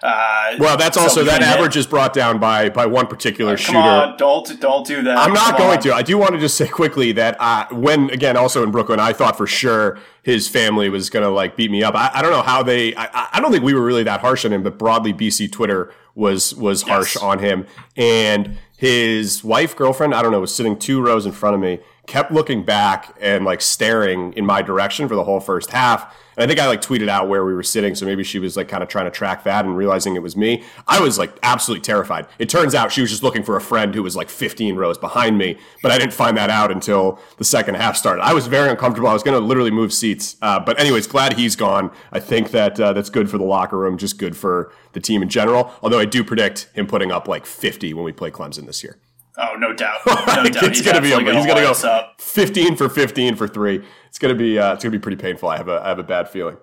Uh, 0.03 0.57
Well, 0.59 0.79
that's 0.79 0.97
so 0.97 1.03
also 1.03 1.25
that 1.25 1.43
average 1.43 1.77
is 1.77 1.87
brought 1.87 2.15
down 2.15 2.39
by 2.39 2.71
by 2.71 2.87
one 2.87 3.07
particular 3.07 3.57
Come 3.57 3.65
shooter. 3.65 3.79
on, 3.79 4.17
don't 4.17 4.59
don't 4.61 4.87
do 4.87 5.03
that. 5.03 5.19
I'm 5.19 5.35
not 5.35 5.57
Come 5.57 5.59
going 5.67 5.77
on. 5.77 5.83
to. 5.83 5.95
I 5.95 6.01
do 6.03 6.17
want 6.17 6.33
to 6.33 6.39
just 6.39 6.57
say 6.57 6.67
quickly 6.69 7.13
that 7.13 7.37
uh, 7.39 7.67
when 7.71 8.09
again 8.09 8.35
also 8.37 8.63
in 8.63 8.71
Brooklyn, 8.71 8.99
I 8.99 9.13
thought 9.13 9.37
for 9.37 9.47
sure 9.47 9.99
his 10.23 10.49
family 10.49 10.89
was 10.89 11.11
going 11.11 11.23
to 11.23 11.29
like 11.31 11.55
beat 11.55 11.71
me 11.71 11.83
up. 11.83 11.95
I, 11.95 12.11
I 12.15 12.23
don't 12.23 12.31
know 12.33 12.41
how 12.43 12.63
they. 12.63 12.95
I, 12.97 13.29
I 13.35 13.41
don't 13.41 13.53
think 13.53 13.63
we 13.63 13.75
were 13.75 13.85
really 13.85 14.05
that 14.05 14.21
harsh 14.21 14.47
on 14.47 14.53
him, 14.55 14.63
but 14.63 14.79
broadly 14.79 15.13
BC 15.13 15.53
Twitter 15.53 15.93
was 16.15 16.55
was 16.55 16.81
harsh 16.83 17.17
Yes. 17.17 17.23
on 17.23 17.39
him, 17.41 17.67
and 17.95 18.57
his 18.79 19.45
wife 19.45 19.77
girlfriend 19.77 20.15
I 20.15 20.23
don't 20.23 20.33
know 20.33 20.41
was 20.41 20.55
sitting 20.55 20.79
two 20.79 21.03
rows 21.03 21.27
in 21.27 21.33
front 21.33 21.55
of 21.57 21.61
me, 21.61 21.79
kept 22.11 22.33
looking 22.33 22.65
back 22.65 23.17
and 23.21 23.45
like 23.45 23.61
staring 23.61 24.33
in 24.33 24.45
my 24.45 24.61
direction 24.61 25.07
for 25.07 25.15
the 25.15 25.23
whole 25.23 25.39
first 25.39 25.71
half. 25.71 26.13
And 26.37 26.43
I 26.43 26.47
think 26.49 26.59
I 26.59 26.67
like 26.67 26.83
tweeted 26.83 27.09
out 27.09 27.29
where 27.29 27.45
we 27.45 27.55
were 27.55 27.63
sitting, 27.63 27.95
so 27.95 28.05
maybe 28.05 28.25
she 28.25 28.41
was 28.41 28.57
like 28.57 28.67
kind 28.67 28.83
of 28.83 28.89
trying 28.89 29.05
to 29.05 29.13
track 29.13 29.45
that 29.45 29.65
and 29.65 29.77
realizing 29.77 30.17
it 30.17 30.23
was 30.23 30.37
me. 30.37 30.65
I 30.89 31.01
was 31.01 31.19
like 31.19 31.33
absolutely 31.45 31.83
terrified. 31.83 32.27
It 32.41 32.49
turns 32.49 32.75
out 32.75 32.91
she 32.91 33.01
was 33.01 33.11
just 33.11 33.23
looking 33.23 33.45
for 33.45 33.57
a 33.57 33.61
friend 33.61 33.95
who 33.95 34.03
was 34.03 34.17
like 34.17 34.29
15 34.29 34.75
rows 34.75 34.99
behind 34.99 35.39
me, 35.39 35.57
but 35.85 35.93
I 35.93 35.99
didn't 35.99 36.13
find 36.13 36.37
that 36.37 36.51
out 36.51 36.73
until 36.73 37.21
the 37.37 37.45
second 37.45 37.77
half 37.77 37.97
started. 37.97 38.23
I 38.23 38.35
was 38.35 38.49
very 38.49 38.71
uncomfortable. 38.71 39.09
I 39.09 39.13
was 39.13 39.23
going 39.23 39.41
to 39.41 39.47
literally 39.47 39.71
move 39.71 39.93
seats. 39.93 40.35
Uh, 40.43 40.59
but 40.59 40.81
anyways, 40.81 41.07
glad 41.07 41.35
he's 41.35 41.55
gone. 41.55 41.93
I 42.11 42.19
think 42.19 42.51
that 42.51 42.81
uh, 42.81 42.93
that's 42.93 43.11
good 43.11 43.31
for 43.31 43.39
the 43.39 43.45
locker 43.45 43.79
room, 43.79 43.99
just 43.99 44.19
good 44.19 44.37
for 44.37 44.73
the 44.95 45.01
team 45.01 45.23
in 45.23 45.29
general. 45.29 45.73
Although 45.81 46.01
I 46.01 46.07
do 46.07 46.25
predict 46.25 46.71
him 46.75 46.89
putting 46.89 47.13
up 47.13 47.29
like 47.29 47.47
50 47.47 47.95
when 47.95 48.05
we 48.05 48.11
play 48.11 48.33
Clemson 48.33 48.67
this 48.67 48.83
year. 48.83 48.99
Oh, 49.41 49.55
no 49.57 49.73
doubt. 49.73 49.99
No 50.07 50.45
doubt. 50.45 50.63
it's 50.65 50.83
gonna 50.83 51.01
be 51.01 51.13
a, 51.13 51.17
absolutely 51.17 51.37
he's 51.37 51.47
gonna 51.47 51.63
go 51.63 51.89
up. 51.89 52.21
15 52.21 52.77
for 52.77 52.89
15 52.89 53.37
for 53.37 53.49
three. 53.49 53.85
It's 54.09 54.19
gonna 54.19 54.35
be 54.35 54.59
uh, 54.59 54.75
it's 54.75 54.85
gonna 54.85 54.93
be 54.93 54.99
pretty 54.99 55.17
painful. 55.21 55.49
I 55.49 55.57
have 55.57 55.69
a 55.69 55.81
I 55.85 55.89
have 55.89 55.99
a 55.99 56.03
bad 56.05 56.29
feeling. 56.29 56.57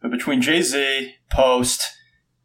But 0.00 0.10
between 0.10 0.40
Jay 0.42 0.62
Z, 0.62 1.14
Post, 1.32 1.82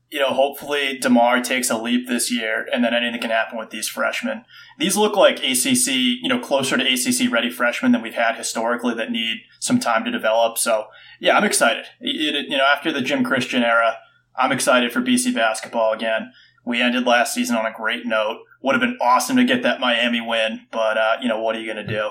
you 0.10 0.20
know, 0.20 0.30
hopefully 0.34 0.98
Demar 1.00 1.42
takes 1.42 1.70
a 1.70 1.78
leap 1.78 2.08
this 2.08 2.32
year, 2.32 2.66
and 2.74 2.84
then 2.84 2.94
anything 2.94 3.22
can 3.22 3.30
happen 3.30 3.58
with 3.60 3.70
these 3.70 3.88
freshmen. 3.88 4.44
These 4.80 4.98
look 4.98 5.16
like 5.16 5.38
ACC, 5.40 5.88
you 5.88 6.28
know, 6.30 6.40
closer 6.40 6.78
to 6.78 6.84
ACC 6.84 7.32
ready 7.32 7.50
freshmen 7.50 7.92
than 7.92 8.02
we've 8.02 8.14
had 8.16 8.36
historically 8.38 8.94
that 8.96 9.12
need 9.12 9.40
some 9.60 9.80
time 9.80 10.04
to 10.06 10.12
develop. 10.12 10.58
So 10.58 10.86
yeah, 11.20 11.38
I'm 11.38 11.44
excited. 11.44 11.86
It, 12.00 12.36
it- 12.36 12.50
you 12.50 12.58
know, 12.58 12.66
after 12.66 12.92
the 12.92 13.02
Jim 13.02 13.24
Christian 13.24 13.64
era, 13.64 13.98
I'm 14.36 14.52
excited 14.52 14.92
for 14.92 15.02
BC 15.02 15.34
basketball 15.36 15.94
again. 15.94 16.32
We 16.66 16.82
ended 16.82 17.06
last 17.06 17.34
season 17.34 17.56
on 17.56 17.66
a 17.66 17.74
great 17.74 18.06
note. 18.06 18.40
Would 18.62 18.74
have 18.74 18.82
been 18.82 18.98
awesome 19.02 19.36
to 19.38 19.44
get 19.44 19.64
that 19.64 19.80
Miami 19.80 20.22
win, 20.22 20.62
but 20.72 20.98
uh, 20.98 21.18
you 21.22 21.28
know, 21.28 21.42
what 21.42 21.56
are 21.56 21.60
you 21.60 21.72
going 21.72 21.86
to 21.86 21.92
do? 21.94 22.10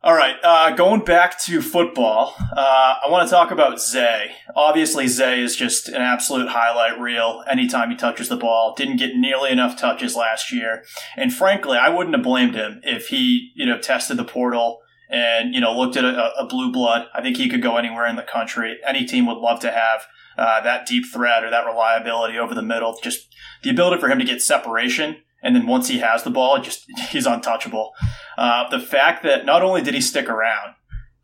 All 0.00 0.14
right, 0.14 0.36
uh, 0.44 0.70
going 0.76 1.04
back 1.04 1.42
to 1.42 1.60
football, 1.60 2.32
uh, 2.56 2.94
I 3.04 3.10
want 3.10 3.28
to 3.28 3.34
talk 3.34 3.50
about 3.50 3.80
Zay. 3.80 4.30
Obviously, 4.54 5.08
Zay 5.08 5.40
is 5.42 5.56
just 5.56 5.88
an 5.88 6.00
absolute 6.00 6.50
highlight 6.50 7.00
reel 7.00 7.42
anytime 7.50 7.90
he 7.90 7.96
touches 7.96 8.28
the 8.28 8.36
ball. 8.36 8.74
Didn't 8.76 8.98
get 8.98 9.16
nearly 9.16 9.50
enough 9.50 9.76
touches 9.76 10.14
last 10.14 10.52
year. 10.52 10.84
And 11.16 11.34
frankly, 11.34 11.76
I 11.76 11.88
wouldn't 11.88 12.14
have 12.14 12.24
blamed 12.24 12.54
him 12.54 12.80
if 12.84 13.08
he, 13.08 13.50
you 13.56 13.66
know, 13.66 13.76
tested 13.76 14.18
the 14.18 14.24
portal 14.24 14.78
and, 15.10 15.52
you 15.52 15.60
know, 15.60 15.76
looked 15.76 15.96
at 15.96 16.04
a, 16.04 16.30
a 16.38 16.46
blue 16.46 16.70
blood. 16.70 17.08
I 17.12 17.20
think 17.20 17.36
he 17.36 17.48
could 17.48 17.60
go 17.60 17.76
anywhere 17.76 18.06
in 18.06 18.14
the 18.14 18.22
country. 18.22 18.78
Any 18.86 19.04
team 19.04 19.26
would 19.26 19.38
love 19.38 19.58
to 19.60 19.72
have 19.72 20.02
uh, 20.38 20.60
that 20.62 20.86
deep 20.86 21.04
threat 21.12 21.44
or 21.44 21.50
that 21.50 21.66
reliability 21.66 22.38
over 22.38 22.54
the 22.54 22.62
middle. 22.62 22.98
Just 23.02 23.28
the 23.62 23.70
ability 23.70 24.00
for 24.00 24.08
him 24.08 24.18
to 24.18 24.24
get 24.24 24.40
separation. 24.40 25.16
And 25.42 25.54
then 25.54 25.66
once 25.66 25.88
he 25.88 25.98
has 25.98 26.22
the 26.22 26.30
ball, 26.30 26.60
just 26.60 26.84
he's 27.10 27.26
untouchable. 27.26 27.92
Uh, 28.36 28.68
the 28.70 28.80
fact 28.80 29.22
that 29.24 29.44
not 29.44 29.62
only 29.62 29.82
did 29.82 29.94
he 29.94 30.00
stick 30.00 30.28
around, 30.28 30.74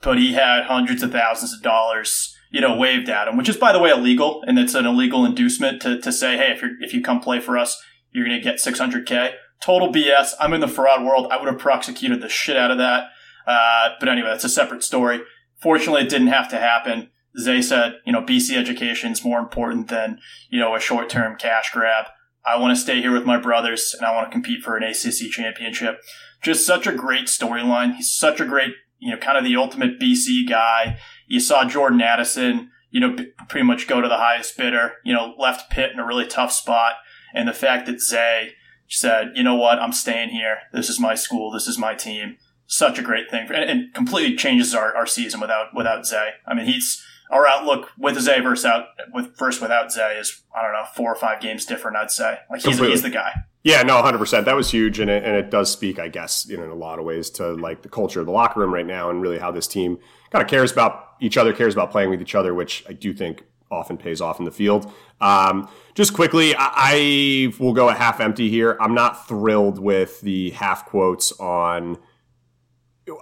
but 0.03 0.19
he 0.19 0.35
had 0.35 0.65
hundreds 0.65 1.03
of 1.03 1.13
thousands 1.13 1.53
of 1.55 1.63
dollars, 1.63 2.37
you 2.51 2.61
know, 2.61 2.77
waved 2.77 3.09
at 3.09 3.29
him, 3.29 3.37
which 3.37 3.49
is 3.49 3.57
by 3.57 3.73
the 3.73 3.79
way 3.79 3.91
illegal, 3.91 4.43
and 4.47 4.59
it's 4.59 4.75
an 4.75 4.85
illegal 4.85 5.25
inducement 5.25 5.81
to, 5.83 5.99
to 6.01 6.13
say, 6.13 6.37
hey, 6.37 6.53
if 6.53 6.61
you 6.61 6.77
if 6.81 6.93
you 6.93 7.01
come 7.01 7.21
play 7.21 7.41
for 7.41 7.57
us, 7.57 7.83
you're 8.13 8.27
going 8.27 8.39
to 8.39 8.45
get 8.45 8.57
600k. 8.57 9.33
Total 9.63 9.91
BS. 9.91 10.33
I'm 10.39 10.53
in 10.53 10.61
the 10.61 10.69
fraud 10.69 11.05
world. 11.05 11.29
I 11.31 11.39
would 11.39 11.49
have 11.49 11.59
prosecuted 11.59 12.21
the 12.21 12.29
shit 12.29 12.57
out 12.57 12.71
of 12.71 12.79
that. 12.79 13.07
Uh, 13.47 13.91
but 13.99 14.09
anyway, 14.09 14.29
that's 14.29 14.45
a 14.45 14.49
separate 14.49 14.83
story. 14.83 15.21
Fortunately, 15.57 16.03
it 16.03 16.11
didn't 16.11 16.29
have 16.29 16.49
to 16.51 16.59
happen. 16.59 17.11
Zay 17.41 17.63
said, 17.63 17.95
you 18.07 18.13
know, 18.13 18.23
BC 18.23 18.57
education 18.57 19.13
is 19.13 19.25
more 19.25 19.39
important 19.39 19.89
than, 19.89 20.19
you 20.51 20.61
know, 20.61 20.75
a 20.75 20.81
short 20.81 21.09
term 21.09 21.37
cash 21.37 21.71
grab. 21.73 22.07
I 22.47 22.59
want 22.59 22.77
to 22.77 22.81
stay 22.81 23.01
here 23.01 23.13
with 23.13 23.25
my 23.25 23.39
brothers 23.39 23.95
and 23.97 24.07
I 24.07 24.15
want 24.15 24.29
to 24.29 24.33
compete 24.33 24.63
for 24.63 24.77
an 24.77 24.83
ACC 24.83 25.31
championship. 25.31 26.01
Just 26.43 26.67
such 26.67 26.87
a 26.87 26.93
great 26.93 27.27
storyline. 27.27 27.97
He's 27.97 28.13
such 28.13 28.39
a 28.41 28.45
great, 28.45 28.73
you 28.99 29.11
know, 29.11 29.17
kind 29.17 29.39
of 29.39 29.45
the 29.45 29.57
ultimate 29.57 29.99
BC 29.99 30.49
guy. 30.49 30.99
You 31.27 31.41
saw 31.41 31.67
Jordan 31.67 32.03
Addison, 32.03 32.71
you 32.91 33.01
know, 33.01 33.17
pretty 33.49 33.67
much 33.67 33.89
go 33.89 34.01
to 34.01 34.09
the 34.09 34.19
highest 34.19 34.57
bidder, 34.57 34.93
you 35.05 35.15
know, 35.15 35.35
left 35.39 35.71
Pitt 35.71 35.93
in 35.93 35.99
a 35.99 36.07
really 36.07 36.27
tough 36.27 36.53
spot. 36.53 36.95
And 37.33 37.49
the 37.49 37.55
fact 37.55 37.87
that 37.87 38.01
Zay 38.01 38.53
said, 38.89 39.33
you 39.35 39.43
know 39.43 39.57
what, 39.57 39.79
I'm 39.79 39.93
staying 39.93 40.29
here. 40.29 40.59
This 40.73 40.91
is 40.91 41.01
my 41.01 41.15
school. 41.15 41.51
This 41.51 41.67
is 41.67 41.79
my 41.79 41.95
team. 41.95 42.37
Such 42.67 42.99
a 42.99 43.03
great 43.03 43.31
thing. 43.31 43.49
And, 43.53 43.71
and 43.71 43.95
completely 43.95 44.37
changes 44.37 44.75
our, 44.75 44.95
our 44.95 45.07
season 45.07 45.41
without, 45.41 45.69
without 45.75 46.07
Zay. 46.07 46.31
I 46.47 46.55
mean, 46.55 46.67
he's, 46.67 47.03
our 47.31 47.47
outlook 47.47 47.91
with 47.99 48.19
Zay 48.21 48.41
versus 48.41 48.65
out 48.65 48.87
with 49.13 49.37
first 49.37 49.61
without 49.63 49.91
Zay 49.91 50.17
is 50.19 50.43
I 50.55 50.63
don't 50.63 50.73
know 50.73 50.85
four 50.95 51.13
or 51.13 51.17
five 51.17 51.41
games 51.41 51.65
different. 51.65 51.97
I'd 51.97 52.11
say 52.11 52.39
like 52.51 52.61
he's, 52.61 52.65
Completely. 52.65 52.91
he's 52.91 53.03
the 53.03 53.11
guy. 53.11 53.33
Yeah, 53.65 53.83
no, 53.83 53.95
100%. 54.03 54.45
That 54.45 54.55
was 54.55 54.71
huge. 54.71 55.01
And 55.01 55.09
it, 55.11 55.25
and 55.25 55.35
it 55.35 55.51
does 55.51 55.73
speak, 55.73 55.99
I 55.99 56.09
guess, 56.09 56.47
you 56.47 56.59
know, 56.59 56.65
in 56.65 56.71
a 56.71 56.75
lot 56.75 56.99
of 56.99 57.07
ways 57.07 57.31
to 57.31 57.55
like 57.55 57.81
the 57.81 57.89
culture 57.89 58.21
of 58.21 58.27
the 58.27 58.33
locker 58.33 58.61
room 58.61 58.75
right 58.75 58.87
now 58.87 59.09
and 59.09 59.23
really 59.23 59.39
how 59.39 59.51
this 59.51 59.67
team 59.67 59.99
kind 60.31 60.43
of 60.43 60.51
cares 60.51 60.71
about 60.71 61.15
each 61.19 61.39
other, 61.39 61.55
cares 61.55 61.73
about 61.73 61.91
playing 61.91 62.11
with 62.11 62.21
each 62.21 62.35
other, 62.35 62.53
which 62.53 62.85
I 62.87 62.93
do 62.93 63.15
think 63.15 63.43
often 63.71 63.97
pays 63.97 64.21
off 64.21 64.39
in 64.39 64.45
the 64.45 64.51
field. 64.51 64.93
Um, 65.23 65.67
just 65.95 66.13
quickly, 66.13 66.55
I, 66.55 66.73
I 66.77 67.55
will 67.59 67.73
go 67.73 67.89
a 67.89 67.95
half 67.95 68.21
empty 68.21 68.51
here. 68.51 68.77
I'm 68.81 68.95
not 68.95 69.27
thrilled 69.27 69.79
with 69.79 70.21
the 70.21 70.51
half 70.51 70.85
quotes 70.85 71.33
on. 71.41 71.97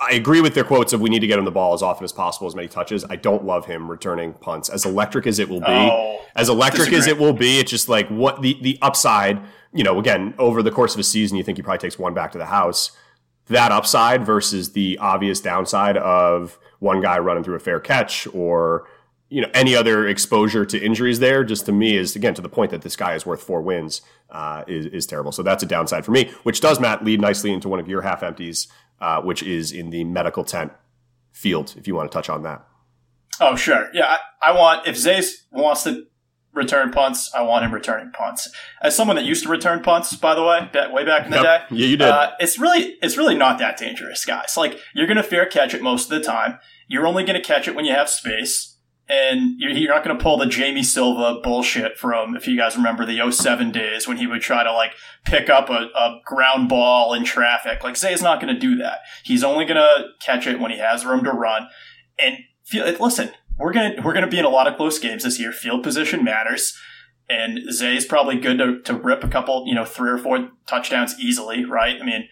I 0.01 0.13
agree 0.13 0.41
with 0.41 0.55
their 0.55 0.65
quotes 0.65 0.93
of 0.93 1.01
we 1.01 1.11
need 1.11 1.21
to 1.21 1.27
get 1.27 1.39
him 1.39 1.45
the 1.45 1.51
ball 1.51 1.75
as 1.75 1.83
often 1.83 2.05
as 2.05 2.13
possible, 2.13 2.47
as 2.47 2.55
many 2.55 2.69
touches. 2.69 3.05
I 3.11 3.17
don't 3.17 3.45
love 3.45 3.67
him 3.67 3.91
returning 3.91 4.33
punts. 4.35 4.69
As 4.69 4.85
electric 4.85 5.27
as 5.27 5.39
it 5.41 5.49
will 5.49 5.61
be, 5.61 5.67
Oh, 5.69 6.25
as 6.37 6.49
electric 6.49 6.93
as 6.93 7.07
it 7.09 7.19
will 7.19 7.33
be, 7.33 7.59
it's 7.59 7.71
just 7.71 7.89
like 7.89 8.09
what 8.09 8.43
the 8.43 8.59
the 8.63 8.79
upside. 8.81 9.41
You 9.75 9.83
know, 9.85 9.99
again, 9.99 10.35
over 10.39 10.63
the 10.63 10.71
course 10.71 10.95
of 10.95 11.01
a 11.01 11.05
season, 11.05 11.37
you 11.37 11.43
think 11.43 11.59
he 11.59 11.63
probably 11.63 11.79
takes 11.79 11.99
one 11.99 12.15
back 12.15 12.31
to 12.33 12.39
the 12.39 12.47
house. 12.47 12.93
That 13.47 13.73
upside 13.73 14.25
versus 14.25 14.73
the 14.73 14.99
obvious 14.99 15.41
downside 15.41 15.97
of 15.97 16.59
one 16.79 17.01
guy 17.01 17.19
running 17.19 17.43
through 17.43 17.57
a 17.57 17.61
fair 17.61 17.81
catch 17.81 18.29
or 18.33 18.87
you 19.31 19.41
know 19.41 19.49
any 19.55 19.75
other 19.75 20.07
exposure 20.07 20.65
to 20.67 20.79
injuries 20.79 21.19
there 21.19 21.43
just 21.43 21.65
to 21.67 21.73
me 21.73 21.97
is 21.97 22.15
again 22.15 22.35
to 22.35 22.43
the 22.43 22.49
point 22.49 22.71
that 22.71 22.83
this 22.83 22.97
guy 22.97 23.15
is 23.15 23.25
worth 23.25 23.43
four 23.43 23.63
wins 23.63 24.03
uh, 24.31 24.63
is, 24.67 24.87
is 24.87 25.07
terrible 25.07 25.33
so 25.33 25.43
that's 25.43 25.63
a 25.63 25.67
downside 25.67 26.05
for 26.05 26.11
me 26.11 26.31
which 26.43 26.61
does 26.61 26.79
matt 26.79 27.03
lead 27.03 27.21
nicely 27.21 27.51
into 27.51 27.67
one 27.69 27.81
of 27.81 27.89
your 27.89 28.03
half 28.03 28.23
empties 28.23 28.69
uh, 29.01 29.21
which 29.23 29.43
is 29.43 29.73
in 29.73 29.91
the 29.91 30.05
medical 30.05 30.45
tent 30.45 30.73
field 31.33 31.75
if 31.77 31.87
you 31.87 31.95
want 31.95 32.11
to 32.11 32.15
touch 32.15 32.29
on 32.29 32.43
that 32.43 32.65
Oh, 33.41 33.57
sure. 33.57 33.89
Yeah, 33.95 34.05
I, 34.43 34.51
I 34.51 34.53
want 34.53 34.87
if 34.87 34.95
Zays 34.97 35.47
wants 35.51 35.85
to 35.85 36.05
return 36.53 36.93
punts, 36.93 37.33
I 37.35 37.41
want 37.43 37.65
him 37.65 37.73
returning 37.73 38.11
punts. 38.13 38.51
As 38.83 38.95
someone 38.95 39.17
that 39.17 39.25
used 39.25 39.43
to 39.45 39.49
return 39.49 39.83
punts, 39.83 40.15
by 40.15 40.35
the 40.35 40.43
way, 40.43 40.69
way 40.93 41.05
back 41.05 41.25
in 41.25 41.31
the 41.31 41.39
Yep. 41.39 41.45
day, 41.71 41.75
Yeah, 41.77 41.87
you 41.87 41.97
did. 41.97 42.09
Uh, 42.09 42.33
it's 42.39 42.59
really 42.59 42.99
it's 43.03 43.17
really 43.17 43.35
not 43.35 43.59
that 43.59 43.79
dangerous, 43.79 44.25
guys. 44.27 44.55
Like 44.57 44.79
you're 44.95 45.07
going 45.07 45.17
to 45.17 45.23
fair 45.23 45.47
catch 45.47 45.73
it 45.73 45.83
most 45.83 46.05
of 46.13 46.19
the 46.19 46.21
time. 46.25 46.59
You're 46.89 47.07
only 47.07 47.25
going 47.25 47.41
to 47.41 47.45
catch 47.45 47.67
it 47.67 47.75
when 47.75 47.87
you 47.87 47.95
have 47.95 48.11
space, 48.11 48.72
and 49.09 49.59
you're, 49.59 49.95
not 49.95 50.05
going 50.05 50.17
to 50.17 50.23
pull 50.23 50.39
the 50.39 50.47
Jamie 50.47 50.83
Silva 50.83 51.41
bullshit 51.43 51.99
from 51.99 52.37
if 52.37 52.47
you 52.47 52.57
guys 52.57 52.77
remember 52.77 53.05
the 53.05 53.31
07 53.31 53.73
days 53.73 54.09
when 54.09 54.17
he 54.17 54.27
would 54.27 54.41
try 54.41 54.63
to 54.63 54.73
like 54.73 54.93
pick 55.25 55.51
up 55.51 55.69
a, 55.69 55.89
a 55.95 56.21
ground 56.25 56.69
ball 56.69 57.13
in 57.13 57.25
traffic. 57.25 57.85
Like 57.85 57.97
Zay's 57.97 58.23
not 58.23 58.41
going 58.41 58.55
to 58.55 58.61
do 58.61 58.77
that. 58.77 59.01
He's 59.25 59.45
only 59.45 59.65
going 59.65 59.77
to 59.77 60.05
catch 60.25 60.47
it 60.47 60.61
when 60.61 60.71
he 60.71 60.79
has 60.79 61.05
room 61.05 61.25
to 61.25 61.33
run. 61.33 61.69
And 62.19 62.39
feel 62.65 62.87
listen, 63.01 63.33
we're 63.59 63.73
gonna 63.73 63.97
we're 64.03 64.15
gonna 64.15 64.29
be 64.29 64.39
in 64.39 64.45
a 64.45 64.51
lot 64.51 64.67
of 64.67 64.77
close 64.77 64.99
games 64.99 65.25
this 65.25 65.39
year. 65.39 65.53
Field 65.53 65.83
position 65.83 66.25
matters. 66.25 66.79
And 67.29 67.73
Zay's 67.73 68.05
probably 68.05 68.39
good 68.39 68.59
to, 68.59 68.81
to 68.83 68.95
rip 68.95 69.25
a 69.25 69.29
couple, 69.29 69.65
you 69.67 69.75
know, 69.75 69.85
three 69.85 70.11
or 70.11 70.19
four 70.19 70.51
touchdowns 70.67 71.19
easily, 71.19 71.65
right? 71.65 71.97
I 72.01 72.05
mean, 72.05 72.29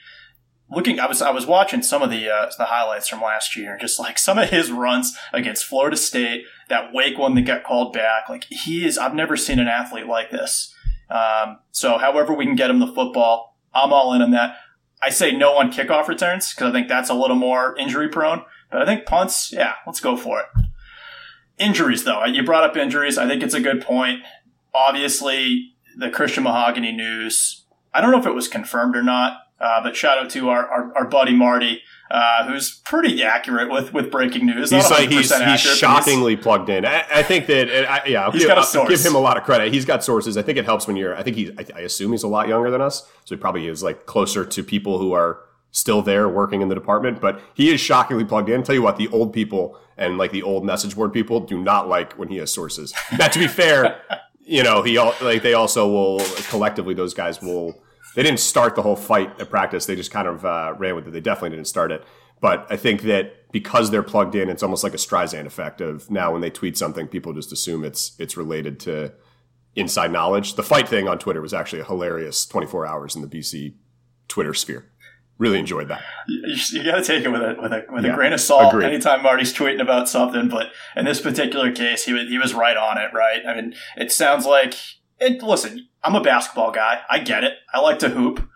looking, 0.70 1.00
I 1.00 1.06
was 1.06 1.20
I 1.20 1.30
was 1.30 1.46
watching 1.46 1.82
some 1.82 2.02
of 2.02 2.10
the 2.10 2.28
uh, 2.30 2.50
the 2.56 2.66
highlights 2.66 3.08
from 3.08 3.20
last 3.20 3.56
year, 3.56 3.76
just 3.80 3.98
like 3.98 4.18
some 4.18 4.38
of 4.38 4.50
his 4.50 4.70
runs 4.70 5.16
against 5.32 5.64
Florida 5.64 5.96
State, 5.96 6.44
that 6.68 6.92
Wake 6.92 7.18
one 7.18 7.34
that 7.34 7.42
got 7.42 7.64
called 7.64 7.92
back. 7.92 8.28
Like 8.28 8.44
he 8.50 8.84
is, 8.84 8.98
I've 8.98 9.14
never 9.14 9.36
seen 9.36 9.58
an 9.58 9.68
athlete 9.68 10.06
like 10.06 10.30
this. 10.30 10.74
Um, 11.10 11.58
so, 11.72 11.98
however 11.98 12.32
we 12.32 12.46
can 12.46 12.54
get 12.54 12.70
him 12.70 12.78
the 12.78 12.86
football, 12.86 13.58
I'm 13.74 13.92
all 13.92 14.12
in 14.14 14.22
on 14.22 14.30
that. 14.30 14.56
I 15.02 15.10
say 15.10 15.32
no 15.32 15.56
on 15.56 15.72
kickoff 15.72 16.08
returns 16.08 16.52
because 16.52 16.70
I 16.70 16.72
think 16.72 16.88
that's 16.88 17.10
a 17.10 17.14
little 17.14 17.36
more 17.36 17.76
injury 17.78 18.08
prone. 18.08 18.42
But 18.70 18.82
I 18.82 18.86
think 18.86 19.06
punts, 19.06 19.52
yeah, 19.52 19.74
let's 19.86 20.00
go 20.00 20.16
for 20.16 20.40
it. 20.40 20.46
Injuries, 21.58 22.04
though, 22.04 22.24
you 22.24 22.44
brought 22.44 22.64
up 22.64 22.76
injuries. 22.76 23.18
I 23.18 23.26
think 23.26 23.42
it's 23.42 23.54
a 23.54 23.60
good 23.60 23.82
point. 23.82 24.20
Obviously, 24.72 25.74
the 25.96 26.10
Christian 26.10 26.44
Mahogany 26.44 26.92
news. 26.92 27.64
I 27.92 28.00
don't 28.00 28.12
know 28.12 28.20
if 28.20 28.26
it 28.26 28.34
was 28.34 28.46
confirmed 28.46 28.96
or 28.96 29.02
not, 29.02 29.38
uh, 29.60 29.82
but 29.82 29.94
shout 29.94 30.18
out 30.18 30.30
to 30.30 30.48
our, 30.48 30.66
our, 30.66 30.96
our 30.96 31.04
buddy 31.08 31.34
Marty, 31.34 31.82
uh, 32.10 32.46
who's 32.46 32.80
pretty 32.80 33.22
accurate 33.22 33.70
with, 33.70 33.92
with 33.92 34.10
breaking 34.10 34.46
news. 34.46 34.70
He's 34.70 34.90
like 34.90 35.08
100% 35.08 35.12
he's, 35.12 35.32
accurate, 35.32 35.60
he's 35.60 35.76
shockingly 35.76 36.36
plugged 36.36 36.68
in. 36.68 36.84
I, 36.86 37.04
I 37.12 37.22
think 37.22 37.46
that 37.46 37.68
I, 37.90 38.06
yeah, 38.06 38.24
I'll, 38.24 38.32
He's 38.32 38.42
give, 38.42 38.48
got 38.48 38.58
a 38.58 38.60
I'll 38.60 38.66
source. 38.66 38.88
give 38.88 39.04
him 39.04 39.14
a 39.14 39.20
lot 39.20 39.36
of 39.36 39.44
credit. 39.44 39.72
He's 39.72 39.84
got 39.84 40.02
sources. 40.02 40.36
I 40.36 40.42
think 40.42 40.58
it 40.58 40.64
helps 40.64 40.86
when 40.86 40.96
you're. 40.96 41.14
I 41.14 41.22
think 41.22 41.36
he's. 41.36 41.50
I, 41.58 41.64
I 41.76 41.80
assume 41.80 42.12
he's 42.12 42.22
a 42.22 42.28
lot 42.28 42.48
younger 42.48 42.70
than 42.70 42.80
us, 42.80 43.02
so 43.24 43.34
he 43.34 43.36
probably 43.36 43.68
is 43.68 43.82
like 43.82 44.06
closer 44.06 44.44
to 44.44 44.64
people 44.64 44.98
who 44.98 45.12
are 45.12 45.40
still 45.72 46.02
there 46.02 46.28
working 46.28 46.62
in 46.62 46.68
the 46.68 46.74
department. 46.74 47.20
But 47.20 47.40
he 47.54 47.72
is 47.72 47.80
shockingly 47.80 48.24
plugged 48.24 48.48
in. 48.48 48.62
Tell 48.62 48.74
you 48.74 48.82
what, 48.82 48.96
the 48.96 49.08
old 49.08 49.32
people 49.32 49.78
and 49.96 50.16
like 50.18 50.32
the 50.32 50.42
old 50.42 50.64
message 50.64 50.96
board 50.96 51.12
people 51.12 51.40
do 51.40 51.60
not 51.62 51.86
like 51.88 52.14
when 52.14 52.28
he 52.28 52.38
has 52.38 52.50
sources. 52.50 52.94
Now, 53.18 53.28
to 53.28 53.38
be 53.38 53.46
fair, 53.46 54.00
you 54.40 54.62
know 54.62 54.82
he 54.82 54.96
all 54.96 55.14
like 55.20 55.42
they 55.42 55.54
also 55.54 55.86
will 55.86 56.20
collectively 56.48 56.94
those 56.94 57.14
guys 57.14 57.40
will. 57.40 57.80
They 58.16 58.22
didn't 58.22 58.40
start 58.40 58.74
the 58.74 58.82
whole 58.82 58.96
fight 58.96 59.40
at 59.40 59.50
practice. 59.50 59.86
They 59.86 59.96
just 59.96 60.10
kind 60.10 60.26
of 60.26 60.44
uh, 60.44 60.74
ran 60.78 60.94
with 60.96 61.06
it. 61.06 61.12
They 61.12 61.20
definitely 61.20 61.50
didn't 61.56 61.68
start 61.68 61.92
it. 61.92 62.04
But 62.40 62.66
I 62.70 62.76
think 62.76 63.02
that 63.02 63.50
because 63.52 63.90
they're 63.90 64.02
plugged 64.02 64.34
in, 64.34 64.48
it's 64.48 64.62
almost 64.62 64.82
like 64.82 64.94
a 64.94 64.98
Streisand 64.98 65.46
effect 65.46 65.80
of 65.80 66.10
now 66.10 66.32
when 66.32 66.40
they 66.40 66.50
tweet 66.50 66.76
something, 66.78 67.06
people 67.06 67.32
just 67.34 67.52
assume 67.52 67.84
it's 67.84 68.12
it's 68.18 68.36
related 68.36 68.80
to 68.80 69.12
inside 69.76 70.10
knowledge. 70.10 70.54
The 70.54 70.62
fight 70.62 70.88
thing 70.88 71.06
on 71.06 71.18
Twitter 71.18 71.40
was 71.42 71.52
actually 71.54 71.80
a 71.80 71.84
hilarious 71.84 72.46
24 72.46 72.86
hours 72.86 73.14
in 73.14 73.22
the 73.22 73.28
BC 73.28 73.74
Twitter 74.28 74.54
sphere. 74.54 74.86
Really 75.38 75.58
enjoyed 75.58 75.88
that. 75.88 76.02
you, 76.28 76.56
you 76.72 76.84
got 76.84 76.96
to 76.96 77.04
take 77.04 77.24
it 77.24 77.28
with 77.28 77.40
a 77.42 77.56
with 77.60 77.72
a 77.72 77.84
with 77.90 78.04
Yeah, 78.04 78.12
a 78.12 78.14
grain 78.16 78.32
of 78.32 78.40
salt. 78.40 78.72
agreed. 78.74 78.86
Anytime 78.86 79.22
Marty's 79.22 79.54
tweeting 79.54 79.80
about 79.80 80.08
something, 80.08 80.48
but 80.48 80.70
in 80.96 81.04
this 81.04 81.20
particular 81.20 81.72
case, 81.72 82.04
he 82.04 82.12
was 82.12 82.28
he 82.28 82.38
was 82.38 82.52
right 82.54 82.76
on 82.76 82.98
it. 82.98 83.10
Right? 83.14 83.40
I 83.46 83.54
mean, 83.54 83.74
it 83.96 84.10
sounds 84.12 84.44
like. 84.46 84.74
And 85.20 85.42
listen, 85.42 85.88
I'm 86.02 86.14
a 86.14 86.20
basketball 86.22 86.70
guy. 86.72 87.00
I 87.10 87.18
get 87.18 87.44
it. 87.44 87.54
I 87.74 87.80
like 87.80 87.98
to 88.00 88.08
hoop. 88.10 88.48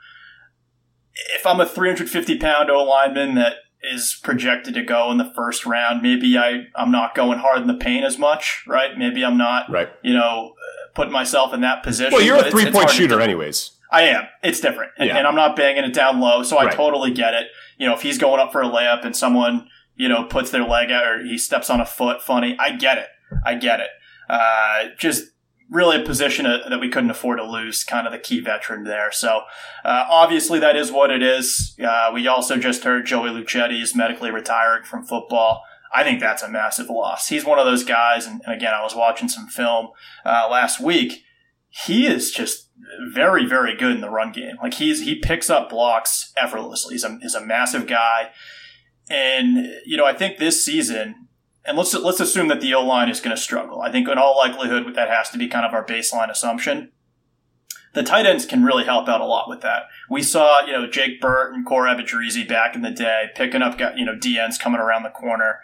If 1.36 1.46
I'm 1.46 1.60
a 1.60 1.66
350 1.66 2.38
pound 2.38 2.70
O 2.70 2.82
lineman 2.84 3.34
that 3.36 3.54
is 3.82 4.18
projected 4.22 4.74
to 4.74 4.82
go 4.82 5.10
in 5.10 5.18
the 5.18 5.30
first 5.36 5.66
round, 5.66 6.02
maybe 6.02 6.36
I 6.38 6.64
I'm 6.74 6.90
not 6.90 7.14
going 7.14 7.38
hard 7.38 7.60
in 7.60 7.66
the 7.68 7.74
paint 7.74 8.04
as 8.04 8.18
much. 8.18 8.64
Right? 8.66 8.96
Maybe 8.96 9.24
I'm 9.24 9.36
not. 9.36 9.70
Right. 9.70 9.88
You 10.02 10.14
know. 10.14 10.54
Putting 10.94 11.12
myself 11.12 11.52
in 11.52 11.60
that 11.62 11.82
position. 11.82 12.12
Well, 12.12 12.22
you're 12.22 12.36
a 12.36 12.48
three 12.52 12.62
it's 12.66 12.70
point 12.76 12.88
shooter, 12.88 13.20
anyways. 13.20 13.72
I 13.90 14.02
am. 14.02 14.26
It's 14.44 14.60
different. 14.60 14.92
And, 14.96 15.08
Yeah. 15.08 15.18
and 15.18 15.26
I'm 15.26 15.34
not 15.34 15.56
banging 15.56 15.82
it 15.82 15.92
down 15.92 16.20
low, 16.20 16.44
so 16.44 16.56
I 16.56 16.66
Right. 16.66 16.72
totally 16.74 17.10
get 17.10 17.34
it. 17.34 17.48
You 17.78 17.88
know, 17.88 17.94
if 17.94 18.02
he's 18.02 18.16
going 18.16 18.38
up 18.40 18.52
for 18.52 18.62
a 18.62 18.66
layup 18.68 19.04
and 19.04 19.14
someone, 19.16 19.66
you 19.96 20.08
know, 20.08 20.22
puts 20.22 20.52
their 20.52 20.62
leg 20.62 20.92
out 20.92 21.04
or 21.04 21.24
he 21.24 21.36
steps 21.36 21.68
on 21.68 21.80
a 21.80 21.84
foot 21.84 22.22
funny, 22.22 22.56
I 22.60 22.70
get 22.76 22.98
it. 22.98 23.08
I 23.44 23.54
get 23.56 23.80
it. 23.80 23.88
Uh, 24.30 24.90
just 24.96 25.24
really 25.70 26.00
a 26.00 26.04
position 26.04 26.44
that 26.44 26.78
we 26.80 26.88
couldn't 26.88 27.10
afford 27.10 27.38
to 27.38 27.44
lose, 27.44 27.84
kind 27.84 28.06
of 28.06 28.12
the 28.12 28.18
key 28.18 28.40
veteran 28.40 28.84
there. 28.84 29.10
So, 29.10 29.42
uh, 29.84 30.04
obviously 30.08 30.58
that 30.60 30.76
is 30.76 30.92
what 30.92 31.10
it 31.10 31.22
is. 31.22 31.74
Uh, 31.82 32.10
we 32.12 32.26
also 32.26 32.56
just 32.56 32.84
heard 32.84 33.06
Joey 33.06 33.30
Luchetti 33.30 33.80
is 33.80 33.94
medically 33.94 34.30
retiring 34.30 34.84
from 34.84 35.04
football. 35.04 35.62
I 35.94 36.02
think 36.02 36.20
that's 36.20 36.42
a 36.42 36.50
massive 36.50 36.90
loss. 36.90 37.28
He's 37.28 37.44
one 37.44 37.60
of 37.60 37.66
those 37.66 37.84
guys, 37.84 38.26
and, 38.26 38.42
and 38.44 38.54
again, 38.54 38.74
I 38.74 38.82
was 38.82 38.96
watching 38.96 39.28
some 39.28 39.46
film 39.46 39.88
uh, 40.24 40.48
last 40.50 40.80
week. 40.80 41.22
He 41.68 42.06
is 42.06 42.32
just 42.32 42.68
very, 43.12 43.46
very 43.46 43.76
good 43.76 43.92
in 43.92 44.00
the 44.00 44.10
run 44.10 44.32
game. 44.32 44.56
Like 44.62 44.74
he's 44.74 45.02
he 45.04 45.20
picks 45.20 45.48
up 45.48 45.70
blocks 45.70 46.32
effortlessly. 46.36 46.94
He's 46.94 47.04
a 47.04 47.18
he's 47.22 47.34
a 47.34 47.44
massive 47.44 47.86
guy, 47.86 48.30
and 49.08 49.72
you 49.86 49.96
know 49.96 50.04
I 50.04 50.12
think 50.12 50.38
this 50.38 50.64
season, 50.64 51.23
and 51.64 51.78
let's 51.78 51.94
let's 51.94 52.20
assume 52.20 52.48
that 52.48 52.60
the 52.60 52.74
O 52.74 52.84
line 52.84 53.08
is 53.08 53.20
going 53.20 53.34
to 53.34 53.40
struggle. 53.40 53.80
I 53.80 53.90
think 53.90 54.08
in 54.08 54.18
all 54.18 54.36
likelihood 54.36 54.94
that 54.94 55.10
has 55.10 55.30
to 55.30 55.38
be 55.38 55.48
kind 55.48 55.64
of 55.66 55.72
our 55.72 55.84
baseline 55.84 56.30
assumption. 56.30 56.92
The 57.94 58.02
tight 58.02 58.26
ends 58.26 58.44
can 58.44 58.64
really 58.64 58.84
help 58.84 59.08
out 59.08 59.20
a 59.20 59.24
lot 59.24 59.48
with 59.48 59.60
that. 59.60 59.84
We 60.10 60.20
saw, 60.20 60.66
you 60.66 60.72
know, 60.72 60.90
Jake 60.90 61.20
Burt 61.20 61.54
and 61.54 61.64
Korab 61.64 62.04
Idrizi 62.04 62.46
back 62.46 62.74
in 62.74 62.82
the 62.82 62.90
day 62.90 63.26
picking 63.36 63.62
up, 63.62 63.78
you 63.96 64.04
know, 64.04 64.16
DNs 64.16 64.58
coming 64.58 64.80
around 64.80 65.04
the 65.04 65.10
corner, 65.10 65.60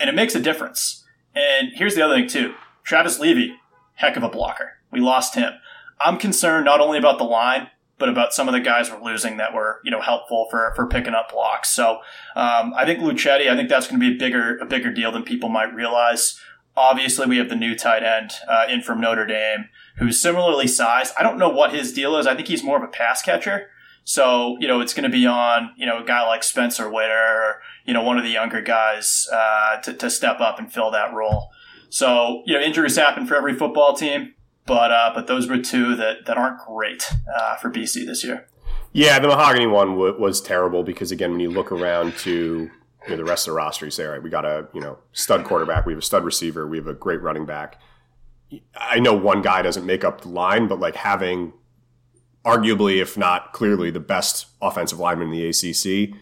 and 0.00 0.10
it 0.10 0.16
makes 0.16 0.34
a 0.34 0.40
difference. 0.40 1.04
And 1.36 1.68
here's 1.74 1.94
the 1.94 2.02
other 2.02 2.14
thing 2.14 2.26
too: 2.26 2.54
Travis 2.82 3.20
Levy, 3.20 3.54
heck 3.94 4.16
of 4.16 4.24
a 4.24 4.28
blocker. 4.28 4.72
We 4.90 5.00
lost 5.00 5.36
him. 5.36 5.52
I'm 6.00 6.18
concerned 6.18 6.64
not 6.64 6.80
only 6.80 6.98
about 6.98 7.18
the 7.18 7.24
line, 7.24 7.68
but 7.98 8.08
about 8.08 8.32
some 8.32 8.48
of 8.48 8.54
the 8.54 8.60
guys 8.60 8.90
we're 8.90 9.02
losing 9.02 9.36
that 9.38 9.52
were, 9.52 9.80
you 9.84 9.90
know, 9.90 10.00
helpful 10.00 10.46
for, 10.50 10.72
for 10.76 10.86
picking 10.86 11.14
up 11.14 11.32
blocks. 11.32 11.70
So 11.70 11.98
um, 12.36 12.72
I 12.76 12.84
think 12.84 13.00
Luchetti, 13.00 13.50
I 13.50 13.56
think 13.56 13.68
that's 13.68 13.88
going 13.88 14.00
to 14.00 14.10
be 14.10 14.14
a 14.14 14.18
bigger 14.18 14.56
a 14.58 14.66
bigger 14.66 14.92
deal 14.92 15.12
than 15.12 15.24
people 15.24 15.48
might 15.48 15.74
realize. 15.74 16.40
Obviously, 16.76 17.26
we 17.26 17.38
have 17.38 17.48
the 17.48 17.56
new 17.56 17.74
tight 17.74 18.04
end 18.04 18.30
uh, 18.48 18.66
in 18.68 18.82
from 18.82 19.00
Notre 19.00 19.26
Dame, 19.26 19.68
who's 19.96 20.20
similarly 20.20 20.68
sized. 20.68 21.12
I 21.18 21.24
don't 21.24 21.38
know 21.38 21.48
what 21.48 21.74
his 21.74 21.92
deal 21.92 22.16
is. 22.16 22.26
I 22.26 22.36
think 22.36 22.46
he's 22.46 22.62
more 22.62 22.76
of 22.76 22.84
a 22.84 22.92
pass 22.92 23.20
catcher. 23.20 23.70
So 24.04 24.56
you 24.60 24.68
know, 24.68 24.80
it's 24.80 24.94
going 24.94 25.10
to 25.10 25.14
be 25.14 25.26
on 25.26 25.72
you 25.76 25.86
know 25.86 26.02
a 26.02 26.06
guy 26.06 26.24
like 26.26 26.44
Spencer 26.44 26.88
Witter 26.88 27.12
or 27.12 27.60
you 27.84 27.92
know 27.92 28.02
one 28.02 28.16
of 28.16 28.24
the 28.24 28.30
younger 28.30 28.62
guys 28.62 29.28
uh, 29.32 29.78
to 29.82 29.92
to 29.92 30.08
step 30.08 30.40
up 30.40 30.58
and 30.58 30.72
fill 30.72 30.92
that 30.92 31.12
role. 31.12 31.50
So 31.90 32.42
you 32.46 32.54
know, 32.54 32.60
injuries 32.60 32.96
happen 32.96 33.26
for 33.26 33.34
every 33.34 33.54
football 33.54 33.94
team 33.94 34.34
but 34.68 34.92
uh, 34.92 35.10
but 35.14 35.26
those 35.26 35.48
were 35.48 35.58
two 35.58 35.96
that, 35.96 36.26
that 36.26 36.36
aren't 36.36 36.58
great 36.60 37.10
uh, 37.36 37.56
for 37.56 37.70
BC 37.70 38.06
this 38.06 38.22
year. 38.22 38.46
Yeah, 38.92 39.18
the 39.18 39.28
mahogany 39.28 39.66
one 39.66 39.90
w- 39.92 40.20
was 40.20 40.40
terrible 40.40 40.82
because 40.82 41.10
again, 41.10 41.32
when 41.32 41.40
you 41.40 41.50
look 41.50 41.72
around 41.72 42.16
to 42.18 42.30
you 42.30 43.10
know, 43.10 43.16
the 43.16 43.24
rest 43.24 43.48
of 43.48 43.52
the 43.52 43.56
roster, 43.56 43.86
you 43.86 43.90
say, 43.90 44.04
all 44.04 44.12
right, 44.12 44.22
we 44.22 44.30
got 44.30 44.44
a 44.44 44.68
you 44.72 44.80
know 44.80 44.98
stud 45.12 45.44
quarterback, 45.44 45.86
we 45.86 45.92
have 45.92 45.98
a 45.98 46.04
stud 46.04 46.24
receiver, 46.24 46.66
we 46.66 46.76
have 46.76 46.86
a 46.86 46.94
great 46.94 47.20
running 47.22 47.46
back. 47.46 47.80
I 48.76 48.98
know 49.00 49.14
one 49.14 49.42
guy 49.42 49.62
doesn't 49.62 49.84
make 49.84 50.04
up 50.04 50.20
the 50.20 50.28
line, 50.28 50.68
but 50.68 50.78
like 50.78 50.96
having 50.96 51.52
arguably, 52.44 53.00
if 53.00 53.18
not 53.18 53.52
clearly, 53.52 53.90
the 53.90 54.00
best 54.00 54.46
offensive 54.62 54.98
lineman 54.98 55.32
in 55.32 55.32
the 55.32 55.48
ACC, 55.48 56.14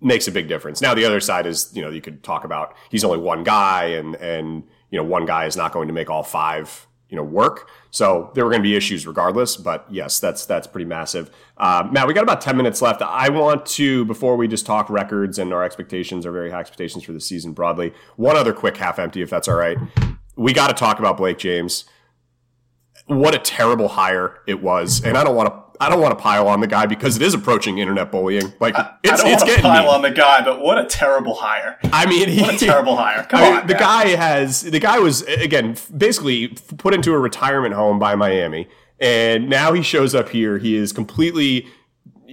makes 0.00 0.28
a 0.28 0.32
big 0.32 0.48
difference. 0.48 0.80
Now, 0.80 0.94
the 0.94 1.04
other 1.04 1.20
side 1.20 1.46
is, 1.46 1.70
you 1.74 1.82
know, 1.82 1.90
you 1.90 2.00
could 2.00 2.22
talk 2.22 2.44
about 2.44 2.74
he's 2.90 3.04
only 3.04 3.18
one 3.18 3.44
guy, 3.44 3.86
and 3.86 4.14
and 4.16 4.64
you 4.90 4.98
know, 4.98 5.04
one 5.04 5.26
guy 5.26 5.46
is 5.46 5.56
not 5.56 5.72
going 5.72 5.88
to 5.88 5.94
make 5.94 6.08
all 6.08 6.22
five, 6.22 6.86
you 7.08 7.16
know, 7.16 7.22
work. 7.22 7.68
So 7.90 8.30
there 8.34 8.44
were 8.44 8.50
going 8.50 8.62
to 8.62 8.68
be 8.68 8.76
issues 8.76 9.06
regardless. 9.06 9.56
But 9.56 9.86
yes, 9.90 10.18
that's 10.18 10.46
that's 10.46 10.66
pretty 10.66 10.86
massive. 10.86 11.30
Uh, 11.56 11.88
Matt, 11.90 12.06
we 12.06 12.14
got 12.14 12.24
about 12.24 12.40
ten 12.40 12.56
minutes 12.56 12.82
left. 12.82 13.02
I 13.02 13.28
want 13.28 13.66
to 13.66 14.04
before 14.04 14.36
we 14.36 14.48
just 14.48 14.66
talk 14.66 14.90
records 14.90 15.38
and 15.38 15.52
our 15.52 15.62
expectations, 15.62 16.26
our 16.26 16.32
very 16.32 16.50
high 16.50 16.60
expectations 16.60 17.04
for 17.04 17.12
the 17.12 17.20
season 17.20 17.52
broadly. 17.52 17.92
One 18.16 18.36
other 18.36 18.52
quick 18.52 18.76
half 18.76 18.98
empty, 18.98 19.22
if 19.22 19.30
that's 19.30 19.48
all 19.48 19.56
right. 19.56 19.78
We 20.36 20.52
got 20.52 20.68
to 20.68 20.74
talk 20.74 20.98
about 20.98 21.16
Blake 21.16 21.38
James 21.38 21.84
what 23.06 23.34
a 23.34 23.38
terrible 23.38 23.88
hire 23.88 24.40
it 24.46 24.62
was. 24.62 25.04
And 25.04 25.16
I 25.16 25.24
don't 25.24 25.36
want 25.36 25.52
to. 25.52 25.63
I 25.80 25.88
don't 25.88 26.00
want 26.00 26.16
to 26.16 26.22
pile 26.22 26.48
on 26.48 26.60
the 26.60 26.66
guy 26.66 26.86
because 26.86 27.16
it 27.16 27.22
is 27.22 27.34
approaching 27.34 27.78
internet 27.78 28.10
bullying. 28.10 28.52
Like 28.60 28.74
I, 28.76 28.94
it's, 29.02 29.20
I 29.20 29.24
don't 29.24 29.32
it's 29.32 29.40
want 29.40 29.40
to 29.40 29.46
getting 29.46 29.62
pile 29.62 29.82
me. 29.84 29.88
on 29.88 30.02
the 30.02 30.10
guy, 30.10 30.44
but 30.44 30.60
what 30.60 30.78
a 30.78 30.84
terrible 30.84 31.34
hire! 31.34 31.78
I 31.92 32.06
mean, 32.06 32.28
he, 32.28 32.42
What 32.42 32.54
a 32.54 32.58
terrible 32.58 32.96
hire! 32.96 33.24
Come 33.28 33.40
I 33.40 33.48
mean, 33.50 33.60
on, 33.60 33.66
the 33.66 33.74
guy 33.74 34.08
has 34.08 34.62
the 34.62 34.78
guy 34.80 34.98
was 34.98 35.22
again 35.22 35.76
basically 35.96 36.48
put 36.78 36.94
into 36.94 37.12
a 37.12 37.18
retirement 37.18 37.74
home 37.74 37.98
by 37.98 38.14
Miami, 38.14 38.68
and 39.00 39.48
now 39.48 39.72
he 39.72 39.82
shows 39.82 40.14
up 40.14 40.28
here. 40.28 40.58
He 40.58 40.76
is 40.76 40.92
completely. 40.92 41.66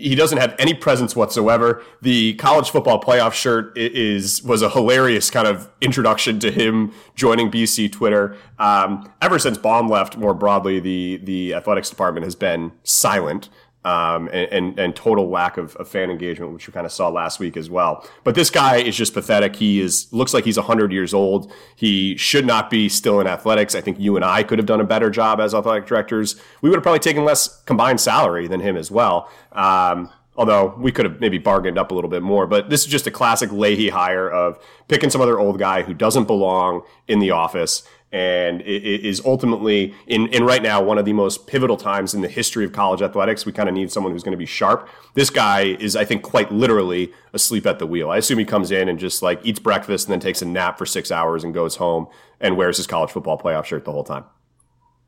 He 0.02 0.16
doesn't 0.16 0.38
have 0.40 0.56
any 0.58 0.74
presence 0.74 1.16
whatsoever. 1.16 1.84
The 2.02 2.34
college 2.36 2.70
football 2.70 3.00
playoff 3.00 3.34
shirt 3.34 3.78
is 3.78 4.44
was 4.44 4.62
a 4.62 4.70
hilarious 4.70 5.30
kind 5.30 5.48
of 5.48 5.70
introduction 5.82 6.40
to 6.40 6.52
him 6.52 6.94
joining 7.16 7.52
BC 7.52 7.92
Twitter. 7.92 8.36
Um, 8.60 9.12
ever 9.22 9.40
since 9.40 9.58
Baum 9.58 9.88
left, 9.88 10.18
more 10.18 10.34
broadly, 10.34 10.80
the 10.80 11.18
the 11.24 11.54
athletics 11.54 11.90
department 11.90 12.26
has 12.26 12.36
been 12.36 12.72
silent 12.84 13.50
um, 13.84 14.28
and, 14.28 14.52
and, 14.52 14.80
and 14.80 14.96
total 14.96 15.30
lack 15.30 15.58
of, 15.58 15.76
of 15.78 15.88
fan 15.88 16.12
engagement, 16.12 16.54
which 16.54 16.68
we 16.68 16.74
kind 16.74 16.86
of 16.86 16.92
saw 16.92 17.10
last 17.10 17.40
week 17.40 17.58
as 17.58 17.70
well. 17.70 18.08
But 18.24 18.36
this 18.36 18.50
guy 18.50 18.78
is 18.78 18.96
just 18.96 19.14
pathetic. 19.14 19.56
He 19.56 19.82
is 19.82 20.12
looks 20.12 20.34
like 20.34 20.46
he's 20.46 20.58
100 20.58 20.92
years 20.92 21.14
old. 21.14 21.52
He 21.76 22.16
should 22.18 22.46
not 22.46 22.70
be 22.70 22.90
still 22.90 23.20
in 23.20 23.28
athletics. 23.28 23.74
I 23.74 23.82
think 23.82 24.00
you 24.00 24.16
and 24.16 24.24
I 24.24 24.44
could 24.44 24.60
have 24.60 24.68
done 24.68 24.82
a 24.82 24.86
better 24.86 25.10
job 25.10 25.40
as 25.40 25.56
athletic 25.56 25.88
directors. 25.88 26.40
We 26.62 26.70
would 26.70 26.78
have 26.78 26.84
probably 26.84 27.00
taken 27.00 27.26
less 27.26 27.62
combined 27.64 28.00
salary 28.00 28.48
than 28.48 28.60
him 28.60 28.78
as 28.78 28.92
well. 28.92 29.30
Um, 29.52 30.12
although 30.38 30.74
we 30.78 30.92
could 30.92 31.06
have 31.06 31.20
maybe 31.20 31.38
bargained 31.38 31.78
up 31.78 31.92
a 31.92 31.94
little 31.94 32.10
bit 32.10 32.24
more. 32.24 32.48
But 32.48 32.70
this 32.70 32.82
is 32.82 32.88
just 32.88 33.08
a 33.08 33.12
classic 33.12 33.52
Leahy 33.52 33.90
hire 33.90 34.30
of 34.30 34.60
picking 34.88 35.10
some 35.10 35.22
other 35.22 35.40
old 35.40 35.60
guy 35.60 35.84
who 35.84 35.94
doesn't 35.94 36.26
belong 36.26 36.84
in 37.08 37.20
the 37.20 37.32
office 37.32 37.84
and 38.12 38.62
is 38.62 39.22
ultimately 39.24 39.94
in, 40.06 40.28
in 40.28 40.44
right 40.44 40.62
now 40.62 40.82
one 40.84 40.98
of 40.98 41.06
the 41.06 41.14
most 41.14 41.48
pivotal 41.48 41.78
times 41.78 42.14
in 42.14 42.22
the 42.22 42.28
history 42.28 42.66
of 42.66 42.74
college 42.74 43.02
athletics. 43.02 43.46
We 43.46 43.54
kind 43.54 43.70
of 43.70 43.76
need 43.76 43.92
someone 43.92 44.12
who's 44.12 44.24
going 44.24 44.34
to 44.34 44.38
be 44.38 44.46
sharp. 44.46 44.90
This 45.14 45.30
guy 45.30 45.78
is, 45.80 45.96
I 45.96 46.04
think, 46.04 46.22
quite 46.22 46.52
literally 46.52 47.14
asleep 47.34 47.66
at 47.66 47.80
the 47.80 47.88
wheel. 47.88 48.10
I 48.10 48.18
assume 48.18 48.40
he 48.40 48.46
comes 48.46 48.70
in 48.70 48.90
and 48.90 49.00
just 49.00 49.22
like 49.22 49.40
eats 49.44 49.60
breakfast 49.60 50.08
and 50.08 50.12
then 50.14 50.20
takes 50.20 50.42
a 50.42 50.46
nap 50.46 50.78
for 50.78 50.86
six 50.86 51.12
hours 51.12 51.44
and 51.44 51.54
goes 51.54 51.78
home 51.78 52.08
and 52.42 52.58
wears 52.58 52.78
his 52.78 52.88
college 52.88 53.12
football 53.12 53.38
playoff 53.38 53.66
shirt 53.66 53.86
the 53.86 53.92
whole 53.92 54.04
time. 54.04 54.26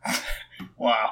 Wow. 0.78 1.12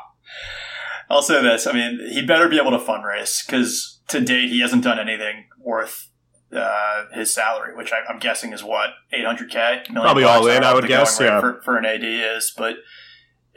I'll 1.09 1.21
say 1.21 1.41
this. 1.41 1.67
I 1.67 1.73
mean, 1.73 1.99
he 2.09 2.25
better 2.25 2.47
be 2.47 2.59
able 2.59 2.71
to 2.71 2.77
fundraise 2.77 3.45
because 3.45 3.99
to 4.07 4.21
date 4.21 4.49
he 4.49 4.61
hasn't 4.61 4.83
done 4.83 4.99
anything 4.99 5.45
worth 5.59 6.09
uh, 6.53 7.05
his 7.13 7.33
salary, 7.33 7.75
which 7.75 7.91
I, 7.91 7.99
I'm 8.09 8.19
guessing 8.19 8.53
is 8.53 8.63
what 8.63 8.91
800k. 9.13 9.85
Probably 9.93 10.23
all 10.23 10.47
in, 10.47 10.63
I 10.63 10.73
would 10.73 10.87
guess, 10.87 11.19
yeah. 11.19 11.39
for, 11.39 11.61
for 11.61 11.77
an 11.77 11.85
AD 11.85 12.03
is, 12.03 12.53
but 12.55 12.75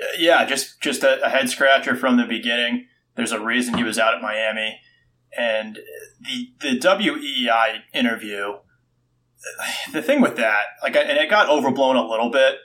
uh, 0.00 0.06
yeah, 0.18 0.44
just 0.44 0.80
just 0.80 1.02
a, 1.02 1.24
a 1.24 1.28
head 1.28 1.48
scratcher 1.50 1.96
from 1.96 2.16
the 2.16 2.24
beginning. 2.24 2.86
There's 3.16 3.32
a 3.32 3.40
reason 3.40 3.74
he 3.74 3.84
was 3.84 3.98
out 3.98 4.14
at 4.14 4.22
Miami, 4.22 4.80
and 5.36 5.78
the 6.20 6.52
the 6.60 6.78
WEEI 6.78 7.82
interview. 7.92 8.54
The 9.92 10.02
thing 10.02 10.22
with 10.22 10.36
that, 10.36 10.64
like, 10.82 10.96
and 10.96 11.18
it 11.18 11.28
got 11.28 11.50
overblown 11.50 11.96
a 11.96 12.08
little 12.08 12.30
bit. 12.30 12.56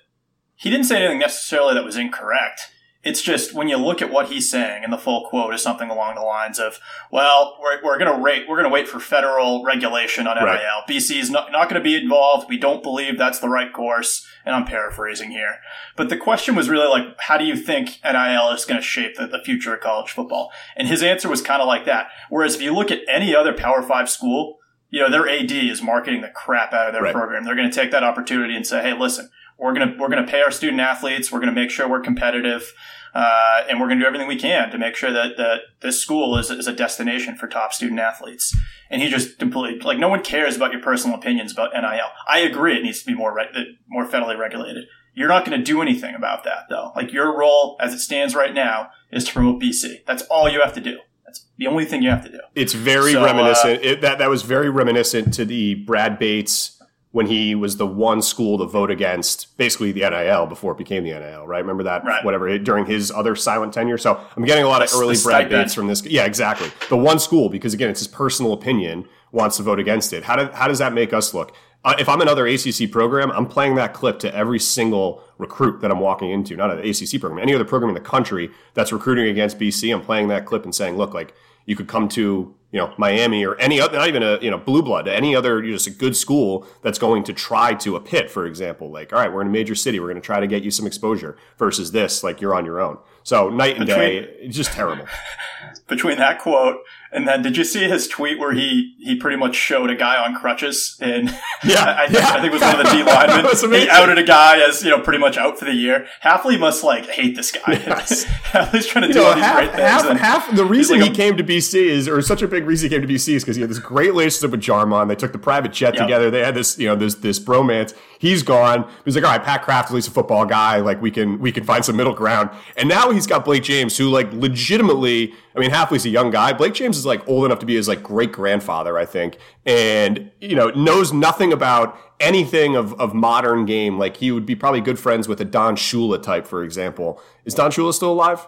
He 0.56 0.70
didn't 0.70 0.86
say 0.86 0.98
anything 0.98 1.20
necessarily 1.20 1.74
that 1.74 1.84
was 1.84 1.98
incorrect. 1.98 2.72
It's 3.02 3.22
just 3.22 3.54
when 3.54 3.70
you 3.70 3.78
look 3.78 4.02
at 4.02 4.12
what 4.12 4.28
he's 4.28 4.52
saying, 4.52 4.84
and 4.84 4.92
the 4.92 4.98
full 4.98 5.26
quote 5.30 5.54
is 5.54 5.62
something 5.62 5.90
along 5.90 6.16
the 6.16 6.22
lines 6.22 6.60
of, 6.60 6.80
"Well, 7.10 7.58
we're, 7.62 7.82
we're 7.82 7.98
going 7.98 8.14
to 8.14 8.22
wait. 8.22 8.48
We're 8.48 8.58
going 8.58 8.70
to 8.70 8.74
wait 8.74 8.90
for 8.90 9.00
federal 9.00 9.64
regulation 9.64 10.28
on 10.28 10.36
NIL. 10.36 10.46
Right. 10.46 10.84
BC 10.88 11.18
is 11.18 11.30
not, 11.30 11.52
not 11.52 11.70
going 11.70 11.82
to 11.82 11.84
be 11.84 11.96
involved. 11.96 12.50
We 12.50 12.58
don't 12.58 12.84
believe 12.84 13.18
that's 13.18 13.40
the 13.40 13.50
right 13.50 13.72
course." 13.72 14.26
And 14.46 14.56
I'm 14.56 14.66
paraphrasing 14.66 15.32
here, 15.32 15.58
but 15.96 16.10
the 16.10 16.18
question 16.18 16.56
was 16.56 16.70
really 16.70 16.88
like, 16.88 17.04
"How 17.20 17.38
do 17.38 17.46
you 17.46 17.56
think 17.56 18.00
NIL 18.04 18.52
is 18.52 18.66
going 18.66 18.80
to 18.80 18.86
shape 18.86 19.16
the, 19.16 19.28
the 19.28 19.40
future 19.40 19.74
of 19.74 19.80
college 19.80 20.12
football?" 20.12 20.52
And 20.76 20.88
his 20.88 21.02
answer 21.02 21.30
was 21.30 21.42
kind 21.42 21.62
of 21.62 21.68
like 21.68 21.86
that. 21.86 22.10
Whereas 22.30 22.56
if 22.56 22.62
you 22.62 22.74
look 22.74 22.92
at 22.92 23.02
any 23.08 23.34
other 23.34 23.54
Power 23.54 23.82
Five 23.82 24.10
school, 24.10 24.59
you 24.90 25.00
know 25.00 25.10
their 25.10 25.28
AD 25.30 25.52
is 25.52 25.82
marketing 25.82 26.22
the 26.22 26.30
crap 26.30 26.74
out 26.74 26.88
of 26.88 26.94
their 26.94 27.04
Right. 27.04 27.14
program. 27.14 27.44
They're 27.44 27.56
going 27.56 27.70
to 27.70 27.76
take 27.76 27.92
that 27.92 28.04
opportunity 28.04 28.56
and 28.56 28.66
say, 28.66 28.82
"Hey, 28.82 28.94
listen." 28.94 29.30
We're 29.62 29.74
gonna 29.74 29.94
we're 30.00 30.08
gonna 30.08 30.26
pay 30.26 30.42
our 30.42 30.52
student 30.52 30.80
athletes. 30.80 31.34
We're 31.34 31.42
gonna 31.42 31.52
make 31.52 31.70
sure 31.70 31.86
we're 31.86 32.00
competitive, 32.00 32.72
uh, 33.14 33.64
and 33.70 33.78
we're 33.78 33.90
gonna 33.90 34.00
do 34.00 34.06
everything 34.06 34.30
we 34.30 34.38
can 34.38 34.70
to 34.72 34.78
make 34.78 34.96
sure 34.96 35.12
that 35.12 35.36
that 35.36 35.60
this 35.82 36.02
school 36.02 36.38
is, 36.38 36.50
is 36.50 36.66
a 36.66 36.72
destination 36.72 37.36
for 37.36 37.46
top 37.46 37.74
student 37.74 38.00
athletes. 38.00 38.56
And 38.90 39.02
he 39.02 39.10
just 39.10 39.38
completely 39.38 39.82
like 39.82 39.98
no 39.98 40.08
one 40.08 40.24
cares 40.24 40.56
about 40.56 40.72
your 40.72 40.82
personal 40.82 41.18
opinions 41.18 41.52
about 41.52 41.74
NIL. 41.74 42.08
I 42.26 42.40
agree 42.40 42.78
it 42.78 42.84
needs 42.84 43.02
to 43.02 43.06
be 43.06 43.14
more 43.14 43.36
re- 43.36 43.76
more 43.90 44.06
federally 44.08 44.38
regulated. 44.38 44.86
You're 45.14 45.28
not 45.28 45.44
going 45.46 45.60
to 45.60 45.64
do 45.66 45.82
anything 45.82 46.16
about 46.16 46.46
that 46.46 46.68
though. 46.70 46.94
Like 46.96 47.12
your 47.12 47.38
role 47.38 47.76
as 47.82 47.94
it 47.94 48.00
stands 48.00 48.36
right 48.36 48.54
now 48.54 48.92
is 49.12 49.26
to 49.26 49.34
promote 49.34 49.62
BC. 49.62 50.06
That's 50.06 50.24
all 50.24 50.48
you 50.48 50.62
have 50.62 50.74
to 50.76 50.82
do. 50.82 51.00
That's 51.30 51.46
the 51.58 51.68
only 51.68 51.86
thing 51.86 52.02
you 52.02 52.10
have 52.10 52.24
to 52.26 52.32
do. 52.32 52.40
It's 52.56 52.74
very 52.74 53.14
So, 53.14 53.22
uh, 53.22 53.26
reminiscent. 53.26 53.84
it, 53.84 54.02
that 54.02 54.18
that 54.18 54.30
was 54.30 54.42
very 54.42 54.70
reminiscent 54.70 55.34
to 55.36 55.46
the 55.46 55.76
Brad 55.76 56.18
Bates 56.18 56.82
when 57.12 57.26
he 57.28 57.56
was 57.56 57.78
the 57.78 57.88
one 57.88 58.22
school 58.22 58.58
to 58.60 58.66
vote 58.66 58.92
against 58.92 59.58
basically 59.58 59.92
the 59.92 60.02
NIL 60.08 60.46
before 60.46 60.72
it 60.74 60.78
became 60.78 61.04
the 61.04 61.12
NIL. 61.12 61.46
Right? 61.48 61.60
Remember 61.60 61.84
that? 61.84 62.04
Right. 62.04 62.24
Whatever 62.26 62.58
during 62.60 62.86
his 62.86 63.12
other 63.12 63.36
silent 63.36 63.74
tenure. 63.74 63.98
So 63.98 64.20
I'm 64.38 64.44
getting 64.46 64.64
a 64.64 64.68
lot 64.68 64.82
of 64.84 64.90
The- 64.92 64.98
early 64.98 65.16
the 65.16 65.24
Brad 65.24 65.42
stipend. 65.48 65.50
Bates 65.66 65.74
from 65.74 65.88
this. 65.88 66.04
Yeah, 66.06 66.26
exactly. 66.26 66.72
The 66.90 66.98
one 66.98 67.20
school 67.20 67.50
because 67.50 67.74
again, 67.74 67.90
it's 67.90 68.00
his 68.00 68.08
personal 68.08 68.54
opinion 68.54 69.06
wants 69.32 69.58
to 69.58 69.64
vote 69.64 69.80
against 69.80 70.14
it. 70.14 70.24
How 70.24 70.36
do, 70.36 70.50
how 70.54 70.68
does 70.68 70.80
that 70.80 70.94
make 70.94 71.14
us 71.14 71.34
look? 71.34 71.54
Uh, 71.84 71.96
if 71.98 72.10
I'm 72.10 72.20
another 72.20 72.46
ACC 72.46 72.92
program, 72.92 73.32
I'm 73.32 73.46
playing 73.46 73.76
that 73.76 73.94
clip 73.94 74.20
to 74.20 74.36
every 74.36 74.60
single 74.60 75.24
recruit 75.38 75.80
that 75.82 75.92
I'm 75.92 76.00
walking 76.00 76.30
into, 76.30 76.58
not 76.58 76.72
an 76.72 76.80
ACC 76.80 77.22
program, 77.22 77.40
any 77.40 77.56
other 77.56 77.64
program 77.64 77.90
in 77.90 77.94
the 77.94 78.08
country 78.08 78.52
that's 78.74 78.92
recruiting 78.92 79.28
against 79.28 79.58
BC. 79.58 79.94
I'm 79.94 80.02
playing 80.02 80.28
that 80.28 80.46
clip 80.46 80.66
and 80.66 80.76
saying, 80.76 80.98
look, 80.98 81.14
like 81.14 81.34
you 81.66 81.76
could 81.76 81.88
come 81.88 82.10
to 82.10 82.54
you 82.72 82.80
know 82.80 82.94
Miami 82.98 83.46
or 83.46 83.56
any 83.56 83.80
other, 83.80 83.98
not 83.98 84.08
even 84.10 84.24
a 84.24 84.40
you 84.42 84.52
know 84.52 84.58
blue 84.58 84.84
blood, 84.84 85.08
any 85.08 85.36
other 85.36 85.64
you 85.64 85.72
know, 85.72 85.78
just 85.78 85.88
a 85.88 85.92
good 85.92 86.18
school 86.18 86.68
that's 86.82 87.00
going 87.00 87.24
to 87.24 87.34
try 87.34 87.74
to 87.76 87.96
a 87.96 88.02
pit, 88.02 88.30
for 88.30 88.46
example. 88.46 88.92
Like, 88.92 89.14
all 89.14 89.20
right, 89.20 89.32
we're 89.32 89.42
in 89.42 89.48
a 89.48 89.52
major 89.52 89.76
city, 89.76 90.00
we're 90.00 90.08
going 90.08 90.22
to 90.22 90.26
try 90.26 90.42
to 90.42 90.48
get 90.48 90.64
you 90.64 90.72
some 90.72 90.86
exposure. 90.86 91.38
Versus 91.58 91.92
this, 91.92 92.24
like 92.24 92.42
you're 92.42 92.56
on 92.56 92.66
your 92.66 92.82
own. 92.82 92.98
So 93.24 93.50
night 93.50 93.78
and 93.78 93.86
day, 93.86 94.18
it's 94.18 94.56
just 94.56 94.74
terrible. 94.74 95.06
between 95.88 96.18
that 96.18 96.40
quote 96.40 96.78
and 97.12 97.28
then 97.28 97.42
did 97.42 97.58
you 97.58 97.64
see 97.64 97.88
his 97.90 98.08
tweet 98.08 98.38
where 98.40 98.54
he 98.54 98.96
he 99.00 99.16
pretty 99.16 99.38
much 99.38 99.56
showed 99.56 99.90
a 99.90 99.96
guy 99.96 100.18
on 100.24 100.36
crutches 100.36 100.98
and 101.02 101.30
Yeah, 101.64 101.84
I, 101.84 102.04
I, 102.04 102.08
think, 102.08 102.20
yeah. 102.20 102.30
I 102.30 102.34
think 102.42 102.46
it 102.46 102.52
was 102.54 102.62
one 102.62 102.80
of 102.80 102.86
the 102.86 102.92
D 102.92 103.04
linemen. 103.72 103.82
He 103.82 103.90
outed 103.90 104.18
a 104.18 104.24
guy 104.24 104.60
as 104.68 104.84
you 104.84 104.90
know 104.90 105.00
pretty 105.02 105.20
much 105.20 105.38
out 105.38 105.58
for 105.60 105.66
the 105.66 105.74
year. 105.74 106.08
Hafley 106.24 106.60
must 106.60 106.84
like 106.84 107.06
hate 107.08 107.36
this 107.36 107.52
guy. 107.52 107.62
Yes. 107.74 108.26
Hafley's 108.26 108.86
trying 108.88 109.04
to 109.04 109.08
You 109.10 109.14
do 109.16 109.20
know, 109.22 109.26
all 109.28 109.36
these 109.36 109.44
half, 109.44 109.58
great 109.58 109.70
things. 109.72 109.82
half, 109.82 110.06
and 110.06 110.20
half 110.20 110.56
the 110.56 110.66
reason 110.66 111.00
like 111.00 111.10
he 111.10 111.16
came 111.16 111.38
to 111.38 111.44
BC 111.44 111.74
is, 111.76 112.08
or 112.08 112.22
such 112.22 112.42
a 112.42 112.48
big 112.48 112.66
reason 112.66 112.90
he 112.90 112.96
came 112.96 113.06
to 113.06 113.14
BC 113.14 113.34
is 113.36 113.44
because 113.44 113.56
he 113.56 113.62
had 113.62 113.70
this 113.70 113.80
great 113.80 114.10
relationship 114.12 114.52
with 114.52 114.62
Jarmond. 114.62 115.08
They 115.08 115.16
took 115.16 115.32
the 115.32 115.40
private 115.40 115.74
jet 115.74 115.96
Yep. 115.96 116.04
together. 116.04 116.30
They 116.32 116.44
had 116.44 116.56
this, 116.56 116.78
you 116.80 116.88
know, 116.88 116.96
this 116.96 117.16
this 117.16 117.40
bromance. 117.40 117.94
He's 118.20 118.44
gone. 118.44 118.86
He's 119.06 119.16
like, 119.16 119.24
all 119.24 119.32
right, 119.32 119.42
Pat 119.42 119.64
kraft 119.64 119.90
Craftley's 119.90 120.06
a 120.06 120.12
football 120.12 120.46
guy. 120.46 120.80
Like 120.82 121.02
we 121.02 121.10
can 121.10 121.40
we 121.40 121.54
can 121.54 121.64
find 121.64 121.86
some 121.86 121.96
middle 121.96 122.14
ground. 122.14 122.50
And 122.76 122.90
now 122.90 123.12
he's 123.12 123.26
got 123.26 123.46
Blake 123.46 123.64
James, 123.64 123.98
who 123.98 124.10
like 124.10 124.32
legitimately, 124.34 125.34
I 125.56 125.60
mean, 125.60 125.72
Hafley's 125.72 126.06
a 126.06 126.10
young 126.10 126.30
guy. 126.30 126.52
Blake 126.52 126.74
James 126.74 126.98
is 126.98 127.06
like 127.06 127.26
old 127.30 127.46
enough 127.46 127.60
to 127.60 127.66
be 127.66 127.76
his 127.76 127.88
like 127.88 128.04
great 128.04 128.34
grandfather, 128.34 128.98
I 128.98 129.06
think, 129.06 129.38
and 129.66 130.30
you 130.42 130.54
know 130.54 130.70
knows 130.72 131.14
nothing 131.14 131.54
about 131.54 131.98
anything 132.20 132.76
of, 132.76 132.94
of 133.00 133.14
modern 133.14 133.66
game. 133.66 133.98
Like 133.98 134.18
he 134.18 134.34
would 134.34 134.46
be 134.46 134.54
probably 134.54 134.82
good 134.82 135.00
friends 135.00 135.30
with 135.30 135.40
a 135.40 135.46
Don 135.46 135.78
Shula 135.78 136.22
type, 136.22 136.46
for 136.46 136.62
example. 136.62 137.22
Is 137.46 137.54
Don 137.54 137.72
Shula 137.72 137.94
still 137.94 138.12
alive? 138.12 138.46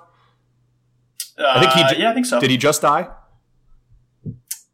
I 1.40 1.62
think 1.62 1.72
he. 1.72 1.82
uh, 1.82 1.98
yeah, 1.98 2.12
I 2.12 2.14
think 2.14 2.26
so. 2.26 2.42
Did 2.42 2.50
he 2.50 2.58
just 2.58 2.82
die? 2.82 3.08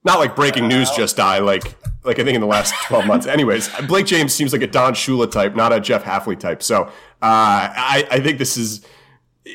Not 0.03 0.19
like 0.19 0.35
breaking 0.35 0.67
news, 0.67 0.89
just 0.91 1.17
die. 1.17 1.39
Like, 1.39 1.75
like 2.07 2.17
I 2.19 2.23
think 2.23 2.35
in 2.35 2.41
the 2.41 2.47
last 2.47 2.73
twelve 2.85 3.05
months. 3.05 3.27
Anyways, 3.37 3.69
Blake 3.87 4.05
James 4.07 4.33
seems 4.33 4.53
like 4.53 4.63
a 4.63 4.67
Don 4.67 4.93
Shula 4.93 5.29
type, 5.29 5.55
not 5.55 5.71
a 5.73 5.79
Jeff 5.79 6.03
Hafley 6.03 6.39
type. 6.39 6.63
So 6.63 6.83
uh, 6.85 6.91
I, 7.21 8.07
I 8.09 8.19
think 8.19 8.39
this 8.39 8.57
is. 8.57 8.85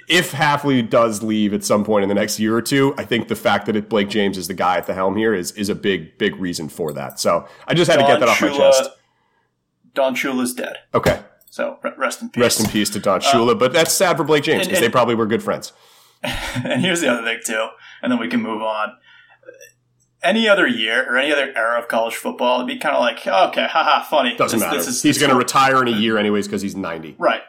If 0.09 0.33
Hafley 0.33 0.89
does 0.89 1.23
leave 1.23 1.53
at 1.53 1.65
some 1.65 1.85
point 1.85 2.03
in 2.03 2.09
the 2.09 2.15
next 2.15 2.41
year 2.41 2.57
or 2.57 2.63
two, 2.63 2.95
I 2.97 3.05
think 3.05 3.29
the 3.29 3.37
fact 3.37 3.67
that 3.67 3.77
it, 3.77 3.91
Blake 3.91 4.09
James 4.09 4.39
is 4.39 4.49
the 4.49 4.55
guy 4.55 4.79
at 4.79 4.87
the 4.87 4.95
helm 4.95 5.17
here 5.17 5.35
is 5.35 5.53
is 5.53 5.69
a 5.69 5.75
big 5.75 6.17
big 6.17 6.37
reason 6.37 6.69
for 6.71 6.93
that. 6.95 7.21
So 7.21 7.47
I 7.67 7.75
just 7.75 7.91
had 7.91 7.99
to 7.99 8.07
get 8.07 8.21
that 8.21 8.29
off 8.29 8.41
my 8.41 8.57
chest. 8.57 8.89
Don 9.95 10.15
Shula's 10.15 10.55
dead, 10.55 10.77
Okay, 10.95 11.21
so 11.51 11.79
rest 11.99 12.23
in 12.23 12.31
peace. 12.31 12.41
rest 12.41 12.61
in 12.61 12.71
peace 12.71 12.89
to 12.91 12.99
Don 13.01 13.21
Shula, 13.21 13.59
but 13.59 13.75
that's 13.75 13.93
sad 13.93 14.17
for 14.17 14.25
Blake 14.25 14.45
James 14.45 14.67
because 14.67 14.81
they 14.81 14.89
probably 14.89 15.15
were 15.15 15.27
good 15.27 15.43
friends. 15.43 15.75
and 16.23 16.81
here's 16.81 17.03
the 17.03 17.09
other 17.09 17.23
thing 17.23 17.41
too. 17.45 17.67
and 18.01 18.11
then 18.11 18.19
we 18.19 18.29
can 18.29 18.41
move 18.41 18.63
on. 18.63 18.97
Any 20.23 20.49
other 20.49 20.67
year 20.67 21.05
or 21.09 21.17
any 21.19 21.33
other 21.33 21.53
era 21.57 21.79
of 21.81 21.89
college 21.89 22.15
football, 22.15 22.57
it'd 22.57 22.69
be 22.69 22.79
kind 22.79 22.95
of 22.95 23.01
like, 23.01 23.27
okay, 23.27 23.67
haha, 23.69 24.03
funny. 24.05 24.37
Doesn't 24.37 24.59
This- 24.61 24.65
matter. 24.67 24.77
this 24.79 24.87
is- 24.89 25.03
he's 25.03 25.19
going 25.19 25.31
to 25.31 25.37
retire 25.37 25.83
in 25.83 25.89
a 25.89 25.97
year 25.97 26.17
anyways 26.19 26.47
because 26.47 26.63
he's 26.63 26.77
90. 26.77 27.17
Right. 27.19 27.43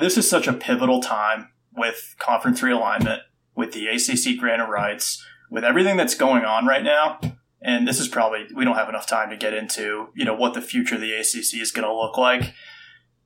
This 0.00 0.16
is 0.18 0.28
such 0.28 0.48
a 0.48 0.52
pivotal 0.52 1.00
time 1.00 1.50
with 1.76 2.16
conference 2.18 2.60
realignment, 2.62 3.20
with 3.54 3.72
the 3.72 3.86
ACC 3.86 4.36
grant 4.36 4.60
of 4.62 4.68
rights, 4.68 5.24
with 5.50 5.62
everything 5.64 5.96
that's 5.96 6.14
going 6.14 6.44
on 6.44 6.66
right 6.66 6.82
now. 6.82 7.20
And 7.62 7.86
this 7.86 8.00
is 8.00 8.08
probably, 8.08 8.46
we 8.56 8.64
don't 8.64 8.76
have 8.76 8.88
enough 8.88 9.06
time 9.06 9.28
to 9.30 9.36
get 9.36 9.52
into, 9.52 10.08
you 10.16 10.24
know, 10.24 10.34
what 10.34 10.54
the 10.54 10.62
future 10.62 10.94
of 10.96 11.00
the 11.02 11.12
ACC 11.12 11.60
is 11.60 11.70
going 11.70 11.86
to 11.86 11.94
look 11.94 12.16
like. 12.16 12.54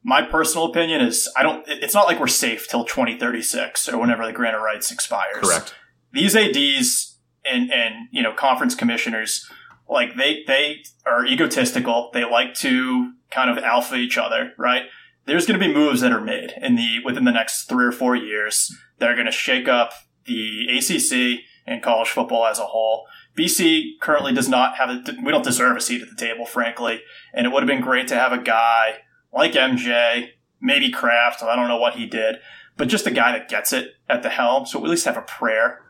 My 0.03 0.20
personal 0.20 0.66
opinion 0.66 1.01
is 1.01 1.33
I 1.37 1.42
don't, 1.42 1.64
it's 1.68 1.94
not 1.94 2.07
like 2.07 2.18
we're 2.20 2.27
safe 2.27 2.68
till 2.68 2.85
2036 2.85 3.88
or 3.88 3.97
whenever 3.99 4.27
the 4.27 4.33
grant 4.33 4.57
of 4.57 4.61
rights 4.62 4.90
expires 4.90 5.42
Correct. 5.49 5.75
these 6.12 6.35
ads 6.37 7.13
and 7.44 7.72
and 7.72 8.09
you 8.11 8.22
know 8.22 8.33
conference 8.33 8.74
commissioners 8.74 9.48
like 9.88 10.16
they 10.16 10.44
they 10.46 10.83
are 11.07 11.26
egotistical. 11.26 12.11
They 12.12 12.24
like 12.24 12.54
to 12.54 13.12
kind 13.30 13.50
of 13.50 13.62
alpha 13.62 13.96
each 13.96 14.18
other 14.18 14.52
right? 14.59 14.85
There's 15.26 15.46
going 15.46 15.59
to 15.59 15.66
be 15.66 15.72
moves 15.72 16.02
that 16.02 16.12
are 16.12 16.20
made 16.20 16.52
in 16.61 16.76
the 16.76 16.98
within 17.04 17.24
the 17.24 17.33
next 17.33 17.64
three 17.64 17.85
or 17.85 17.92
four 17.92 18.14
years 18.14 18.74
that 18.98 19.09
are 19.09 19.14
going 19.14 19.26
to 19.26 19.33
shake 19.33 19.68
up 19.68 19.92
the 20.26 20.66
acc 20.76 21.40
and 21.66 21.83
college 21.83 22.09
football 22.09 22.46
as 22.46 22.59
a 22.59 22.66
whole. 22.66 23.07
Bc 23.37 23.98
currently 24.00 24.33
does 24.33 24.48
not 24.48 24.76
have 24.76 24.90
a 24.90 25.02
we 25.24 25.33
don't 25.33 25.44
deserve 25.44 25.76
a 25.76 25.80
seat 25.80 26.02
at 26.02 26.09
the 26.09 26.16
table 26.16 26.46
frankly. 26.46 27.00
And 27.33 27.46
it 27.46 27.52
would 27.52 27.62
have 27.62 27.68
been 27.68 27.80
great 27.80 28.09
to 28.09 28.16
have 28.16 28.33
a 28.33 28.38
guy 28.38 28.98
like 29.33 29.52
mj 29.52 30.28
maybe 30.61 30.90
kraft 30.90 31.42
i 31.42 31.57
don't 31.57 31.68
know 31.68 31.76
what 31.76 31.96
he 31.96 32.07
did 32.07 32.37
but 32.76 32.88
just 32.88 33.07
a 33.07 33.11
guy 33.11 33.33
that 33.33 33.48
gets 33.48 33.72
it 33.72 33.94
at 34.09 34.22
the 34.22 34.30
helm. 34.30 34.66
So 34.66 34.83
at 34.83 34.90
least 34.90 35.04
have 35.04 35.16
a 35.16 35.22
prayer 35.22 35.80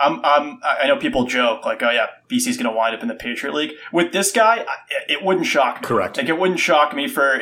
I'm, 0.00 0.20
I'm, 0.24 0.60
I 0.62 0.86
know 0.86 0.96
people 0.96 1.24
joke 1.24 1.64
like, 1.64 1.82
oh 1.82 1.90
yeah, 1.90 2.06
BC's 2.28 2.56
going 2.56 2.70
to 2.70 2.76
wind 2.76 2.94
up 2.94 3.02
in 3.02 3.08
the 3.08 3.14
Patriot 3.14 3.54
League. 3.54 3.72
With 3.92 4.12
this 4.12 4.30
guy, 4.32 4.64
it 5.08 5.24
wouldn't 5.24 5.46
shock 5.46 5.80
me. 5.80 5.86
Correct. 5.86 6.16
Like 6.16 6.28
it 6.28 6.38
wouldn't 6.38 6.60
shock 6.60 6.94
me 6.94 7.08
for 7.08 7.38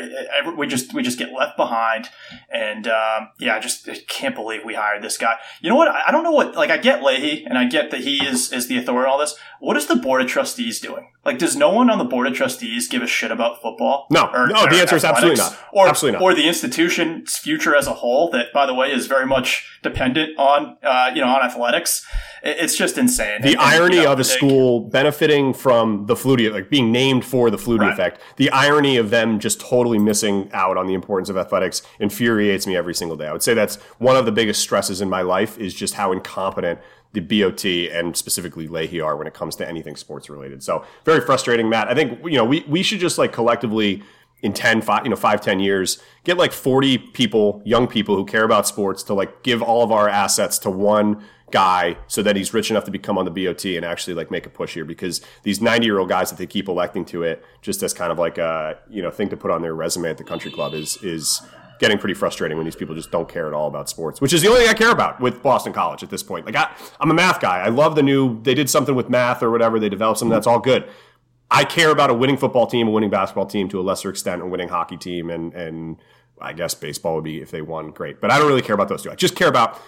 we 0.56 0.66
just 0.66 0.94
we 0.94 1.02
just 1.02 1.18
get 1.18 1.32
left 1.32 1.56
behind, 1.56 2.08
and 2.50 2.86
um, 2.86 3.28
yeah, 3.38 3.56
I 3.56 3.58
just 3.58 3.88
I 3.88 3.98
can't 4.08 4.34
believe 4.34 4.64
we 4.64 4.74
hired 4.74 5.02
this 5.02 5.18
guy. 5.18 5.36
You 5.60 5.70
know 5.70 5.76
what? 5.76 5.88
I 5.88 6.10
don't 6.10 6.22
know 6.24 6.32
what 6.32 6.54
like 6.54 6.70
I 6.70 6.78
get 6.78 7.02
Leahy, 7.02 7.44
and 7.44 7.58
I 7.58 7.64
get 7.66 7.90
that 7.90 8.00
he 8.00 8.24
is 8.24 8.52
is 8.52 8.68
the 8.68 8.78
authority 8.78 9.06
on 9.06 9.12
all 9.12 9.18
this. 9.18 9.34
What 9.60 9.76
is 9.76 9.86
the 9.86 9.96
board 9.96 10.20
of 10.22 10.28
trustees 10.28 10.80
doing? 10.80 11.10
Like, 11.24 11.38
does 11.38 11.56
no 11.56 11.70
one 11.72 11.90
on 11.90 11.98
the 11.98 12.04
board 12.04 12.26
of 12.28 12.34
trustees 12.34 12.86
give 12.88 13.02
a 13.02 13.06
shit 13.06 13.32
about 13.32 13.60
football? 13.60 14.06
No. 14.10 14.30
No, 14.46 14.66
the 14.68 14.76
answer 14.76 14.94
is 14.96 15.04
absolutely 15.04 15.38
not. 15.38 15.58
Or 15.72 15.88
Absolutely 15.88 16.20
not. 16.20 16.22
or 16.22 16.34
the 16.34 16.46
institution's 16.46 17.36
future 17.36 17.74
as 17.74 17.86
a 17.86 17.94
whole. 17.94 18.30
That, 18.30 18.52
by 18.52 18.66
the 18.66 18.74
way, 18.74 18.92
is 18.92 19.06
very 19.06 19.26
much 19.26 19.66
dependent 19.82 20.38
on 20.38 20.76
uh, 20.82 21.10
you 21.14 21.20
know 21.20 21.28
on 21.28 21.42
athletics. 21.42 22.06
It- 22.46 22.56
It's 22.60 22.76
just 22.76 22.96
insane. 22.96 23.40
The 23.42 23.50
And- 23.50 23.58
irony 23.60 23.96
you 23.96 24.02
know, 24.04 24.12
of 24.12 24.18
a 24.18 24.22
like- 24.22 24.30
school 24.30 24.80
benefiting 24.80 25.52
from 25.52 26.06
the 26.06 26.14
Flutie, 26.14 26.52
like 26.52 26.70
being 26.70 26.92
named 26.92 27.24
for 27.24 27.50
the 27.50 27.56
Flutie 27.56 27.80
Right. 27.80 27.92
effect, 27.92 28.20
the 28.36 28.50
irony 28.50 28.96
of 28.96 29.10
them 29.10 29.38
just 29.38 29.60
totally 29.60 29.98
missing 29.98 30.48
out 30.52 30.76
on 30.76 30.86
the 30.86 30.94
importance 30.94 31.28
of 31.28 31.36
athletics 31.36 31.82
infuriates 32.00 32.66
me 32.66 32.76
every 32.76 32.94
single 32.94 33.16
day. 33.16 33.26
I 33.26 33.32
would 33.32 33.42
say 33.42 33.54
that's 33.54 33.76
one 33.98 34.16
of 34.16 34.24
the 34.26 34.32
biggest 34.32 34.60
stresses 34.60 35.00
in 35.00 35.10
my 35.10 35.22
life 35.22 35.58
is 35.58 35.74
just 35.74 35.94
how 35.94 36.12
incompetent 36.12 36.78
the 37.12 37.20
BOT 37.20 37.64
and 37.90 38.16
specifically 38.16 38.68
Leahy 38.68 39.00
are 39.00 39.16
when 39.16 39.26
it 39.26 39.32
comes 39.34 39.56
to 39.56 39.66
anything 39.68 39.96
sports 39.96 40.28
related. 40.28 40.62
So 40.62 40.84
very 41.04 41.20
frustrating, 41.22 41.68
Matt. 41.68 41.88
I 41.88 41.94
think, 41.94 42.18
you 42.24 42.36
know, 42.36 42.44
we, 42.44 42.64
we 42.68 42.82
should 42.82 43.00
just 43.00 43.16
like 43.18 43.32
collectively 43.32 44.02
in 44.42 44.52
10, 44.52 44.82
five, 44.82 45.02
you 45.04 45.08
know, 45.10 45.16
five, 45.16 45.40
10 45.40 45.60
years, 45.60 45.98
get 46.24 46.36
like 46.36 46.52
40 46.52 46.98
people, 46.98 47.62
young 47.64 47.86
people 47.86 48.16
who 48.16 48.26
care 48.26 48.44
about 48.44 48.66
sports 48.66 49.02
to 49.04 49.14
like 49.14 49.42
give 49.42 49.62
all 49.62 49.82
of 49.82 49.90
our 49.90 50.08
assets 50.10 50.58
to 50.58 50.70
one 50.70 51.22
guy 51.52 51.96
so 52.08 52.22
that 52.22 52.34
he's 52.34 52.52
rich 52.52 52.70
enough 52.70 52.84
to 52.84 52.90
become 52.90 53.16
on 53.16 53.24
the 53.24 53.30
BOT 53.30 53.64
and 53.64 53.84
actually 53.84 54.14
like 54.14 54.30
make 54.30 54.46
a 54.46 54.50
push 54.50 54.74
here 54.74 54.84
because 54.84 55.20
these 55.44 55.60
90 55.60 55.86
year 55.86 55.98
old 55.98 56.08
guys 56.08 56.30
that 56.30 56.36
they 56.36 56.46
keep 56.46 56.68
electing 56.68 57.04
to 57.04 57.22
it 57.22 57.44
just 57.62 57.82
as 57.82 57.94
kind 57.94 58.10
of 58.10 58.18
like 58.18 58.38
a, 58.38 58.78
you 58.88 59.00
know, 59.00 59.10
thing 59.10 59.28
to 59.28 59.36
put 59.36 59.50
on 59.50 59.62
their 59.62 59.74
resume 59.74 60.10
at 60.10 60.18
the 60.18 60.24
country 60.24 60.50
club 60.50 60.74
is, 60.74 60.96
is 61.02 61.42
getting 61.78 61.98
pretty 61.98 62.14
frustrating 62.14 62.56
when 62.56 62.64
these 62.64 62.76
people 62.76 62.94
just 62.94 63.10
don't 63.10 63.28
care 63.28 63.46
at 63.46 63.52
all 63.52 63.68
about 63.68 63.88
sports, 63.88 64.20
which 64.20 64.32
is 64.32 64.42
the 64.42 64.48
only 64.48 64.62
thing 64.62 64.70
I 64.70 64.74
care 64.74 64.90
about 64.90 65.20
with 65.20 65.42
Boston 65.42 65.72
College 65.72 66.02
at 66.02 66.10
this 66.10 66.22
point. 66.22 66.46
Like 66.46 66.56
I, 66.56 66.74
I'm 66.98 67.10
a 67.10 67.14
math 67.14 67.40
guy. 67.40 67.58
I 67.58 67.68
love 67.68 67.94
the 67.94 68.02
new, 68.02 68.42
they 68.42 68.54
did 68.54 68.68
something 68.68 68.94
with 68.94 69.08
math 69.08 69.42
or 69.42 69.50
whatever. 69.50 69.78
They 69.78 69.88
developed 69.88 70.18
something 70.18 70.32
that's 70.34 70.46
all 70.46 70.58
good. 70.58 70.88
I 71.50 71.64
care 71.64 71.90
about 71.90 72.10
a 72.10 72.14
winning 72.14 72.36
football 72.36 72.66
team, 72.66 72.88
a 72.88 72.90
winning 72.90 73.10
basketball 73.10 73.46
team, 73.46 73.68
to 73.68 73.80
a 73.80 73.82
lesser 73.82 74.10
extent, 74.10 74.42
a 74.42 74.46
winning 74.46 74.68
hockey 74.68 74.96
team, 74.96 75.30
and 75.30 75.54
and 75.54 75.96
I 76.40 76.52
guess 76.52 76.74
baseball 76.74 77.14
would 77.16 77.24
be 77.24 77.40
if 77.40 77.50
they 77.50 77.62
won, 77.62 77.90
great. 77.90 78.20
But 78.20 78.30
I 78.30 78.38
don't 78.38 78.48
really 78.48 78.62
care 78.62 78.74
about 78.74 78.88
those 78.88 79.02
two. 79.02 79.10
I 79.10 79.14
just 79.14 79.36
care 79.36 79.48
about 79.48 79.80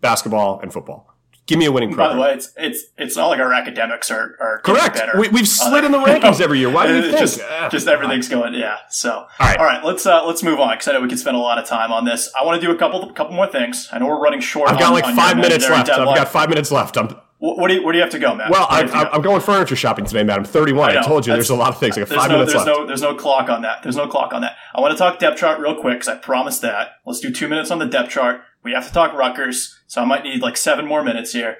basketball 0.00 0.60
and 0.60 0.72
football. 0.72 1.14
Give 1.46 1.58
me 1.58 1.64
a 1.64 1.72
winning 1.72 1.96
By 1.96 2.12
the 2.12 2.20
way, 2.20 2.34
it's 2.34 2.52
it's 2.58 2.84
it's 2.98 3.16
not 3.16 3.28
like 3.28 3.40
our 3.40 3.54
academics 3.54 4.10
are 4.10 4.36
are 4.38 4.60
Correct. 4.60 5.00
We, 5.18 5.28
we've 5.30 5.48
slid 5.48 5.82
in 5.82 5.92
the 5.92 5.98
Uh, 5.98 6.04
rankings 6.04 6.42
every 6.42 6.58
year. 6.58 6.68
Why 6.70 6.86
do 6.86 6.94
you 6.96 7.02
think? 7.06 7.16
Just, 7.18 7.40
Ah, 7.40 7.70
just 7.70 7.88
everything's 7.88 8.28
going, 8.28 8.52
yeah. 8.52 8.76
So, 8.90 9.12
all 9.12 9.26
right. 9.40 9.56
all 9.56 9.64
right, 9.64 9.82
let's 9.82 10.04
uh, 10.04 10.26
let's 10.26 10.42
move 10.42 10.60
on 10.60 10.74
because 10.74 10.88
I 10.88 10.92
know 10.92 11.00
we 11.00 11.08
could 11.08 11.18
spend 11.18 11.38
a 11.38 11.40
lot 11.40 11.56
of 11.58 11.64
time 11.64 11.90
on 11.90 12.04
this. 12.04 12.30
I 12.38 12.44
want 12.44 12.60
to 12.60 12.66
do 12.66 12.70
a 12.70 12.76
couple 12.78 13.10
couple 13.14 13.34
more 13.34 13.46
things. 13.46 13.88
I 13.90 13.98
know 13.98 14.08
we're 14.08 14.20
running 14.20 14.40
short. 14.40 14.68
I've 14.68 14.78
got 14.78 14.88
on- 14.88 14.92
like 14.92 15.04
on 15.06 15.16
five 15.16 15.36
minutes 15.38 15.66
left. 15.70 15.88
I've 15.88 16.04
got 16.16 16.28
five 16.28 16.50
minutes 16.50 16.70
left. 16.70 16.98
I'm 16.98 17.16
What, 17.38 17.68
do 17.68 17.74
you 17.76 17.82
what 17.82 17.92
do 17.92 17.98
you 17.98 18.02
have 18.04 18.12
to 18.12 18.18
go, 18.18 18.34
Matt? 18.34 18.50
well. 18.50 18.68
Do 18.68 18.74
you 18.76 18.82
I'm, 18.82 19.04
go? 19.04 19.10
I'm 19.12 19.22
going 19.22 19.40
furniture 19.40 19.74
shopping 19.76 20.04
today, 20.04 20.24
man. 20.24 20.40
I'm 20.40 20.44
31. 20.44 20.90
I, 20.90 20.94
know. 20.96 21.02
told 21.02 21.26
you 21.26 21.30
That's- 21.32 21.46
there's 21.48 21.56
a 21.58 21.58
lot 21.58 21.70
of 21.70 21.78
things. 21.80 21.96
I 21.96 22.00
got 22.00 22.08
five 22.10 22.28
no, 22.30 22.36
minutes 22.36 22.52
there's 22.52 22.66
left. 22.66 22.78
no, 22.78 22.86
there's 22.86 23.00
no 23.02 23.14
clock 23.14 23.48
on 23.48 23.62
that. 23.62 23.82
There's 23.82 23.96
no 23.96 24.06
clock 24.06 24.34
on 24.34 24.42
that. 24.42 24.56
I 24.74 24.82
want 24.82 24.92
to 24.92 24.98
talk 24.98 25.18
depth 25.18 25.38
chart 25.38 25.60
real 25.60 25.80
quick 25.80 25.94
because 26.00 26.08
I 26.08 26.16
promised 26.18 26.60
that. 26.60 26.88
Let's 27.06 27.20
do 27.20 27.30
two 27.32 27.48
minutes 27.48 27.70
on 27.70 27.78
the 27.78 27.86
depth 27.86 28.10
chart. 28.10 28.42
We 28.64 28.72
have 28.72 28.86
to 28.86 28.92
talk 28.92 29.12
Rutgers, 29.14 29.78
so 29.86 30.02
I 30.02 30.04
might 30.04 30.24
need 30.24 30.42
like 30.42 30.56
seven 30.56 30.86
more 30.86 31.02
minutes 31.02 31.32
here. 31.32 31.58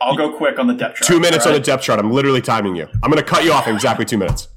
I'll 0.00 0.16
go 0.16 0.36
quick 0.36 0.58
on 0.58 0.66
the 0.66 0.74
depth 0.74 0.96
chart. 0.96 1.08
Two 1.08 1.20
minutes 1.20 1.46
all 1.46 1.52
on 1.52 1.58
the 1.58 1.64
depth 1.64 1.82
chart. 1.82 1.98
I'm 1.98 2.10
literally 2.10 2.42
timing 2.42 2.76
you. 2.76 2.86
I'm 3.02 3.10
going 3.10 3.22
to 3.22 3.28
cut 3.28 3.44
you 3.44 3.52
off 3.52 3.66
in 3.66 3.74
exactly 3.74 4.04
two 4.04 4.18
minutes. 4.18 4.48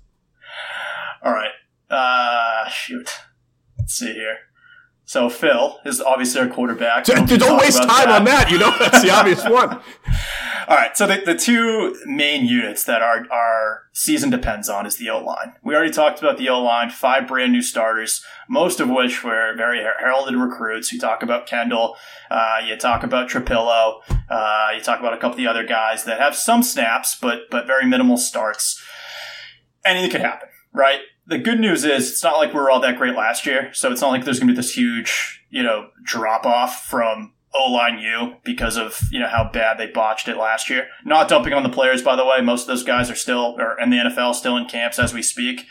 All 1.23 1.31
right. 1.31 1.51
Uh, 1.89 2.67
shoot. 2.69 3.09
Let's 3.77 3.93
see 3.93 4.13
here. 4.13 4.37
So 5.05 5.29
Phil 5.29 5.79
is 5.85 6.01
obviously 6.01 6.41
our 6.41 6.47
quarterback. 6.47 7.05
Don't, 7.05 7.27
Don't 7.27 7.59
waste 7.59 7.81
time 7.81 8.09
on 8.09 8.25
that. 8.25 8.51
You 8.51 8.59
know 8.59 8.75
that's 8.77 9.01
the 9.01 9.09
obvious 9.09 9.43
one. 9.43 9.79
All 10.69 10.75
right. 10.75 10.95
So 10.95 11.07
the, 11.07 11.19
the 11.25 11.33
two 11.33 11.99
main 12.05 12.45
units 12.45 12.83
that 12.83 13.01
our, 13.01 13.25
our 13.31 13.85
season 13.91 14.29
depends 14.29 14.69
on 14.69 14.85
is 14.85 14.97
the 14.97 15.09
O 15.09 15.17
line. 15.17 15.55
We 15.63 15.73
already 15.73 15.91
talked 15.91 16.19
about 16.19 16.37
the 16.37 16.47
O 16.49 16.61
line, 16.61 16.91
five 16.91 17.27
brand 17.27 17.53
new 17.53 17.63
starters, 17.63 18.23
most 18.47 18.79
of 18.79 18.87
which 18.87 19.23
were 19.23 19.55
very 19.57 19.79
heralded 19.81 20.35
recruits. 20.35 20.93
You 20.93 20.99
talk 20.99 21.23
about 21.23 21.47
Kendall, 21.47 21.95
uh, 22.29 22.57
you 22.63 22.77
talk 22.77 23.01
about 23.01 23.31
Trapilo, 23.31 24.01
uh, 24.29 24.67
you 24.75 24.81
talk 24.81 24.99
about 24.99 25.13
a 25.13 25.17
couple 25.17 25.31
of 25.31 25.37
the 25.37 25.47
other 25.47 25.65
guys 25.65 26.03
that 26.03 26.19
have 26.19 26.35
some 26.35 26.61
snaps, 26.61 27.17
but 27.19 27.49
but 27.49 27.65
very 27.65 27.87
minimal 27.87 28.17
starts. 28.17 28.79
Anything 29.83 30.11
could 30.11 30.21
happen, 30.21 30.49
right? 30.71 30.99
The 31.25 31.39
good 31.39 31.59
news 31.59 31.83
is 31.83 32.11
it's 32.11 32.23
not 32.23 32.37
like 32.37 32.53
we 32.53 32.59
were 32.59 32.69
all 32.69 32.81
that 32.81 32.95
great 32.95 33.15
last 33.15 33.47
year, 33.47 33.73
so 33.73 33.91
it's 33.91 34.01
not 34.01 34.09
like 34.09 34.23
there's 34.23 34.37
going 34.37 34.49
to 34.49 34.53
be 34.53 34.57
this 34.57 34.77
huge, 34.77 35.43
you 35.49 35.63
know, 35.63 35.89
drop 36.03 36.45
off 36.45 36.85
from 36.85 37.33
O 37.53 37.71
line 37.71 37.99
U 37.99 38.35
because 38.43 38.77
of 38.77 39.01
you 39.11 39.19
know 39.19 39.27
how 39.27 39.49
bad 39.51 39.77
they 39.77 39.87
botched 39.87 40.27
it 40.27 40.37
last 40.37 40.69
year. 40.69 40.87
Not 41.03 41.27
dumping 41.27 41.53
on 41.53 41.63
the 41.63 41.69
players, 41.69 42.01
by 42.01 42.15
the 42.15 42.25
way. 42.25 42.41
Most 42.41 42.61
of 42.63 42.67
those 42.67 42.83
guys 42.83 43.09
are 43.09 43.15
still 43.15 43.55
are 43.59 43.79
in 43.79 43.89
the 43.89 43.97
NFL, 43.97 44.35
still 44.35 44.57
in 44.57 44.65
camps 44.65 44.99
as 44.99 45.13
we 45.13 45.21
speak. 45.21 45.65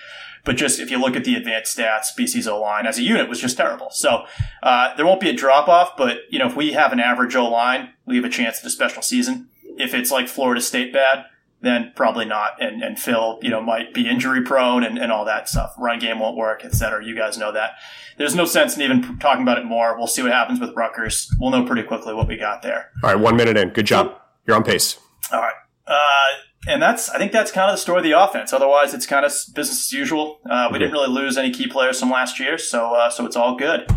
But 0.45 0.57
just 0.57 0.81
if 0.81 0.91
you 0.91 0.99
look 0.99 1.15
at 1.15 1.25
the 1.25 1.35
advanced 1.35 1.77
stats, 1.77 2.07
BC's 2.19 2.49
O 2.49 2.61
line 2.61 2.87
as 2.87 2.99
a 2.99 3.03
unit 3.03 3.29
was 3.29 3.41
just 3.41 3.57
terrible. 3.57 3.89
So 3.91 4.25
uh, 4.63 4.95
there 4.97 5.07
won't 5.07 5.21
be 5.21 5.31
a 5.31 5.35
drop 5.35 5.69
off, 5.69 5.97
but 5.97 6.19
you 6.31 6.39
know 6.39 6.47
if 6.47 6.57
we 6.57 6.73
have 6.73 6.93
an 6.93 7.01
average 7.01 7.37
O 7.37 7.49
line, 7.49 7.91
we 8.07 8.17
have 8.17 8.25
a 8.25 8.31
chance 8.31 8.59
at 8.59 8.65
a 8.65 8.71
special 8.71 9.03
season. 9.03 9.49
If 9.77 9.95
it's 9.95 10.11
like 10.11 10.27
Florida 10.27 10.61
State 10.61 10.93
bad, 10.93 11.27
then 11.61 11.93
probably 11.97 12.25
not. 12.25 12.63
And, 12.63 12.83
and 12.83 12.99
Phil, 12.99 13.39
you 13.43 13.51
know, 13.51 13.61
might 13.61 13.93
be 13.93 14.09
injury 14.09 14.43
prone 14.43 14.85
and, 14.85 14.99
and 14.99 15.11
all 15.11 15.25
that 15.25 15.49
stuff. 15.49 15.75
Run 15.79 15.99
game 15.99 16.21
won't 16.21 16.37
work, 16.37 16.65
et 16.65 16.75
cetera. 16.75 17.05
You 17.05 17.17
guys 17.17 17.37
know 17.37 17.53
that. 17.53 17.73
There's 18.17 18.35
no 18.35 18.45
sense 18.45 18.77
in 18.77 18.83
even 18.83 19.19
talking 19.19 19.43
about 19.43 19.59
it 19.59 19.65
more. 19.65 19.97
We'll 19.97 20.07
see 20.07 20.23
what 20.23 20.33
happens 20.33 20.61
with 20.61 20.75
Rutgers. 20.75 21.31
We'll 21.39 21.51
know 21.51 21.65
pretty 21.65 21.83
quickly 21.83 22.15
what 22.15 22.29
we 22.29 22.37
got 22.37 22.63
there. 22.63 22.91
All 23.03 23.11
right, 23.11 23.19
one 23.19 23.37
minute 23.37 23.57
in. 23.57 23.71
Good 23.71 23.87
job. 23.87 24.21
You're 24.47 24.57
on 24.57 24.65
pace. 24.65 24.99
All 25.33 25.41
right. 25.41 25.55
Uh, 25.87 26.69
and 26.69 26.83
that's, 26.83 27.09
I 27.11 27.19
think 27.19 27.33
that's 27.33 27.51
kind 27.51 27.71
of 27.71 27.75
the 27.75 27.81
story 27.81 27.99
of 27.99 28.05
the 28.05 28.13
offense. 28.13 28.53
Otherwise, 28.53 28.93
it's 28.93 29.07
kind 29.07 29.25
of 29.25 29.33
business 29.55 29.87
as 29.87 29.93
usual. 29.93 30.41
Uh, 30.49 30.69
we 30.71 30.79
didn't 30.79 30.93
really 30.93 31.09
lose 31.09 31.39
any 31.39 31.51
key 31.51 31.67
players 31.67 32.01
from 32.01 32.11
last 32.11 32.39
year, 32.41 32.59
so 32.59 32.95
uh, 32.95 33.09
so 33.09 33.25
it's 33.25 33.37
all 33.37 33.57
good. 33.57 33.89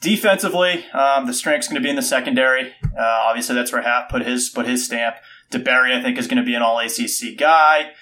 Defensively, 0.00 0.84
um, 0.92 1.26
the 1.26 1.32
strength's 1.32 1.68
going 1.68 1.80
to 1.80 1.84
be 1.84 1.90
in 1.90 1.96
the 1.96 2.02
secondary. 2.02 2.72
Uh, 2.98 3.24
obviously, 3.26 3.54
that's 3.54 3.72
where 3.72 3.82
Haf 3.82 4.08
put 4.08 4.26
his 4.26 4.48
put 4.48 4.66
his 4.66 4.84
stamp. 4.84 5.16
DeBerry, 5.54 5.96
I 5.96 6.02
think, 6.02 6.18
is 6.18 6.26
going 6.26 6.38
to 6.38 6.44
be 6.44 6.54
an 6.54 6.62
All 6.62 6.78
ACC 6.78 7.36
guy. 7.38 7.92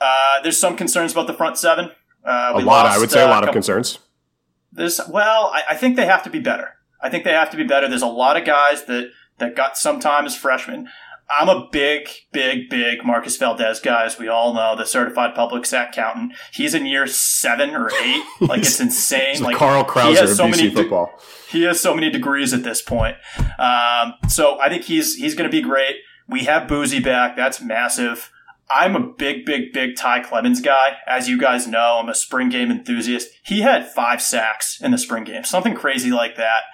Uh, 0.00 0.42
there's 0.42 0.58
some 0.58 0.76
concerns 0.76 1.12
about 1.12 1.26
the 1.26 1.34
front 1.34 1.58
seven. 1.58 1.90
Uh, 2.24 2.52
A 2.54 2.60
lot. 2.60 2.64
lost, 2.64 2.96
I 2.96 3.00
would 3.00 3.10
say 3.10 3.20
a 3.20 3.26
uh, 3.26 3.30
lot 3.30 3.46
of 3.46 3.52
concerns. 3.52 3.98
there's 4.72 5.00
well, 5.08 5.50
I, 5.52 5.62
I 5.70 5.74
think 5.76 5.96
they 5.96 6.06
have 6.06 6.22
to 6.24 6.30
be 6.30 6.40
better. 6.40 6.74
I 7.00 7.10
think 7.10 7.24
they 7.24 7.32
have 7.32 7.50
to 7.50 7.56
be 7.56 7.64
better. 7.64 7.88
There's 7.88 8.02
a 8.02 8.06
lot 8.06 8.36
of 8.36 8.44
guys 8.44 8.84
that 8.84 9.10
that 9.38 9.56
got 9.56 9.78
some 9.78 10.00
time 10.00 10.26
as 10.26 10.36
freshmen. 10.36 10.88
I'm 11.30 11.48
a 11.50 11.68
big, 11.70 12.08
big, 12.32 12.70
big 12.70 13.04
Marcus 13.04 13.36
Valdez 13.36 13.80
guy, 13.80 14.06
as 14.06 14.18
we 14.18 14.28
all 14.28 14.54
know, 14.54 14.74
the 14.74 14.86
certified 14.86 15.34
public 15.34 15.66
sack 15.66 15.90
accountant. 15.90 16.32
He's 16.52 16.74
in 16.74 16.86
year 16.86 17.06
seven 17.06 17.70
or 17.70 17.90
eight. 17.92 18.24
Like 18.40 18.60
it's 18.60 18.80
insane. 18.80 19.42
like 19.42 19.56
Carl 19.56 19.84
Krauser 19.84 20.22
of 20.22 20.28
so 20.30 20.46
BC 20.46 20.50
many 20.50 20.70
football. 20.70 21.10
he 21.50 21.64
has 21.64 21.80
so 21.80 21.92
many 21.94 22.08
degrees 22.08 22.54
at 22.54 22.62
this 22.62 22.80
point. 22.80 23.16
Um, 23.58 24.14
so 24.28 24.58
I 24.60 24.68
think 24.68 24.84
he's 24.84 25.16
he's 25.16 25.34
going 25.34 25.50
to 25.50 25.54
be 25.54 25.60
great. 25.60 25.96
We 26.28 26.44
have 26.44 26.68
Boozy 26.68 27.00
back. 27.00 27.36
That's 27.36 27.60
massive. 27.60 28.30
I'm 28.70 28.94
a 28.94 29.00
big, 29.00 29.46
big, 29.46 29.72
big 29.72 29.96
Ty 29.96 30.20
Clemens 30.20 30.60
guy. 30.60 30.98
As 31.06 31.28
you 31.28 31.38
guys 31.38 31.66
know, 31.66 31.98
I'm 32.00 32.08
a 32.08 32.14
spring 32.14 32.50
game 32.50 32.70
enthusiast. 32.70 33.30
He 33.42 33.62
had 33.62 33.90
five 33.90 34.20
sacks 34.20 34.80
in 34.80 34.90
the 34.90 34.98
spring 34.98 35.24
game, 35.24 35.44
something 35.44 35.74
crazy 35.74 36.10
like 36.10 36.36
that. 36.36 36.64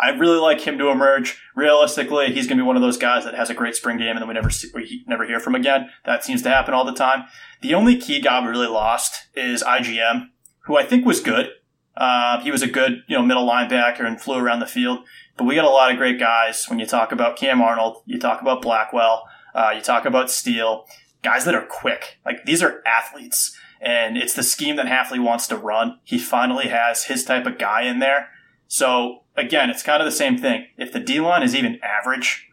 I 0.00 0.10
really 0.10 0.38
like 0.38 0.60
him 0.60 0.78
to 0.78 0.88
emerge. 0.88 1.40
Realistically, 1.54 2.32
he's 2.32 2.48
going 2.48 2.58
to 2.58 2.64
be 2.64 2.66
one 2.66 2.74
of 2.74 2.82
those 2.82 2.96
guys 2.96 3.24
that 3.24 3.34
has 3.34 3.50
a 3.50 3.54
great 3.54 3.76
spring 3.76 3.98
game 3.98 4.16
and 4.16 4.18
then 4.18 4.28
we 4.28 4.34
never 4.34 4.50
see, 4.50 4.68
we 4.74 5.04
never 5.06 5.24
hear 5.24 5.38
from 5.38 5.54
again. 5.54 5.90
That 6.04 6.24
seems 6.24 6.42
to 6.42 6.50
happen 6.50 6.74
all 6.74 6.84
the 6.84 6.92
time. 6.92 7.26
The 7.62 7.74
only 7.74 7.96
key 7.96 8.20
guy 8.20 8.40
we 8.40 8.48
really 8.48 8.66
lost 8.66 9.28
is 9.36 9.62
IGM, 9.62 10.30
who 10.64 10.76
I 10.76 10.84
think 10.84 11.06
was 11.06 11.20
good. 11.20 11.50
Uh, 11.96 12.40
he 12.40 12.50
was 12.50 12.62
a 12.62 12.66
good, 12.66 13.04
you 13.06 13.16
know, 13.16 13.24
middle 13.24 13.48
linebacker 13.48 14.04
and 14.04 14.20
flew 14.20 14.38
around 14.38 14.58
the 14.58 14.66
field. 14.66 15.04
But 15.36 15.44
we 15.44 15.54
got 15.56 15.64
a 15.64 15.70
lot 15.70 15.90
of 15.90 15.98
great 15.98 16.18
guys. 16.18 16.66
When 16.68 16.78
you 16.78 16.86
talk 16.86 17.12
about 17.12 17.36
Kam 17.36 17.60
Arnold, 17.60 18.02
you 18.06 18.18
talk 18.18 18.40
about 18.40 18.62
Blackwell, 18.62 19.24
uh, 19.54 19.72
you 19.74 19.80
talk 19.80 20.04
about 20.04 20.30
Steele, 20.30 20.86
guys 21.22 21.44
that 21.44 21.54
are 21.54 21.66
quick. 21.66 22.18
Like 22.24 22.44
these 22.44 22.62
are 22.62 22.82
athletes, 22.86 23.56
and 23.80 24.16
it's 24.16 24.34
the 24.34 24.42
scheme 24.42 24.76
that 24.76 24.86
Hafley 24.86 25.22
wants 25.22 25.46
to 25.48 25.56
run. 25.56 25.98
He 26.04 26.18
finally 26.18 26.68
has 26.68 27.04
his 27.04 27.24
type 27.24 27.46
of 27.46 27.58
guy 27.58 27.82
in 27.82 27.98
there. 27.98 28.28
So 28.68 29.24
again, 29.36 29.70
it's 29.70 29.82
kind 29.82 30.00
of 30.00 30.06
the 30.06 30.12
same 30.12 30.38
thing. 30.38 30.66
If 30.76 30.92
the 30.92 31.00
D 31.00 31.20
line 31.20 31.42
is 31.42 31.54
even 31.54 31.80
average, 31.82 32.48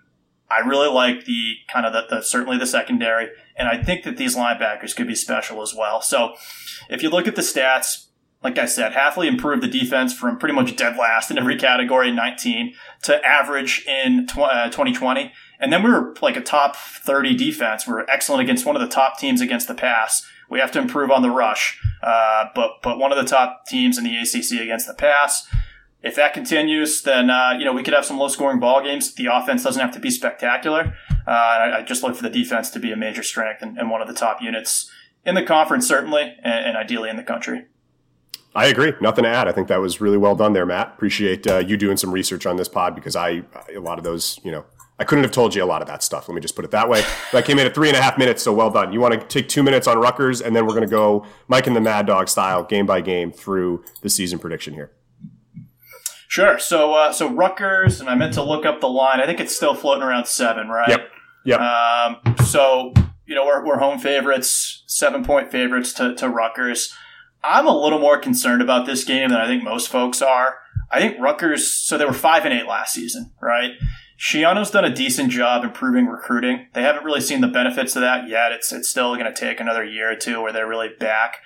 I 0.50 0.60
really 0.60 0.90
like 0.90 1.26
the 1.26 1.56
kind 1.72 1.86
of 1.86 1.94
the, 1.94 2.16
the, 2.16 2.22
certainly 2.22 2.58
the 2.58 2.68
secondary, 2.68 3.30
and 3.56 3.68
I 3.68 3.82
think 3.82 4.04
that 4.04 4.18
these 4.18 4.36
linebackers 4.36 4.96
could 4.96 5.08
be 5.08 5.16
special 5.16 5.62
as 5.62 5.74
well. 5.76 6.02
So 6.02 6.34
if 6.90 7.02
you 7.04 7.10
look 7.10 7.28
at 7.28 7.36
the 7.36 7.42
stats, 7.42 8.08
like 8.44 8.58
I 8.58 8.66
said, 8.66 8.94
Hafley 8.94 9.28
improved 9.28 9.62
the 9.62 9.68
defense 9.68 10.14
from 10.14 10.38
pretty 10.38 10.56
much 10.56 10.76
dead 10.76 10.98
last 10.98 11.30
in 11.30 11.38
every 11.38 11.58
category 11.58 12.10
in 12.10 12.16
19 12.16 12.74
to 13.04 13.24
average 13.26 13.86
in 13.88 14.26
tw- 14.26 14.40
uh, 14.40 14.70
2020. 14.70 15.32
And 15.60 15.72
then 15.72 15.84
we 15.84 15.92
were 15.92 16.16
like 16.22 16.38
a 16.38 16.42
top 16.42 16.76
30 16.76 17.36
defense. 17.36 17.86
We 17.86 17.94
were 17.94 18.10
excellent 18.10 18.42
against 18.42 18.66
one 18.66 18.76
of 18.76 18.82
the 18.82 18.88
top 18.88 19.20
teams 19.20 19.42
against 19.42 19.68
the 19.68 19.76
pass. 19.76 20.26
We 20.50 20.60
have 20.60 20.72
to 20.72 20.80
improve 20.80 21.12
on 21.12 21.22
the 21.22 21.30
rush, 21.30 21.80
uh, 22.04 22.46
but 22.54 22.82
but 22.84 22.98
one 22.98 23.14
of 23.14 23.18
the 23.18 23.24
top 23.24 23.68
teams 23.68 23.98
in 23.98 24.04
the 24.04 24.18
ACC 24.18 24.60
against 24.60 24.86
the 24.86 24.94
pass. 24.94 25.48
If 26.04 26.16
that 26.16 26.34
continues, 26.34 27.04
then 27.04 27.30
uh, 27.30 27.56
you 27.58 27.64
know 27.64 27.72
we 27.72 27.84
could 27.84 27.94
have 27.94 28.06
some 28.06 28.18
low 28.18 28.28
scoring 28.28 28.60
ball 28.60 28.84
games. 28.84 29.14
The 29.14 29.28
offense 29.28 29.64
doesn't 29.64 29.80
have 29.80 29.94
to 29.94 30.00
be 30.00 30.10
spectacular. 30.10 30.94
Uh, 31.26 31.32
I, 31.32 31.78
I, 31.78 31.82
just 31.84 32.04
look 32.04 32.16
for 32.16 32.24
the 32.24 32.30
defense 32.30 32.70
to 32.72 32.80
be 32.80 32.92
a 32.92 32.98
major 32.98 33.24
strength 33.24 33.62
and, 33.62 33.78
and 33.78 33.90
one 33.90 34.02
of 34.02 34.10
the 34.10 34.14
top 34.14 34.42
units 34.42 34.92
in 35.24 35.36
the 35.36 35.44
conference, 35.44 35.88
certainly, 35.88 36.36
and, 36.44 36.66
and 36.66 36.78
ideally 36.78 37.10
in 37.10 37.16
the 37.16 37.24
country. 37.24 37.68
I 38.54 38.68
agree. 38.68 38.94
Nothing 39.00 39.24
to 39.24 39.30
add. 39.30 39.48
I 39.48 39.54
think 39.54 39.70
that 39.70 39.80
was 39.80 40.02
really 40.02 40.18
well 40.18 40.36
done 40.36 40.54
there, 40.54 40.66
Matt. 40.66 40.94
Appreciate 40.96 41.48
uh, 41.48 41.60
you 41.60 41.78
doing 41.78 41.98
some 41.98 42.12
research 42.12 42.46
on 42.46 42.58
this 42.58 42.68
pod 42.68 42.96
because 42.96 43.16
I 43.16 43.44
a 43.74 43.80
lot 43.80 43.98
of 43.98 44.04
those, 44.04 44.40
you 44.44 44.52
know, 44.52 44.66
I 45.00 45.04
couldn't 45.04 45.24
have 45.24 45.32
told 45.32 45.56
you 45.56 45.64
a 45.64 45.66
lot 45.66 45.82
of 45.82 45.88
that 45.88 46.04
stuff. 46.04 46.28
Let 46.28 46.36
me 46.36 46.42
just 46.42 46.56
put 46.56 46.66
it 46.66 46.72
that 46.72 46.88
way. 46.90 47.02
But 47.32 47.40
I 47.40 47.42
came 47.42 47.58
in 47.58 47.66
at 47.66 47.74
three 47.74 47.88
and 47.88 47.98
a 47.98 48.02
half 48.02 48.18
minutes, 48.18 48.44
so 48.44 48.54
well 48.54 48.70
done. 48.70 48.94
You 48.94 49.00
want 49.00 49.20
to 49.20 49.26
take 49.28 49.50
two 49.50 49.64
minutes 49.64 49.88
on 49.88 49.98
Rutgers, 49.98 50.42
and 50.42 50.56
then 50.56 50.66
we're 50.68 50.76
going 50.76 50.88
to 50.88 50.90
go 50.90 51.26
Mike 51.48 51.66
and 51.66 51.76
the 51.76 51.82
Mad 51.82 52.06
Dog 52.06 52.30
style, 52.30 52.64
game 52.64 52.86
by 52.86 53.02
game, 53.02 53.32
through 53.32 53.84
the 54.02 54.10
season 54.10 54.38
prediction 54.38 54.74
here. 54.74 54.92
Sure. 56.28 56.60
So, 56.60 56.94
uh, 56.94 57.14
so 57.14 57.30
Rutgers, 57.30 58.00
and 58.00 58.10
I 58.10 58.16
meant 58.16 58.34
to 58.36 58.44
look 58.44 58.66
up 58.66 58.80
the 58.80 58.90
line. 58.90 59.20
I 59.20 59.26
think 59.26 59.40
it's 59.40 59.56
still 59.56 59.74
floating 59.74 60.04
around 60.04 60.28
seven, 60.28 60.68
right? 60.68 60.90
Yep. 60.90 61.10
Yep. 61.46 61.60
Um, 61.60 62.36
so, 62.46 62.94
you 63.26 63.34
know, 63.34 63.46
we're, 63.46 63.66
we're 63.66 63.80
home 63.80 63.98
favorites, 63.98 64.84
seven 64.86 65.26
point 65.26 65.52
favorites 65.52 65.94
to, 65.94 66.14
to 66.16 66.30
Rutgers. 66.30 66.94
I'm 67.44 67.68
a 67.68 67.78
little 67.78 68.00
more 68.00 68.20
concerned 68.20 68.62
about 68.62 68.86
this 68.86 69.04
game 69.04 69.30
than 69.30 69.40
I 69.40 69.48
think 69.48 69.64
most 69.64 69.90
folks 69.90 70.22
are. 70.22 70.58
I 70.92 71.00
think 71.00 71.20
Rutgers, 71.20 71.72
so 71.72 71.98
they 71.98 72.06
were 72.06 72.14
five 72.14 72.46
and 72.46 72.54
eight 72.54 72.68
last 72.68 72.94
season, 72.94 73.32
right? 73.42 73.72
Schiano's 74.20 74.70
done 74.70 74.86
a 74.86 74.94
decent 74.94 75.32
job 75.32 75.64
improving 75.64 76.06
recruiting. 76.06 76.68
They 76.74 76.84
haven't 76.84 77.06
really 77.06 77.22
seen 77.22 77.42
the 77.42 77.48
benefits 77.48 77.96
of 77.96 78.02
that 78.02 78.28
yet. 78.30 78.52
It's 78.52 78.72
it's 78.72 78.88
still 78.90 79.16
going 79.16 79.34
to 79.34 79.34
take 79.34 79.60
another 79.60 79.84
year 79.84 80.12
or 80.12 80.16
two 80.16 80.42
where 80.42 80.54
they're 80.54 80.68
really 80.68 80.90
back. 81.00 81.38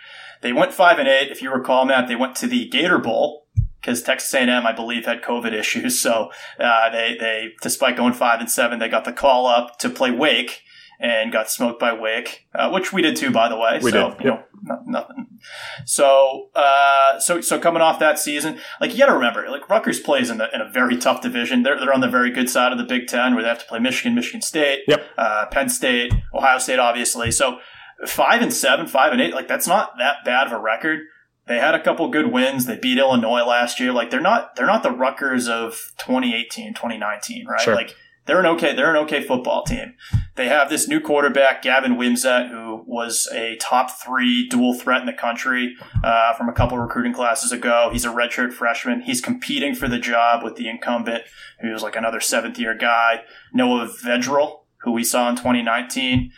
They 0.42 0.52
went 0.52 0.74
five 0.74 1.00
and 1.00 1.08
eight. 1.08 1.32
If 1.32 1.42
you 1.42 1.54
recall, 1.54 1.86
Matt, 1.86 2.10
they 2.10 2.18
went 2.18 2.36
to 2.38 2.48
the 2.48 2.68
Gator 2.68 2.98
Bowl 2.98 3.46
because 3.80 4.04
Texas 4.04 4.34
A&M, 4.34 4.50
I 4.50 4.74
believe, 4.74 5.06
had 5.06 5.22
COVID 5.22 5.54
issues. 5.54 6.00
So 6.06 6.32
uh, 6.60 6.90
they 6.90 7.16
they 7.18 7.54
despite 7.62 7.96
going 7.96 8.14
five 8.14 8.42
and 8.42 8.52
seven, 8.52 8.80
they 8.80 8.90
got 8.90 9.06
the 9.06 9.14
call 9.14 9.48
up 9.48 9.80
to 9.80 9.90
play 9.90 10.12
Wake 10.12 10.62
and 11.00 11.32
got 11.32 11.50
smoked 11.50 11.80
by 11.80 11.94
Wake, 11.94 12.48
uh, 12.54 12.70
which 12.72 12.92
we 12.92 13.02
did 13.02 13.16
too, 13.16 13.32
by 13.32 13.48
the 13.48 13.58
way. 13.58 13.80
We 13.82 13.92
so, 13.92 14.12
did. 14.12 14.20
You 14.20 14.30
know, 14.32 14.44
nothing. 14.86 15.40
So, 15.86 16.50
uh, 16.56 17.20
so, 17.20 17.42
so 17.42 17.60
coming 17.60 17.82
off 17.82 18.00
that 18.00 18.20
season, 18.20 18.60
like 18.82 18.92
you 18.92 18.98
got 18.98 19.08
to 19.08 19.14
remember, 19.14 19.50
like 19.50 19.70
Rutgers 19.70 20.00
plays 20.00 20.30
in, 20.30 20.38
the, 20.38 20.54
in 20.54 20.62
a 20.62 20.70
very 20.70 20.98
tough 20.98 21.22
division. 21.22 21.64
They're 21.64 21.80
they're 21.80 21.94
on 21.94 22.02
the 22.02 22.08
very 22.08 22.32
good 22.32 22.50
side 22.50 22.72
of 22.72 22.78
the 22.78 22.84
Big 22.84 23.08
Ten, 23.08 23.34
where 23.34 23.44
they 23.44 23.50
have 23.50 23.60
to 23.60 23.66
play 23.66 23.80
Michigan, 23.80 24.16
Michigan 24.16 24.42
State, 24.42 24.84
yep. 24.88 25.06
uh, 25.18 25.46
Penn 25.48 25.70
State, 25.70 26.14
Ohio 26.34 26.58
State, 26.58 26.80
obviously. 26.80 27.32
So 27.32 27.60
five 28.06 28.42
and 28.42 28.54
seven, 28.54 28.88
five 28.88 29.12
and 29.12 29.22
eight, 29.22 29.34
like 29.34 29.48
that's 29.48 29.68
not 29.68 29.98
that 29.98 30.18
bad 30.26 30.48
of 30.48 30.54
a 30.54 30.60
record. 30.60 31.02
They 31.48 31.60
had 31.60 31.76
a 31.76 31.84
couple 31.84 32.10
good 32.10 32.32
wins. 32.32 32.66
They 32.66 32.78
beat 32.78 32.98
Illinois 32.98 33.44
last 33.44 33.80
year. 33.80 33.92
Like 33.92 34.10
they're 34.10 34.20
not 34.20 34.56
they're 34.56 34.66
not 34.66 34.84
the 34.84 34.92
Rutgers 34.92 35.48
of 35.48 35.94
2018, 36.00 36.74
2019, 36.74 37.46
right? 37.46 37.62
Sure. 37.62 37.76
Like 37.76 37.96
they're 38.26 38.40
an 38.40 38.46
okay 38.46 38.76
they're 38.76 38.90
an 38.90 39.04
okay 39.04 39.22
football 39.22 39.64
team. 39.64 39.94
They 40.36 40.48
have 40.48 40.70
this 40.70 40.88
new 40.88 41.00
quarterback, 41.00 41.62
Gavin 41.62 41.96
Wimsatt, 41.96 42.50
who 42.50 42.84
was 42.86 43.28
a 43.34 43.56
top 43.58 43.90
three 43.92 44.50
dual 44.50 44.74
threat 44.74 45.00
in 45.00 45.06
the 45.06 45.14
country 45.14 45.76
uh, 46.04 46.34
from 46.34 46.50
a 46.50 46.54
couple 46.54 46.78
recruiting 46.78 47.14
classes 47.14 47.52
ago. 47.52 47.90
He's 47.92 48.04
a 48.04 48.10
redshirt 48.10 48.52
freshman. 48.52 49.02
He's 49.02 49.22
competing 49.22 49.76
for 49.76 49.88
the 49.88 50.00
job 50.00 50.44
with 50.44 50.56
the 50.56 50.68
incumbent, 50.68 51.24
who 51.62 51.72
was 51.72 51.84
like 51.84 51.96
another 51.96 52.20
seventh 52.20 52.60
year 52.60 52.76
guy, 52.76 53.22
Noah 53.54 53.88
Vedral, 53.88 54.62
who 54.80 54.92
we 54.92 55.04
saw 55.04 55.30
in 55.30 55.36
2019. 55.36 56.32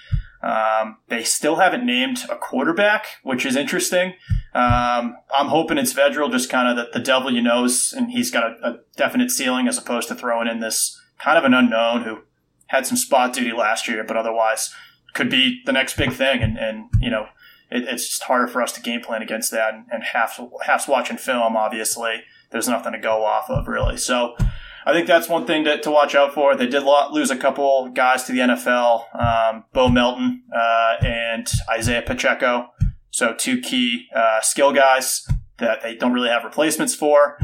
Um, 0.43 0.97
they 1.09 1.23
still 1.23 1.55
haven't 1.55 1.85
named 1.85 2.19
a 2.29 2.35
quarterback, 2.35 3.05
which 3.23 3.45
is 3.45 3.55
interesting. 3.55 4.13
Um, 4.53 5.17
I'm 5.35 5.47
hoping 5.47 5.77
it's 5.79 5.93
Vedral, 5.93 6.31
just 6.31 6.49
kind 6.49 6.67
of 6.67 6.75
the, 6.75 6.99
the 6.99 7.03
devil 7.03 7.33
you 7.33 7.41
knows, 7.41 7.93
and 7.95 8.11
he's 8.11 8.29
got 8.29 8.43
a, 8.43 8.67
a 8.67 8.79
definite 8.95 9.31
ceiling 9.31 9.67
as 9.67 9.77
opposed 9.77 10.07
to 10.09 10.15
throwing 10.15 10.47
in 10.47 10.59
this 10.59 11.01
kind 11.19 11.37
of 11.37 11.43
an 11.43 11.53
unknown 11.53 12.03
who 12.03 12.19
had 12.67 12.85
some 12.85 12.97
spot 12.97 13.33
duty 13.33 13.51
last 13.51 13.87
year, 13.87 14.03
but 14.03 14.17
otherwise 14.17 14.73
could 15.13 15.29
be 15.29 15.61
the 15.65 15.71
next 15.71 15.97
big 15.97 16.11
thing. 16.13 16.41
And, 16.41 16.57
and 16.57 16.89
you 16.99 17.09
know, 17.09 17.27
it, 17.71 17.83
it's 17.83 18.07
just 18.07 18.23
harder 18.23 18.47
for 18.47 18.61
us 18.61 18.71
to 18.73 18.81
game 18.81 19.01
plan 19.01 19.21
against 19.21 19.51
that. 19.51 19.73
And, 19.73 19.85
and 19.91 20.03
Haf, 20.03 20.39
Haf's 20.65 20.87
watching 20.87 21.17
film, 21.17 21.55
obviously. 21.55 22.23
There's 22.51 22.67
nothing 22.67 22.93
to 22.93 22.99
go 22.99 23.25
off 23.25 23.49
of, 23.49 23.67
really. 23.67 23.97
So 23.97 24.35
I 24.87 24.93
think 24.93 25.05
that's 25.05 25.27
one 25.27 25.45
thing 25.45 25.65
to, 25.65 25.79
to 25.81 25.91
watch 25.91 26.15
out 26.15 26.33
for. 26.33 26.55
They 26.55 26.67
did 26.67 26.83
lose 27.11 27.29
a 27.29 27.35
couple 27.35 27.89
guys 27.89 28.23
to 28.23 28.31
the 28.31 28.39
NFL 28.39 29.03
um, 29.19 29.65
Bo 29.73 29.89
Melton 29.89 30.43
uh, 30.55 30.95
and 31.01 31.45
Isaiah 31.69 32.01
Pacheco. 32.01 32.69
So, 33.11 33.33
two 33.33 33.59
key 33.59 34.07
uh, 34.15 34.39
skill 34.41 34.71
guys 34.71 35.27
that 35.57 35.81
they 35.81 35.95
don't 35.95 36.13
really 36.13 36.29
have 36.29 36.45
replacements 36.45 36.95
for. 36.95 37.37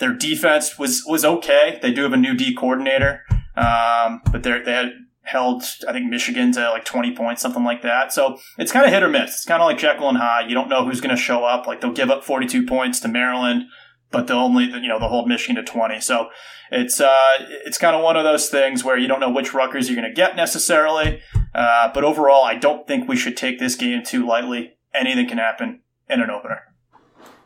Their 0.00 0.14
defense 0.14 0.78
was 0.78 1.04
was 1.06 1.24
okay. 1.24 1.78
They 1.80 1.92
do 1.92 2.02
have 2.02 2.14
a 2.14 2.16
new 2.16 2.34
D 2.34 2.54
coordinator, 2.54 3.22
um, 3.54 4.22
but 4.32 4.42
they 4.42 4.60
they 4.60 4.72
had 4.72 4.92
held 5.22 5.62
I 5.86 5.92
think 5.92 6.10
Michigan 6.10 6.52
to 6.52 6.70
like 6.70 6.86
twenty 6.86 7.14
points, 7.14 7.42
something 7.42 7.64
like 7.64 7.82
that. 7.82 8.10
So 8.12 8.38
it's 8.58 8.72
kind 8.72 8.86
of 8.86 8.92
hit 8.92 9.02
or 9.02 9.08
miss. 9.08 9.30
It's 9.30 9.44
kind 9.44 9.62
of 9.62 9.66
like 9.66 9.78
Jekyll 9.78 10.08
and 10.08 10.16
Hyde. 10.18 10.48
You 10.48 10.54
don't 10.54 10.70
know 10.70 10.84
who's 10.84 11.02
going 11.02 11.14
to 11.14 11.20
show 11.20 11.44
up. 11.44 11.66
Like 11.66 11.82
they'll 11.82 11.92
give 11.92 12.10
up 12.10 12.24
forty 12.24 12.46
two 12.46 12.64
points 12.64 12.98
to 13.00 13.08
Maryland, 13.08 13.64
but 14.10 14.26
they'll 14.26 14.38
only 14.38 14.64
you 14.64 14.88
know 14.88 14.98
they'll 14.98 15.10
hold 15.10 15.28
Michigan 15.28 15.62
to 15.62 15.70
twenty. 15.70 16.00
So 16.00 16.30
it's 16.70 16.98
uh 16.98 17.32
it's 17.66 17.76
kind 17.76 17.94
of 17.94 18.02
one 18.02 18.16
of 18.16 18.24
those 18.24 18.48
things 18.48 18.82
where 18.82 18.96
you 18.96 19.06
don't 19.06 19.20
know 19.20 19.30
which 19.30 19.52
Rutgers 19.52 19.90
you're 19.90 20.00
going 20.00 20.08
to 20.08 20.14
get 20.14 20.34
necessarily. 20.34 21.20
Uh, 21.54 21.90
but 21.92 22.04
overall, 22.04 22.44
I 22.44 22.54
don't 22.54 22.86
think 22.86 23.06
we 23.06 23.16
should 23.16 23.36
take 23.36 23.58
this 23.58 23.76
game 23.76 24.02
too 24.02 24.26
lightly. 24.26 24.78
Anything 24.94 25.28
can 25.28 25.38
happen 25.38 25.82
in 26.08 26.22
an 26.22 26.30
opener. 26.30 26.62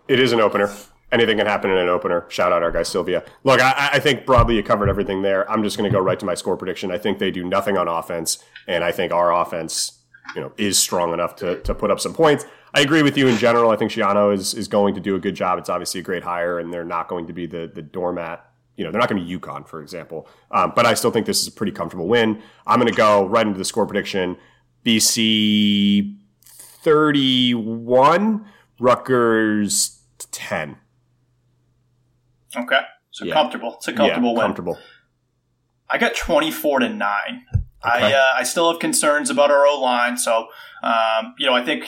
It 0.06 0.20
is 0.20 0.32
an 0.32 0.40
opener 0.40 0.70
anything 1.14 1.38
can 1.38 1.46
happen 1.46 1.70
in 1.70 1.78
an 1.78 1.88
opener. 1.88 2.26
Shout 2.28 2.52
out 2.52 2.62
our 2.62 2.70
guy 2.70 2.82
Sylvia. 2.82 3.24
Look, 3.44 3.60
I, 3.60 3.90
I 3.94 3.98
think 4.00 4.26
broadly 4.26 4.56
you 4.56 4.62
covered 4.62 4.88
everything 4.88 5.22
there. 5.22 5.50
I'm 5.50 5.62
just 5.62 5.78
going 5.78 5.90
to 5.90 5.96
go 5.96 6.02
right 6.02 6.18
to 6.18 6.26
my 6.26 6.34
score 6.34 6.56
prediction. 6.56 6.90
I 6.90 6.98
think 6.98 7.18
they 7.18 7.30
do 7.30 7.44
nothing 7.44 7.78
on 7.78 7.88
offense, 7.88 8.44
and 8.66 8.84
I 8.84 8.92
think 8.92 9.12
our 9.12 9.32
offense, 9.32 10.00
you 10.34 10.40
know, 10.40 10.52
is 10.56 10.78
strong 10.78 11.12
enough 11.12 11.36
to 11.36 11.60
to 11.60 11.74
put 11.74 11.90
up 11.90 12.00
some 12.00 12.12
points. 12.12 12.44
I 12.74 12.80
agree 12.80 13.02
with 13.02 13.16
you 13.16 13.28
in 13.28 13.36
general. 13.36 13.70
I 13.70 13.76
think 13.76 13.92
Schiano 13.92 14.34
is 14.34 14.52
is 14.54 14.68
going 14.68 14.94
to 14.94 15.00
do 15.00 15.14
a 15.14 15.20
good 15.20 15.34
job. 15.34 15.58
It's 15.58 15.70
obviously 15.70 16.00
a 16.00 16.02
great 16.02 16.24
hire, 16.24 16.58
and 16.58 16.72
they're 16.72 16.84
not 16.84 17.08
going 17.08 17.26
to 17.28 17.32
be 17.32 17.46
the 17.46 17.70
the 17.72 17.82
doormat. 17.82 18.44
You 18.76 18.84
know, 18.84 18.90
they're 18.90 19.00
not 19.00 19.08
going 19.08 19.22
to 19.22 19.26
be 19.26 19.38
UConn, 19.38 19.68
for 19.68 19.80
example. 19.80 20.28
Um, 20.50 20.72
but 20.74 20.84
I 20.84 20.94
still 20.94 21.12
think 21.12 21.26
this 21.26 21.40
is 21.40 21.46
a 21.46 21.52
pretty 21.52 21.70
comfortable 21.70 22.08
win. 22.08 22.42
I'm 22.66 22.80
going 22.80 22.90
to 22.90 22.96
go 22.96 23.24
right 23.26 23.46
into 23.46 23.56
the 23.58 23.64
score 23.64 23.86
prediction. 23.86 24.36
BC 24.84 26.16
31, 26.84 28.44
Rutgers 28.80 30.00
10. 30.32 30.76
Okay. 32.56 32.80
So 33.10 33.24
Yeah. 33.24 33.34
comfortable. 33.34 33.74
It's 33.76 33.88
a 33.88 33.92
comfortable 33.92 34.32
yeah, 34.32 34.38
win. 34.38 34.46
Comfortable. 34.46 34.78
I 35.90 35.98
got 35.98 36.16
24 36.16 36.80
to 36.80 36.88
9. 36.88 37.44
I 37.82 38.12
uh, 38.12 38.22
I 38.36 38.42
still 38.44 38.70
have 38.70 38.80
concerns 38.80 39.28
about 39.28 39.50
our 39.50 39.66
O 39.66 39.80
line. 39.80 40.16
So 40.16 40.48
um, 40.82 41.34
you 41.38 41.46
know, 41.46 41.54
I 41.54 41.64
think 41.64 41.86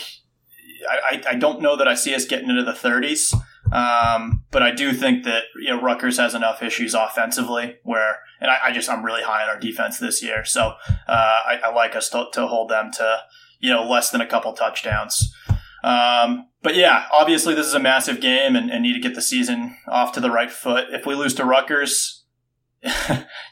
I, 0.89 1.23
I 1.31 1.35
don't 1.35 1.61
know 1.61 1.77
that 1.77 1.89
I 1.89 1.95
see 1.95 2.15
us 2.15 2.25
getting 2.25 2.51
into 2.51 2.63
the 2.63 2.73
30s. 2.73 3.35
Um, 3.73 4.45
but 4.51 4.63
I 4.63 4.71
do 4.71 4.93
think 4.93 5.25
that 5.25 5.45
you 5.61 5.69
know 5.69 5.81
Rutgers 5.81 6.19
has 6.19 6.35
enough 6.35 6.63
issues 6.63 6.95
offensively 6.95 7.77
where, 7.83 8.21
and 8.41 8.51
I, 8.51 8.59
I 8.67 8.73
just 8.73 8.89
I'm 8.89 9.05
really 9.05 9.23
high 9.23 9.43
on 9.43 9.49
our 9.49 9.59
defense 9.59 9.99
this 9.99 10.23
year, 10.23 10.45
so 10.45 10.75
uh, 10.89 11.13
I, 11.47 11.61
I, 11.65 11.75
like 11.75 11.97
us 11.97 12.09
to, 12.11 12.27
to, 12.33 12.47
hold 12.47 12.71
them 12.71 12.93
to 12.93 13.23
you 13.59 13.71
know 13.71 13.83
less 13.83 14.11
than 14.11 14.21
a 14.21 14.27
couple 14.27 14.53
touchdowns. 14.53 15.35
Um, 15.87 16.49
but 16.63 16.75
yeah, 16.75 17.07
obviously 17.13 17.55
this 17.55 17.67
is 17.67 17.75
a 17.75 17.79
massive 17.79 18.21
game 18.21 18.57
and, 18.57 18.73
and, 18.73 18.83
need 18.83 18.95
to 18.95 19.01
get 19.01 19.15
the 19.15 19.23
season 19.23 19.77
off 19.87 20.11
to 20.13 20.21
the 20.21 20.33
right 20.33 20.51
foot. 20.51 20.87
If 20.91 21.07
we 21.07 21.15
lose 21.15 21.33
to 21.35 21.45
Rutgers, 21.45 22.25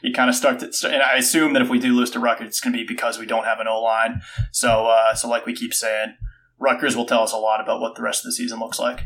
you 0.03 0.11
kind 0.13 0.29
of 0.29 0.35
start 0.35 0.59
to, 0.59 0.89
and 0.91 1.01
I 1.01 1.15
assume 1.15 1.53
that 1.53 1.61
if 1.61 1.69
we 1.69 1.79
do 1.79 1.93
lose 1.93 2.11
to 2.11 2.19
Rutgers, 2.19 2.49
it's 2.49 2.59
going 2.59 2.73
to 2.73 2.79
be 2.79 2.85
because 2.85 3.17
we 3.17 3.25
don't 3.25 3.45
have 3.45 3.61
an 3.61 3.69
O 3.69 3.81
line. 3.81 4.21
So, 4.51 4.87
uh, 4.87 5.13
so 5.13 5.29
like 5.29 5.45
we 5.45 5.53
keep 5.53 5.73
saying, 5.73 6.17
Rutgers 6.59 6.97
will 6.97 7.05
tell 7.05 7.23
us 7.23 7.31
a 7.31 7.37
lot 7.37 7.61
about 7.61 7.79
what 7.79 7.95
the 7.95 8.01
rest 8.01 8.25
of 8.25 8.25
the 8.25 8.33
season 8.33 8.59
looks 8.59 8.79
like. 8.79 9.05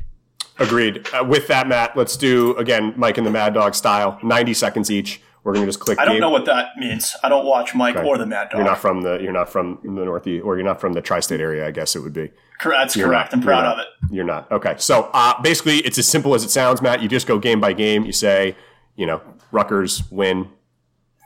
Agreed. 0.58 1.08
Uh, 1.14 1.24
with 1.24 1.48
that, 1.48 1.68
Matt, 1.68 1.96
let's 1.96 2.18
do 2.18 2.56
again 2.58 2.94
Mike 2.98 3.20
and 3.20 3.28
the 3.28 3.32
Mad 3.32 3.54
Dog 3.54 3.76
style, 3.76 4.20
ninety 4.24 4.56
seconds 4.56 4.90
each. 4.90 5.22
We're 5.44 5.54
going 5.54 5.66
to 5.66 5.70
just 5.70 5.80
click. 5.80 6.00
I 6.00 6.06
don't 6.06 6.16
game. 6.16 6.22
know 6.22 6.32
what 6.32 6.46
that 6.46 6.78
means. 6.78 7.16
I 7.24 7.30
don't 7.30 7.46
watch 7.46 7.74
Mike 7.74 7.96
okay. 7.96 8.06
or 8.06 8.18
the 8.18 8.26
Mad 8.26 8.50
Dog. 8.50 8.58
You're 8.58 8.68
not 8.68 8.80
from 8.80 9.02
the. 9.02 9.20
You're 9.22 9.32
not 9.32 9.50
from 9.50 9.80
the 9.84 9.90
Northeast, 9.90 10.44
or 10.44 10.58
you're 10.58 10.66
not 10.66 10.82
from 10.82 10.94
the 10.94 11.02
tri-state 11.02 11.40
area. 11.40 11.66
I 11.66 11.72
guess 11.72 11.96
it 11.96 12.00
would 12.00 12.14
be. 12.14 12.32
That's 12.64 12.96
you're 12.96 13.08
correct. 13.08 13.32
Not, 13.32 13.38
I'm 13.38 13.44
proud 13.44 13.66
of 13.66 13.80
it. 13.80 13.88
You're 14.12 14.26
not. 14.26 14.52
Okay. 14.52 14.76
So 14.78 15.10
uh, 15.14 15.42
basically, 15.42 15.78
it's 15.80 15.98
as 15.98 16.08
simple 16.08 16.36
as 16.36 16.44
it 16.44 16.50
sounds, 16.50 16.82
Matt. 16.82 17.02
You 17.02 17.10
just 17.10 17.28
go 17.28 17.40
game 17.40 17.60
by 17.60 17.74
game. 17.74 18.06
You 18.06 18.12
say, 18.12 18.56
you 18.96 19.06
know, 19.06 19.22
Rutgers 19.52 20.04
win, 20.12 20.50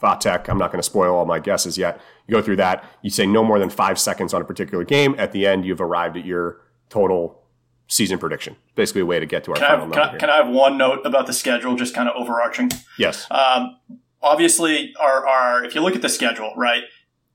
Vatech. 0.01 0.49
I'm 0.49 0.57
not 0.57 0.71
going 0.71 0.79
to 0.79 0.83
spoil 0.83 1.15
all 1.15 1.25
my 1.25 1.39
guesses 1.39 1.77
yet. 1.77 1.99
You 2.27 2.35
go 2.35 2.41
through 2.41 2.57
that. 2.57 2.83
You 3.01 3.09
say 3.09 3.25
no 3.25 3.43
more 3.43 3.59
than 3.59 3.69
five 3.69 3.99
seconds 3.99 4.33
on 4.33 4.41
a 4.41 4.45
particular 4.45 4.83
game. 4.83 5.15
At 5.17 5.31
the 5.31 5.47
end, 5.47 5.65
you've 5.65 5.81
arrived 5.81 6.17
at 6.17 6.25
your 6.25 6.61
total 6.89 7.41
season 7.87 8.17
prediction. 8.17 8.55
Basically, 8.75 9.01
a 9.01 9.05
way 9.05 9.19
to 9.19 9.25
get 9.25 9.43
to 9.45 9.51
our 9.51 9.57
can 9.57 9.65
final 9.65 9.93
I 9.93 9.99
have, 9.99 10.09
can 10.09 10.15
I, 10.15 10.17
can 10.19 10.29
I, 10.29 10.35
have 10.37 10.47
one 10.47 10.77
note 10.77 11.05
about 11.05 11.27
the 11.27 11.33
schedule, 11.33 11.75
just 11.75 11.93
kind 11.93 12.09
of 12.09 12.15
overarching? 12.15 12.71
Yes. 12.97 13.27
Um, 13.29 13.77
obviously, 14.21 14.93
our, 14.99 15.27
our 15.27 15.63
if 15.63 15.75
you 15.75 15.81
look 15.81 15.95
at 15.95 16.01
the 16.01 16.09
schedule, 16.09 16.53
right, 16.55 16.83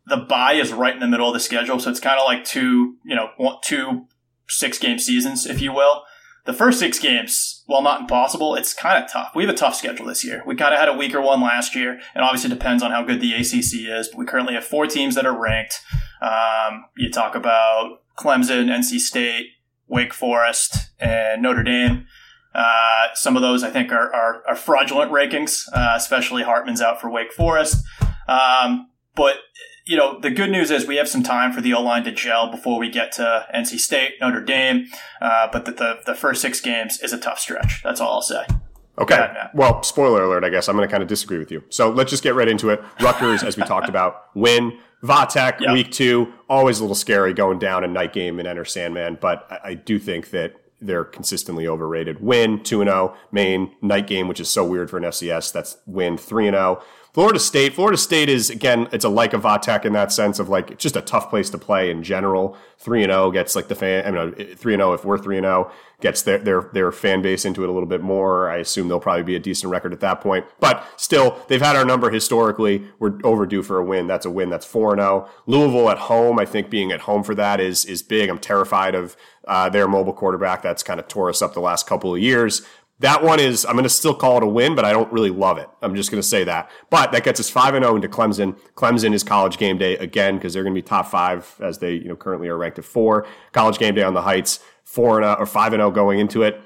the 0.09 0.17
bye 0.17 0.55
is 0.55 0.73
right 0.73 0.95
in 0.95 1.01
the 1.01 1.07
middle 1.07 1.29
of 1.29 1.35
the 1.35 1.41
schedule, 1.41 1.79
so 1.79 1.91
it's 1.91 2.01
kind 2.01 2.19
of 2.19 2.27
like 2.27 2.45
two, 2.45 2.97
you 3.05 3.15
know, 3.15 3.31
two 3.65 4.07
six 4.49 4.79
game 4.79 4.99
seasons, 4.99 5.47
if 5.47 5.61
you 5.61 5.73
will. 5.73 6.05
The 6.47 6.55
first 6.55 6.79
six 6.79 6.99
games, 6.99 7.63
while 7.67 7.83
not 7.83 8.01
impossible, 8.01 8.55
it's 8.55 8.73
kind 8.73 9.05
of 9.05 9.11
tough. 9.11 9.33
We 9.35 9.45
have 9.45 9.53
a 9.53 9.57
tough 9.57 9.75
schedule 9.75 10.07
this 10.07 10.25
year. 10.25 10.43
We 10.47 10.57
kind 10.57 10.73
of 10.73 10.81
had 10.81 10.89
a 10.89 10.97
weaker 10.97 11.21
one 11.21 11.43
last 11.43 11.75
year, 11.75 12.01
and 12.15 12.25
obviously 12.25 12.49
depends 12.49 12.83
on 12.83 12.91
how 12.91 13.03
good 13.03 13.21
the 13.21 13.35
ACC 13.35 13.87
is. 13.87 14.09
But 14.09 14.19
we 14.19 14.25
currently 14.25 14.55
have 14.55 14.65
four 14.65 14.87
teams 14.87 15.15
that 15.15 15.27
are 15.27 15.39
ranked. 15.39 15.83
Um, 16.23 16.87
you 16.97 17.11
talk 17.11 17.35
about 17.35 18.01
Clemson, 18.17 18.69
NC 18.71 18.99
State, 18.99 19.49
Wake 19.89 20.15
Forest, 20.15 20.91
and 20.99 21.43
Notre 21.43 21.63
Dame. 21.63 22.07
Uh, 22.55 23.09
some 23.15 23.37
of 23.37 23.43
those 23.43 23.63
I 23.63 23.71
think 23.71 23.93
are, 23.93 24.13
are, 24.15 24.43
are 24.49 24.57
fraudulent 24.57 25.13
rankings, 25.13 25.65
uh, 25.75 25.93
especially 25.97 26.45
Hartman's 26.45 26.81
out 26.81 26.99
for 26.99 27.11
Wake 27.11 27.33
Forest. 27.33 27.85
Um, 28.27 28.89
but 29.15 29.37
you 29.89 29.97
know, 29.97 30.21
the 30.21 30.31
good 30.31 30.51
news 30.51 30.71
is 30.71 30.87
we 30.87 30.97
have 30.97 31.09
some 31.09 31.23
time 31.23 31.51
for 31.51 31.63
the 31.63 31.73
O 31.73 31.81
line 31.81 32.05
to 32.05 32.13
gel 32.13 32.51
before 32.51 32.79
we 32.79 32.91
get 32.91 33.11
to 33.13 33.47
NC 33.55 33.81
State, 33.81 34.17
Notre 34.21 34.43
Dame. 34.43 34.87
Uh, 35.19 35.49
but 35.51 35.65
the, 35.65 35.73
the, 35.73 36.01
the 36.05 36.15
first 36.15 36.43
six 36.43 36.61
games 36.61 37.01
is 37.01 37.15
a 37.15 37.19
tough 37.19 37.39
stretch. 37.39 37.81
That's 37.83 37.99
all 37.99 38.13
I'll 38.13 38.23
say. 38.23 38.45
Okay. 38.99 39.15
Ahead, 39.15 39.51
well, 39.55 39.83
spoiler 39.83 40.25
alert, 40.25 40.45
I 40.45 40.51
guess. 40.51 40.69
I'm 40.69 40.77
going 40.77 40.87
to 40.87 40.91
kind 40.91 41.03
of 41.03 41.09
disagree 41.09 41.39
with 41.39 41.51
you. 41.51 41.65
So 41.71 41.89
let's 41.89 42.11
just 42.11 42.23
get 42.23 42.35
right 42.35 42.49
into 42.49 42.69
it. 42.69 42.83
Rutgers, 43.01 43.43
as 43.43 43.57
we 43.57 43.63
talked 43.65 43.89
about, 43.89 44.27
win. 44.35 44.79
Vatech, 45.03 45.61
yep. 45.61 45.73
week 45.73 45.91
two, 45.91 46.35
always 46.51 46.81
a 46.81 46.83
little 46.83 46.97
scary 46.97 47.33
going 47.33 47.59
down 47.59 47.85
a 47.85 47.89
night 47.89 48.13
game 48.13 48.41
in 48.41 48.47
Enter 48.49 48.65
Sandman, 48.65 49.17
but 49.21 49.47
I, 49.49 49.71
I 49.71 49.75
do 49.75 49.99
think 49.99 50.31
that 50.31 50.57
they're 50.81 51.05
consistently 51.05 51.67
overrated. 51.67 52.21
Win 52.21 52.63
2 52.63 52.85
0, 52.85 53.17
Maine, 53.33 53.73
night 53.81 54.07
game, 54.07 54.29
which 54.29 54.41
is 54.41 54.51
so 54.51 54.67
weird 54.67 54.91
for 54.91 54.97
an 54.97 55.05
FCS. 55.05 55.53
That's 55.53 55.79
win 55.87 56.17
3 56.17 56.47
0. 56.47 56.83
Florida 57.15 57.39
State, 57.39 57.75
Florida 57.75 57.97
State 57.97 58.29
is 58.29 58.51
again, 58.51 58.89
it's 58.93 59.05
a 59.05 59.09
like 59.09 59.33
a 59.33 59.39
Vatech 59.39 59.85
in 59.85 59.93
that 59.95 60.13
sense 60.13 60.39
of 60.39 60.49
like 60.49 60.79
just 60.79 60.95
a 60.95 61.01
tough 61.01 61.31
place 61.31 61.51
to 61.51 61.59
play 61.59 61.91
in 61.91 62.03
general. 62.03 62.57
Three 62.79 63.03
and 63.03 63.11
zero 63.11 63.31
gets 63.31 63.57
like 63.57 63.69
the 63.69 63.75
fan. 63.75 64.07
I 64.07 64.25
mean, 64.27 64.55
three 64.55 64.75
and 64.75 64.81
zero 64.81 64.93
if 64.93 65.05
we're 65.05 65.19
three 65.19 65.37
and 65.37 65.45
zero 65.45 65.73
gets 66.01 66.23
their 66.23 66.39
their 66.39 66.71
their 66.73 66.93
fan 66.93 67.23
base 67.23 67.45
into 67.45 67.65
it 67.65 67.69
a 67.69 67.73
little 67.73 67.89
bit 67.89 68.03
more. 68.03 68.51
I 68.51 68.59
assume 68.59 68.89
they'll 68.89 69.01
probably 69.01 69.25
be 69.25 69.35
a 69.35 69.41
decent 69.41 69.73
record 69.73 69.93
at 69.93 70.01
that 70.01 70.21
point. 70.21 70.47
But 70.61 70.87
still, 70.97 71.39
they've 71.49 71.61
had 71.61 71.77
our 71.77 71.85
number 71.85 72.11
historically. 72.11 72.85
We're 72.99 73.19
overdue 73.25 73.63
for 73.63 73.79
a 73.79 73.85
win. 73.85 74.07
That's 74.07 74.27
a 74.27 74.31
win. 74.31 74.51
That's 74.51 74.67
four 74.67 74.93
and 74.93 75.01
zero. 75.01 75.29
Louisville 75.47 75.91
at 75.91 75.99
home, 75.99 76.39
I 76.39 76.45
think 76.45 76.71
being 76.71 76.93
at 76.93 77.01
home 77.01 77.25
for 77.25 77.35
that 77.35 77.59
is 77.59 77.85
is 77.85 78.03
big. 78.03 78.29
I'm 78.29 78.39
terrified 78.39 78.95
of 78.95 79.17
uh, 79.49 79.69
their 79.71 79.89
mobile 79.89 80.13
quarterback. 80.13 80.63
That's 80.63 80.83
kind 80.83 81.01
of 81.01 81.09
tore 81.09 81.31
us 81.31 81.43
up 81.43 81.55
the 81.55 81.61
last 81.61 81.87
couple 81.87 82.15
of 82.15 82.21
years. 82.21 82.63
That 83.01 83.23
one 83.23 83.39
is, 83.39 83.65
I'm 83.65 83.75
going 83.75 83.85
to 83.85 83.89
still 83.89 84.15
call 84.15 84.39
it 84.39 84.43
a 84.43 84.47
win, 84.47 84.75
but 84.75 84.85
I 84.85 84.93
don't 84.93 85.13
really 85.13 85.31
love 85.31 85.59
it. 85.59 85.69
I'm 85.83 85.95
just 85.95 86.11
going 86.11 86.21
to 86.21 86.27
say 86.27 86.43
that. 86.45 86.69
But 86.91 87.13
that 87.13 87.23
gets 87.23 87.39
us 87.39 87.49
5 87.49 87.75
and 87.75 87.85
0 87.85 87.97
into 87.97 88.09
Clemson. 88.09 88.59
Clemson 88.75 89.15
is 89.15 89.23
college 89.23 89.57
game 89.57 89.79
day 89.79 89.97
again 89.99 90.35
because 90.35 90.53
they're 90.53 90.65
going 90.65 90.75
to 90.75 90.79
be 90.79 90.83
top 90.83 91.07
five 91.07 91.55
as 91.61 91.79
they 91.79 91.95
you 91.95 92.09
know 92.09 92.17
currently 92.17 92.49
are 92.49 92.59
ranked 92.59 92.79
at 92.79 92.85
four. 92.85 93.27
College 93.53 93.79
game 93.79 93.95
day 93.95 94.03
on 94.03 94.15
the 94.15 94.23
Heights, 94.23 94.61
4 94.85 95.23
0 95.23 95.37
or 95.39 95.47
5 95.47 95.73
and 95.75 95.81
0 95.81 95.91
going 95.93 96.19
into 96.19 96.43
it. 96.43 96.61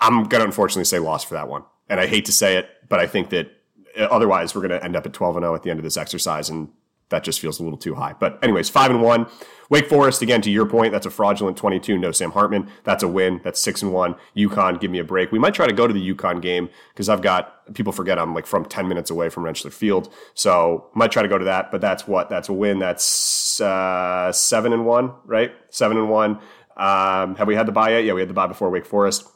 I'm 0.00 0.24
going 0.24 0.40
to 0.40 0.44
unfortunately 0.44 0.84
say 0.84 1.00
loss 1.00 1.24
for 1.24 1.34
that 1.34 1.48
one. 1.48 1.64
And 1.88 1.98
I 1.98 2.06
hate 2.06 2.26
to 2.26 2.32
say 2.32 2.56
it, 2.56 2.68
but 2.88 3.00
I 3.00 3.06
think 3.06 3.30
that 3.30 3.50
uh, 3.98 4.04
otherwise 4.04 4.54
we're 4.54 4.60
going 4.60 4.78
to 4.78 4.84
end 4.84 4.94
up 4.94 5.06
at 5.06 5.12
12 5.12 5.36
and 5.36 5.44
0 5.44 5.54
at 5.54 5.62
the 5.62 5.70
end 5.70 5.80
of 5.80 5.84
this 5.84 5.96
exercise. 5.96 6.48
And 6.50 6.68
that 7.10 7.24
just 7.24 7.40
feels 7.40 7.58
a 7.58 7.62
little 7.62 7.78
too 7.78 7.94
high. 7.94 8.14
But 8.18 8.38
anyways, 8.42 8.68
5 8.68 8.90
and 8.90 9.02
1. 9.02 9.26
Wake 9.70 9.86
Forest, 9.86 10.22
again, 10.22 10.40
to 10.42 10.50
your 10.50 10.66
point, 10.66 10.92
that's 10.92 11.04
a 11.04 11.10
fraudulent 11.10 11.56
22. 11.56 11.98
No 11.98 12.10
Sam 12.10 12.30
Hartman. 12.30 12.70
That's 12.84 13.02
a 13.02 13.08
win. 13.08 13.40
That's 13.44 13.60
six 13.60 13.82
and 13.82 13.92
one. 13.92 14.14
UConn, 14.34 14.80
give 14.80 14.90
me 14.90 14.98
a 14.98 15.04
break. 15.04 15.30
We 15.30 15.38
might 15.38 15.52
try 15.52 15.66
to 15.66 15.74
go 15.74 15.86
to 15.86 15.92
the 15.92 16.14
UConn 16.14 16.40
game 16.40 16.70
because 16.94 17.08
I've 17.10 17.20
got 17.20 17.74
people 17.74 17.92
forget 17.92 18.18
I'm 18.18 18.34
like 18.34 18.46
from 18.46 18.64
10 18.64 18.88
minutes 18.88 19.10
away 19.10 19.28
from 19.28 19.44
Rentschler 19.44 19.72
Field. 19.72 20.12
So 20.32 20.88
might 20.94 21.12
try 21.12 21.22
to 21.22 21.28
go 21.28 21.36
to 21.36 21.44
that, 21.44 21.70
but 21.70 21.82
that's 21.82 22.08
what? 22.08 22.30
That's 22.30 22.48
a 22.48 22.54
win. 22.54 22.78
That's 22.78 23.60
uh, 23.60 24.32
seven 24.32 24.72
and 24.72 24.86
one, 24.86 25.12
right? 25.26 25.52
Seven 25.68 25.98
and 25.98 26.08
one. 26.08 26.38
Um, 26.78 27.34
have 27.36 27.46
we 27.46 27.54
had 27.54 27.66
the 27.66 27.72
buy 27.72 27.90
yet? 27.90 28.04
Yeah, 28.04 28.14
we 28.14 28.20
had 28.22 28.30
the 28.30 28.34
buy 28.34 28.46
before 28.46 28.70
Wake 28.70 28.86
Forest. 28.86 29.28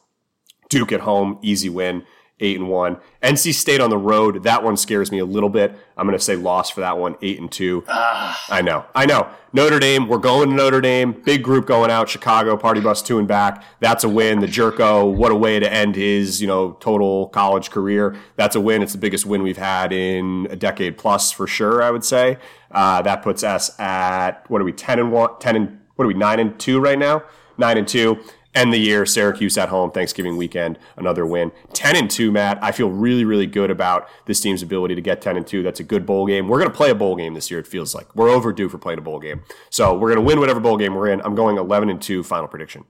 Duke 0.71 0.93
at 0.93 1.01
home, 1.01 1.39
easy 1.43 1.69
win 1.69 2.05
eight 2.41 2.59
and 2.59 2.69
one. 2.69 2.99
NC 3.23 3.55
State 3.55 3.81
on 3.81 3.91
the 3.91 3.97
road, 3.97 4.43
that 4.43 4.63
one 4.63 4.77
scares 4.77 5.13
me 5.13 5.19
a 5.19 5.25
little 5.25 5.49
bit. 5.49 5.77
I'm 5.97 6.07
going 6.07 6.19
to 6.19 6.25
say 6.25 6.37
loss 6.37 6.71
for 6.71 6.81
that 6.81 6.99
one, 6.99 7.17
eight 7.23 7.41
and 7.41 7.51
two. 7.51 7.85
Ah. 7.89 8.45
I 8.51 8.63
know, 8.63 8.85
I 8.95 9.07
know. 9.07 9.29
Notre 9.53 9.79
Dame, 9.79 10.09
we're 10.09 10.19
going 10.19 10.49
to 10.49 10.55
Notre 10.55 10.81
Dame. 10.81 11.13
Big 11.13 11.43
group 11.43 11.67
going 11.67 11.91
out. 11.91 12.09
Chicago 12.09 12.57
party 12.57 12.81
bus 12.81 13.03
two 13.03 13.19
and 13.19 13.29
back. 13.29 13.63
That's 13.81 14.03
a 14.03 14.09
win. 14.09 14.41
The 14.41 14.47
Jurko, 14.47 15.15
what 15.15 15.31
a 15.31 15.37
way 15.37 15.61
to 15.61 15.73
end 15.73 15.95
his 15.95 16.41
you 16.41 16.49
know 16.49 16.73
total 16.81 17.29
college 17.29 17.71
career. 17.71 18.17
That's 18.37 18.57
a 18.57 18.61
win. 18.61 18.83
It's 18.83 18.93
the 18.93 18.99
biggest 18.99 19.27
win 19.27 19.43
we've 19.43 19.59
had 19.59 19.93
in 19.93 20.49
a 20.51 20.57
decade 20.57 20.99
plus 20.99 21.31
for 21.31 21.47
sure. 21.47 21.83
I 21.83 21.91
would 21.91 22.05
say 22.05 22.39
uh, 22.71 23.03
that 23.03 23.23
puts 23.23 23.45
us 23.45 23.79
at 23.79 24.49
what 24.51 24.61
are 24.61 24.65
we 24.65 24.73
ten 24.73 24.99
and 24.99 25.13
one, 25.13 25.39
ten 25.39 25.55
and 25.55 25.81
what 25.97 26.07
are 26.07 26.09
we 26.09 26.15
nine 26.15 26.41
and 26.41 26.59
two 26.59 26.81
right 26.81 26.99
now? 26.99 27.23
Nine 27.59 27.77
and 27.77 27.87
two 27.87 28.19
end 28.55 28.73
the 28.73 28.79
year. 28.79 29.07
Syracuse 29.07 29.57
at 29.57 29.69
home, 29.69 29.91
Thanksgiving 29.91 30.37
weekend, 30.37 30.79
another 30.97 31.25
win. 31.25 31.53
10 31.73 31.97
and 31.97 32.11
2, 32.11 32.31
Matt. 32.31 32.59
I 32.63 32.73
feel 32.73 32.91
really, 32.91 33.25
really 33.25 33.47
good 33.47 33.71
about 33.71 34.09
this 34.27 34.41
team's 34.41 34.63
ability 34.63 34.95
to 34.95 35.01
get 35.01 35.23
10 35.23 35.37
and 35.37 35.47
2. 35.47 35.63
That's 35.63 35.81
a 35.81 35.85
good 35.85 36.07
bowl 36.07 36.27
game. 36.27 36.49
We're 36.49 36.59
going 36.59 36.71
to 36.71 36.77
play 36.77 36.91
a 36.91 36.95
bowl 36.95 37.17
game 37.17 37.35
this 37.35 37.51
year, 37.51 37.61
it 37.61 37.67
feels 37.67 37.95
like. 37.95 38.15
We're 38.15 38.29
overdue 38.29 38.69
for 38.69 38.79
playing 38.79 38.99
a 38.99 39.03
bowl 39.03 39.21
game. 39.21 39.43
So 39.71 39.97
we're 39.97 40.15
going 40.15 40.25
to 40.25 40.27
win 40.27 40.41
whatever 40.41 40.61
bowl 40.61 40.77
game 40.77 40.95
we're 40.95 41.09
in. 41.09 41.21
I'm 41.23 41.35
going 41.35 41.57
11 41.57 41.91
and 41.91 42.01
2 42.01 42.23
final 42.23 42.49
prediction. 42.49 42.85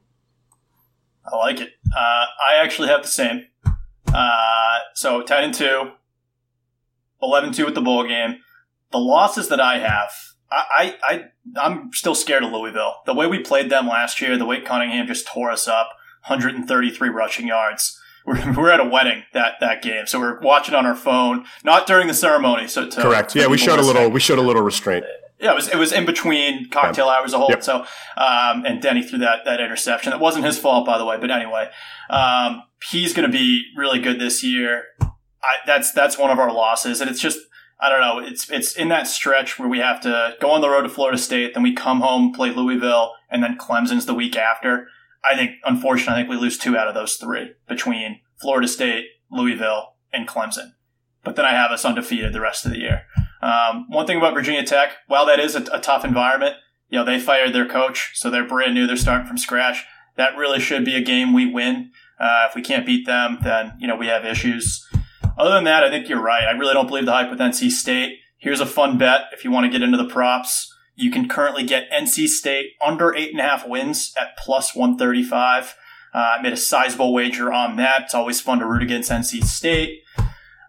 I 1.25 1.37
like 1.37 1.61
it. 1.61 1.71
Uh, 1.97 2.27
I 2.49 2.57
actually 2.57 2.89
have 2.89 3.03
the 3.03 3.09
same. 3.09 3.47
Uh, 4.13 4.79
so 4.95 5.23
10 5.23 5.45
and 5.45 5.55
2, 5.55 5.91
11 7.23 7.53
2 7.53 7.65
with 7.65 7.75
the 7.75 7.81
bowl 7.81 8.07
game. 8.07 8.37
The 8.91 8.99
losses 8.99 9.49
that 9.49 9.61
I 9.61 9.79
have, 9.79 10.11
I, 10.53 10.97
I, 11.03 11.25
I'm 11.57 11.93
still 11.93 12.15
scared 12.15 12.43
of 12.43 12.53
Louisville. 12.53 12.97
The 13.07 13.15
way 13.15 13.27
we 13.27 13.39
played 13.39 13.71
them 13.71 13.89
last 13.89 14.21
year, 14.21 14.37
the 14.37 14.45
way 14.45 14.61
Cunningham 14.61 15.07
just 15.07 15.27
tore 15.27 15.51
us 15.51 15.67
up, 15.67 15.89
133 16.27 17.09
rushing 17.09 17.47
yards. 17.47 17.99
We're, 18.25 18.55
we're 18.55 18.71
at 18.71 18.79
a 18.79 18.85
wedding 18.85 19.25
that, 19.33 19.55
that 19.61 19.83
game, 19.83 20.07
so 20.07 20.21
we're 20.21 20.39
watching 20.39 20.77
on 20.77 20.87
our 20.87 20.95
phone, 20.95 21.45
not 21.65 21.89
during 21.89 22.07
the 22.07 22.15
ceremony. 22.15 22.69
So 22.69 22.89
to, 22.89 23.03
correct, 23.03 23.35
yeah, 23.35 23.49
we 23.49 23.59
showed 23.59 23.81
a 23.81 23.83
little, 23.83 24.09
we 24.11 24.21
showed 24.21 24.39
a 24.39 24.43
little 24.43 24.63
restraint. 24.63 25.05
Yeah, 25.41 25.51
it 25.51 25.55
was 25.57 25.69
it 25.69 25.77
was 25.77 25.93
in 25.93 26.07
between 26.07 26.71
cocktail 26.71 27.07
yeah. 27.07 27.15
hours 27.15 27.33
a 27.33 27.39
whole. 27.39 27.51
Yep. 27.51 27.65
So, 27.65 27.81
um, 28.17 28.65
and 28.65 28.81
Denny 28.81 29.03
threw 29.03 29.19
that 29.19 29.45
that 29.45 29.61
interception. 29.61 30.13
It 30.13 30.21
wasn't 30.21 30.45
his 30.45 30.57
fault, 30.57 30.87
by 30.87 30.99
the 30.99 31.05
way. 31.05 31.17
But 31.19 31.33
anyway, 31.33 31.69
um, 32.11 32.63
he's 32.93 33.13
going 33.13 33.29
to 33.29 33.33
be 33.37 33.65
really 33.77 33.99
good 33.99 34.21
this 34.21 34.45
year. 34.45 34.85
I, 35.01 35.57
that's 35.67 35.91
that's 35.91 36.17
one 36.17 36.31
of 36.31 36.39
our 36.39 36.53
losses, 36.53 37.01
and 37.01 37.11
it's 37.11 37.21
just 37.21 37.41
I 37.83 37.89
don't 37.89 38.01
know. 38.01 38.21
It's 38.21 38.49
it's 38.49 38.77
in 38.77 38.89
that 38.91 39.09
stretch 39.09 39.59
where 39.59 39.69
we 39.69 39.81
have 39.81 40.01
to 40.03 40.37
go 40.41 40.51
on 40.53 40.61
the 40.61 40.71
road 40.71 40.83
to 40.83 40.89
Florida 40.89 41.19
State, 41.19 41.55
then 41.55 41.65
we 41.65 41.75
come 41.75 42.01
home, 42.01 42.33
play 42.33 42.51
Louisville, 42.51 43.13
and 43.29 43.43
then 43.43 43.59
Clemson's 43.59 44.07
the 44.07 44.15
week 44.15 44.37
after. 44.37 44.87
I 45.25 45.37
think, 45.37 45.57
unfortunately, 45.65 46.15
I 46.15 46.17
think 46.19 46.31
we 46.31 46.37
lose 46.37 46.59
two 46.59 46.77
out 46.77 46.87
of 46.87 46.95
those 46.95 47.17
three 47.17 47.53
between 47.69 48.21
Florida 48.41 48.69
State, 48.69 49.07
Louisville, 49.31 49.95
and 50.13 50.29
Clemson. 50.29 50.75
But 51.25 51.35
then 51.35 51.45
I 51.45 51.53
have 51.53 51.73
us 51.73 51.85
undefeated 51.85 52.33
the 52.33 52.41
rest 52.41 52.65
of 52.65 52.73
the 52.73 52.79
year. 52.79 53.03
Um, 53.41 53.87
one 53.89 54.07
thing 54.07 54.17
about 54.17 54.35
Virginia 54.35 54.65
Tech, 54.65 54.93
while 55.09 55.27
that 55.27 55.41
is 55.41 55.57
a, 55.57 55.63
a 55.73 55.81
tough 55.81 56.05
environment, 56.05 56.57
you 56.89 56.99
know, 56.99 57.05
they 57.05 57.19
fired 57.19 57.53
their 57.53 57.67
coach, 57.67 58.13
so 58.15 58.31
they're 58.31 58.47
brand 58.47 58.75
new. 58.75 58.87
They're 58.87 58.97
starting 58.97 59.27
from 59.27 59.39
scratch. 59.39 59.85
That 60.17 60.37
really 60.37 60.61
should 60.61 60.85
be 60.85 60.95
a 60.95 61.01
game 61.01 61.33
we 61.33 61.51
win. 61.51 61.91
Uh, 62.21 62.47
if 62.49 62.55
we 62.55 62.63
can't 62.63 62.87
beat 62.87 63.07
them, 63.07 63.39
then, 63.43 63.73
you 63.81 63.89
know, 63.89 63.97
we 63.97 64.07
have 64.07 64.25
issues. 64.25 64.87
Other 65.39 65.55
than 65.55 65.65
that, 65.65 65.85
I 65.85 65.91
think 65.91 66.09
you're 66.09 66.23
right. 66.23 66.45
I 66.45 66.53
really 66.53 66.75
don't 66.75 66.87
believe 66.87 67.07
the 67.07 67.13
hype 67.13 67.31
with 67.31 67.39
NC 67.39 67.71
State. 67.71 68.19
Here's 68.39 68.61
a 68.61 68.67
fun 68.67 68.99
bet 68.99 69.23
if 69.33 69.45
you 69.45 69.51
want 69.51 69.65
to 69.65 69.71
get 69.71 69.83
into 69.83 69.97
the 69.97 70.09
props. 70.09 70.73
You 70.95 71.11
can 71.11 71.29
currently 71.29 71.65
get 71.65 71.91
NC 71.91 72.29
State 72.29 72.73
under 72.85 73.15
eight 73.15 73.31
and 73.31 73.41
a 73.41 73.45
half 73.45 73.67
wins 73.67 74.13
at 74.21 74.37
plus 74.37 74.75
135. 74.75 75.75
Uh, 76.15 76.19
I 76.19 76.43
made 76.43 76.53
a 76.53 76.57
sizable 76.57 77.15
wager 77.15 77.53
on 77.53 77.77
that. 77.77 78.03
It's 78.03 78.15
always 78.15 78.41
fun 78.41 78.59
to 78.59 78.67
root 78.67 78.83
against 78.83 79.11
NC 79.11 79.45
State. 79.45 80.01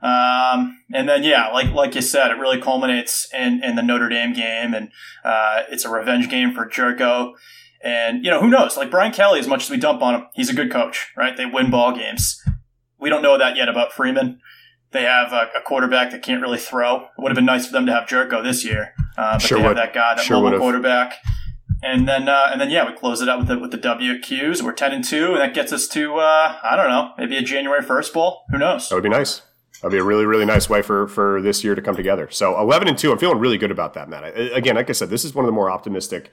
Um, 0.01 0.79
and 0.93 1.07
then, 1.07 1.23
yeah, 1.23 1.49
like 1.49 1.71
like 1.73 1.95
you 1.95 2.01
said, 2.01 2.31
it 2.31 2.37
really 2.37 2.61
culminates 2.61 3.27
in, 3.33 3.63
in 3.63 3.75
the 3.75 3.81
Notre 3.81 4.09
Dame 4.09 4.33
game, 4.33 4.73
and 4.73 4.91
uh, 5.23 5.63
it's 5.69 5.85
a 5.85 5.89
revenge 5.89 6.29
game 6.29 6.53
for 6.53 6.65
Jurko. 6.65 7.33
And 7.81 8.23
you 8.23 8.31
know, 8.31 8.41
who 8.41 8.49
knows? 8.49 8.75
Like 8.75 8.91
Brian 8.91 9.13
Kelly, 9.13 9.39
as 9.39 9.47
much 9.47 9.63
as 9.63 9.69
we 9.69 9.77
dump 9.77 10.01
on 10.01 10.15
him, 10.15 10.27
he's 10.33 10.49
a 10.49 10.53
good 10.53 10.71
coach, 10.71 11.11
right? 11.17 11.35
They 11.35 11.45
win 11.45 11.71
ball 11.71 11.95
games. 11.95 12.41
We 12.99 13.09
don't 13.09 13.21
know 13.21 13.37
that 13.37 13.55
yet 13.55 13.69
about 13.69 13.91
Freeman. 13.91 14.39
They 14.93 15.03
have 15.03 15.33
a, 15.33 15.49
a 15.57 15.61
quarterback 15.65 16.11
that 16.11 16.21
can't 16.21 16.41
really 16.41 16.57
throw. 16.59 17.01
It 17.05 17.09
would 17.17 17.29
have 17.31 17.35
been 17.35 17.45
nice 17.45 17.65
for 17.65 17.73
them 17.73 17.85
to 17.87 17.91
have 17.93 18.07
Jurko 18.07 18.43
this 18.43 18.63
year, 18.63 18.93
uh, 19.17 19.33
but 19.35 19.41
Sure 19.41 19.57
they 19.57 19.63
have 19.63 19.69
would. 19.71 19.77
that 19.77 19.93
guy, 19.93 20.15
that 20.15 20.23
Sure 20.23 20.41
mobile 20.41 20.59
quarterback. 20.59 21.15
And 21.81 22.07
then, 22.07 22.29
uh, 22.29 22.47
and 22.51 22.61
then, 22.61 22.69
yeah, 22.69 22.87
we 22.89 22.95
close 22.95 23.21
it 23.21 23.27
out 23.27 23.39
with 23.39 23.47
the 23.49 23.59
with 23.59 23.71
the 23.71 23.77
WQs. 23.77 24.61
We're 24.61 24.71
ten 24.71 24.93
and 24.93 25.03
two, 25.03 25.33
and 25.33 25.41
that 25.41 25.53
gets 25.53 25.73
us 25.73 25.87
to 25.89 26.15
uh, 26.15 26.57
I 26.63 26.75
don't 26.77 26.87
know, 26.89 27.11
maybe 27.17 27.35
a 27.35 27.41
January 27.41 27.81
first 27.81 28.13
bowl. 28.13 28.43
Who 28.51 28.57
knows? 28.57 28.87
That 28.87 28.95
would 28.95 29.03
be 29.03 29.09
nice. 29.09 29.41
That'd 29.81 29.91
be 29.91 29.97
a 29.99 30.03
really, 30.03 30.25
really 30.25 30.45
nice 30.45 30.69
way 30.69 30.81
for 30.81 31.07
for 31.09 31.41
this 31.41 31.61
year 31.61 31.75
to 31.75 31.81
come 31.81 31.97
together. 31.97 32.29
So 32.31 32.57
eleven 32.57 32.87
and 32.87 32.97
two, 32.97 33.11
I'm 33.11 33.17
feeling 33.17 33.37
really 33.39 33.57
good 33.57 33.71
about 33.71 33.95
that, 33.95 34.07
Matt. 34.07 34.23
I, 34.23 34.27
again, 34.29 34.75
like 34.75 34.89
I 34.89 34.93
said, 34.93 35.09
this 35.09 35.25
is 35.25 35.35
one 35.35 35.43
of 35.43 35.47
the 35.47 35.51
more 35.53 35.69
optimistic, 35.69 36.31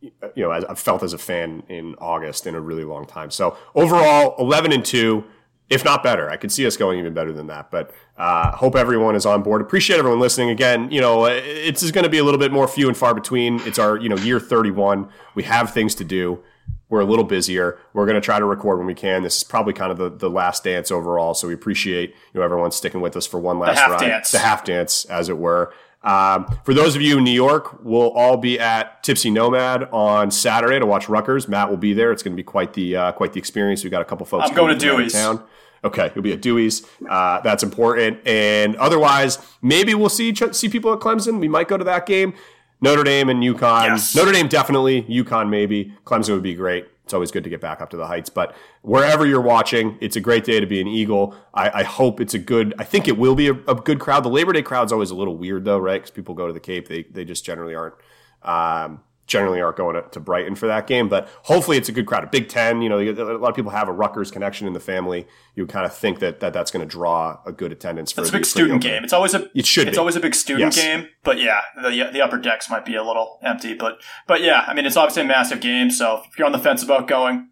you 0.00 0.12
know, 0.36 0.50
I've 0.50 0.80
felt 0.80 1.04
as 1.04 1.12
a 1.12 1.18
fan 1.18 1.62
in 1.68 1.94
August 1.98 2.44
in 2.44 2.56
a 2.56 2.60
really 2.60 2.82
long 2.84 3.06
time. 3.06 3.30
So 3.30 3.56
overall, 3.76 4.34
eleven 4.40 4.72
and 4.72 4.84
two, 4.84 5.22
if 5.68 5.84
not 5.84 6.02
better. 6.02 6.30
I 6.30 6.36
could 6.36 6.52
see 6.52 6.66
us 6.66 6.76
going 6.76 6.98
even 6.98 7.12
better 7.14 7.32
than 7.32 7.48
that. 7.48 7.70
But 7.70 7.92
uh, 8.16 8.52
hope 8.52 8.76
everyone 8.76 9.16
is 9.16 9.26
on 9.26 9.42
board. 9.42 9.60
Appreciate 9.60 9.98
everyone 9.98 10.20
listening. 10.20 10.50
Again, 10.50 10.90
you 10.90 11.00
know, 11.00 11.24
it's 11.26 11.80
just 11.80 11.92
going 11.92 12.04
to 12.04 12.10
be 12.10 12.18
a 12.18 12.24
little 12.24 12.40
bit 12.40 12.52
more 12.52 12.68
few 12.68 12.88
and 12.88 12.96
far 12.96 13.14
between. 13.14 13.60
It's 13.60 13.78
our 13.78 13.96
you 13.96 14.08
know 14.08 14.16
year 14.16 14.40
31. 14.40 15.08
We 15.34 15.42
have 15.44 15.72
things 15.72 15.94
to 15.96 16.04
do. 16.04 16.42
We're 16.88 17.00
a 17.00 17.04
little 17.04 17.24
busier. 17.24 17.78
We're 17.94 18.06
going 18.06 18.14
to 18.14 18.20
try 18.20 18.38
to 18.38 18.44
record 18.44 18.78
when 18.78 18.86
we 18.86 18.94
can. 18.94 19.24
This 19.24 19.38
is 19.38 19.44
probably 19.44 19.72
kind 19.72 19.90
of 19.90 19.98
the, 19.98 20.08
the 20.08 20.30
last 20.30 20.62
dance 20.62 20.92
overall. 20.92 21.34
So 21.34 21.48
we 21.48 21.54
appreciate 21.54 22.10
you 22.10 22.38
know 22.38 22.42
everyone 22.42 22.70
sticking 22.70 23.00
with 23.00 23.16
us 23.16 23.26
for 23.26 23.40
one 23.40 23.58
last 23.58 23.78
Haf 23.78 23.90
ride, 23.90 24.00
dance. 24.08 24.30
the 24.30 24.38
Haf 24.38 24.64
dance, 24.64 25.04
as 25.06 25.28
it 25.28 25.36
were. 25.36 25.72
Um, 26.06 26.46
for 26.64 26.72
those 26.72 26.94
of 26.94 27.02
you 27.02 27.18
in 27.18 27.24
New 27.24 27.32
York, 27.32 27.82
we'll 27.82 28.10
all 28.12 28.36
be 28.36 28.58
at 28.60 29.02
Tipsy 29.02 29.28
Nomad 29.30 29.88
on 29.92 30.30
Saturday 30.30 30.78
to 30.78 30.86
watch 30.86 31.08
Rutgers. 31.08 31.48
Matt 31.48 31.68
will 31.68 31.76
be 31.76 31.92
there. 31.92 32.12
It's 32.12 32.22
going 32.22 32.32
to 32.32 32.36
be 32.36 32.44
quite 32.44 32.72
the 32.74 32.96
uh, 32.96 33.12
quite 33.12 33.32
the 33.32 33.38
experience. 33.40 33.82
We've 33.82 33.90
got 33.90 34.02
a 34.02 34.04
couple 34.04 34.24
folks. 34.24 34.48
I'm 34.48 34.54
going 34.54 34.78
to 34.78 34.80
from 34.80 34.88
out 34.88 34.94
of 34.94 34.98
Dewey's. 34.98 35.12
Town. 35.12 35.42
Okay, 35.84 36.10
you'll 36.14 36.22
be 36.22 36.32
at 36.32 36.40
Dewey's. 36.40 36.86
Uh, 37.08 37.40
that's 37.42 37.62
important. 37.62 38.26
And 38.26 38.76
otherwise, 38.76 39.38
maybe 39.62 39.94
we'll 39.94 40.08
see 40.08 40.28
each- 40.30 40.54
see 40.54 40.68
people 40.68 40.92
at 40.92 41.00
Clemson. 41.00 41.38
We 41.40 41.48
might 41.48 41.68
go 41.68 41.76
to 41.76 41.84
that 41.84 42.06
game. 42.06 42.34
Notre 42.80 43.04
Dame 43.04 43.28
and 43.28 43.42
UConn. 43.42 43.88
Yes. 43.88 44.14
Notre 44.14 44.32
Dame 44.32 44.48
definitely. 44.48 45.02
UConn 45.02 45.48
maybe. 45.48 45.92
Clemson 46.04 46.30
would 46.34 46.42
be 46.42 46.54
great. 46.54 46.86
It's 47.06 47.14
always 47.14 47.30
good 47.30 47.44
to 47.44 47.50
get 47.50 47.60
back 47.60 47.80
up 47.80 47.90
to 47.90 47.96
the 47.96 48.08
heights. 48.08 48.28
But 48.28 48.52
wherever 48.82 49.24
you're 49.24 49.40
watching, 49.40 49.96
it's 50.00 50.16
a 50.16 50.20
great 50.20 50.42
day 50.42 50.58
to 50.58 50.66
be 50.66 50.80
an 50.80 50.88
Eagle. 50.88 51.36
I, 51.54 51.70
I 51.72 51.82
hope 51.84 52.20
it's 52.20 52.34
a 52.34 52.38
good. 52.40 52.74
I 52.80 52.84
think 52.84 53.06
it 53.06 53.16
will 53.16 53.36
be 53.36 53.46
a, 53.46 53.52
a 53.52 53.76
good 53.76 54.00
crowd. 54.00 54.24
The 54.24 54.28
Labor 54.28 54.52
Day 54.52 54.62
crowd's 54.62 54.90
always 54.90 55.12
a 55.12 55.14
little 55.14 55.36
weird 55.36 55.64
though, 55.64 55.78
right? 55.78 56.00
Because 56.00 56.10
people 56.10 56.34
go 56.34 56.48
to 56.48 56.52
the 56.52 56.58
Cape. 56.58 56.88
They 56.88 57.04
they 57.04 57.24
just 57.24 57.44
generally 57.44 57.76
aren't. 57.76 57.94
Um, 58.42 59.02
generally 59.26 59.60
aren't 59.60 59.76
going 59.76 59.94
to, 59.96 60.08
to 60.10 60.20
Brighton 60.20 60.54
for 60.54 60.66
that 60.66 60.86
game, 60.86 61.08
but 61.08 61.28
hopefully 61.42 61.76
it's 61.76 61.88
a 61.88 61.92
good 61.92 62.06
crowd. 62.06 62.22
A 62.24 62.28
Big 62.28 62.48
Ten, 62.48 62.80
you 62.80 62.88
know, 62.88 62.98
a 63.00 63.10
lot 63.38 63.48
of 63.50 63.56
people 63.56 63.72
have 63.72 63.88
a 63.88 63.92
Rutgers 63.92 64.30
connection 64.30 64.66
in 64.66 64.72
the 64.72 64.80
family. 64.80 65.26
You 65.54 65.66
kind 65.66 65.84
of 65.84 65.94
think 65.94 66.20
that, 66.20 66.40
that 66.40 66.52
that's 66.52 66.70
going 66.70 66.86
to 66.86 66.90
draw 66.90 67.38
a 67.44 67.52
good 67.52 67.72
attendance 67.72 68.12
for 68.12 68.20
It's 68.20 68.30
a 68.30 68.32
big 68.32 68.44
student 68.44 68.82
game. 68.82 69.02
It's 69.04 69.12
always 69.12 69.34
a 69.34 69.48
It 69.54 69.66
should 69.66 69.88
it's 69.88 69.96
be. 69.96 69.98
always 69.98 70.16
a 70.16 70.20
big 70.20 70.34
student 70.34 70.74
Yes. 70.74 70.84
game. 70.84 71.08
But 71.24 71.38
yeah, 71.40 71.60
the 71.82 72.10
the 72.12 72.20
upper 72.20 72.38
decks 72.38 72.70
might 72.70 72.84
be 72.84 72.94
a 72.94 73.02
little 73.02 73.38
empty. 73.42 73.74
But 73.74 73.98
but 74.28 74.42
yeah, 74.42 74.64
I 74.66 74.74
mean 74.74 74.86
it's 74.86 74.96
obviously 74.96 75.22
a 75.22 75.26
massive 75.26 75.60
game. 75.60 75.90
So 75.90 76.22
if 76.30 76.38
you're 76.38 76.46
on 76.46 76.52
the 76.52 76.58
fence 76.58 76.82
about 76.82 77.08
going, 77.08 77.48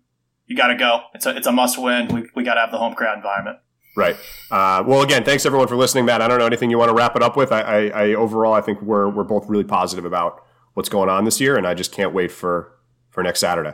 you 0.46 0.56
got 0.56 0.68
to 0.68 0.76
go. 0.76 1.00
It's 1.14 1.26
a 1.26 1.36
it's 1.36 1.46
a 1.46 1.52
must 1.52 1.76
win. 1.82 2.08
We 2.08 2.28
we 2.36 2.44
got 2.44 2.54
to 2.54 2.60
have 2.60 2.70
the 2.70 2.78
home 2.78 2.94
crowd 2.94 3.16
environment. 3.16 3.58
Right. 3.96 4.16
Uh, 4.50 4.82
well, 4.86 5.02
again, 5.02 5.22
thanks 5.24 5.46
everyone 5.46 5.68
for 5.68 5.76
listening, 5.76 6.04
Matt. 6.04 6.20
I 6.20 6.26
don't 6.28 6.38
know 6.38 6.46
anything 6.46 6.68
you 6.68 6.78
want 6.78 6.88
to 6.90 6.94
wrap 6.94 7.14
it 7.14 7.22
up 7.22 7.36
with. 7.36 7.52
I, 7.52 7.60
I, 7.60 7.78
I 7.86 8.14
overall, 8.14 8.52
I 8.52 8.60
think 8.60 8.82
we're 8.82 9.08
we're 9.08 9.24
both 9.24 9.48
really 9.48 9.64
positive 9.64 10.04
about 10.04 10.43
what's 10.74 10.88
going 10.88 11.08
on 11.08 11.24
this 11.24 11.40
year, 11.40 11.56
and 11.56 11.66
I 11.66 11.74
just 11.74 11.92
can't 11.92 12.12
wait 12.12 12.30
for 12.30 12.72
for 13.10 13.22
next 13.22 13.40
Saturday. 13.40 13.72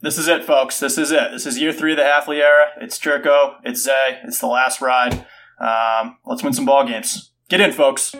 This 0.00 0.18
is 0.18 0.28
it, 0.28 0.44
folks. 0.44 0.80
This 0.80 0.98
is 0.98 1.10
it. 1.12 1.30
This 1.30 1.46
is 1.46 1.58
year 1.58 1.72
three 1.72 1.92
of 1.92 1.96
the 1.96 2.02
Hafley 2.02 2.40
era. 2.40 2.66
It's 2.80 2.98
Jurko. 2.98 3.56
It's 3.64 3.82
Zay. 3.82 4.20
It's 4.24 4.38
the 4.38 4.46
last 4.46 4.80
ride. 4.80 5.26
Um, 5.58 6.18
let's 6.26 6.42
win 6.42 6.52
some 6.52 6.66
ball 6.66 6.86
games. 6.86 7.30
Get 7.48 7.60
in, 7.60 7.72
folks. 7.72 8.14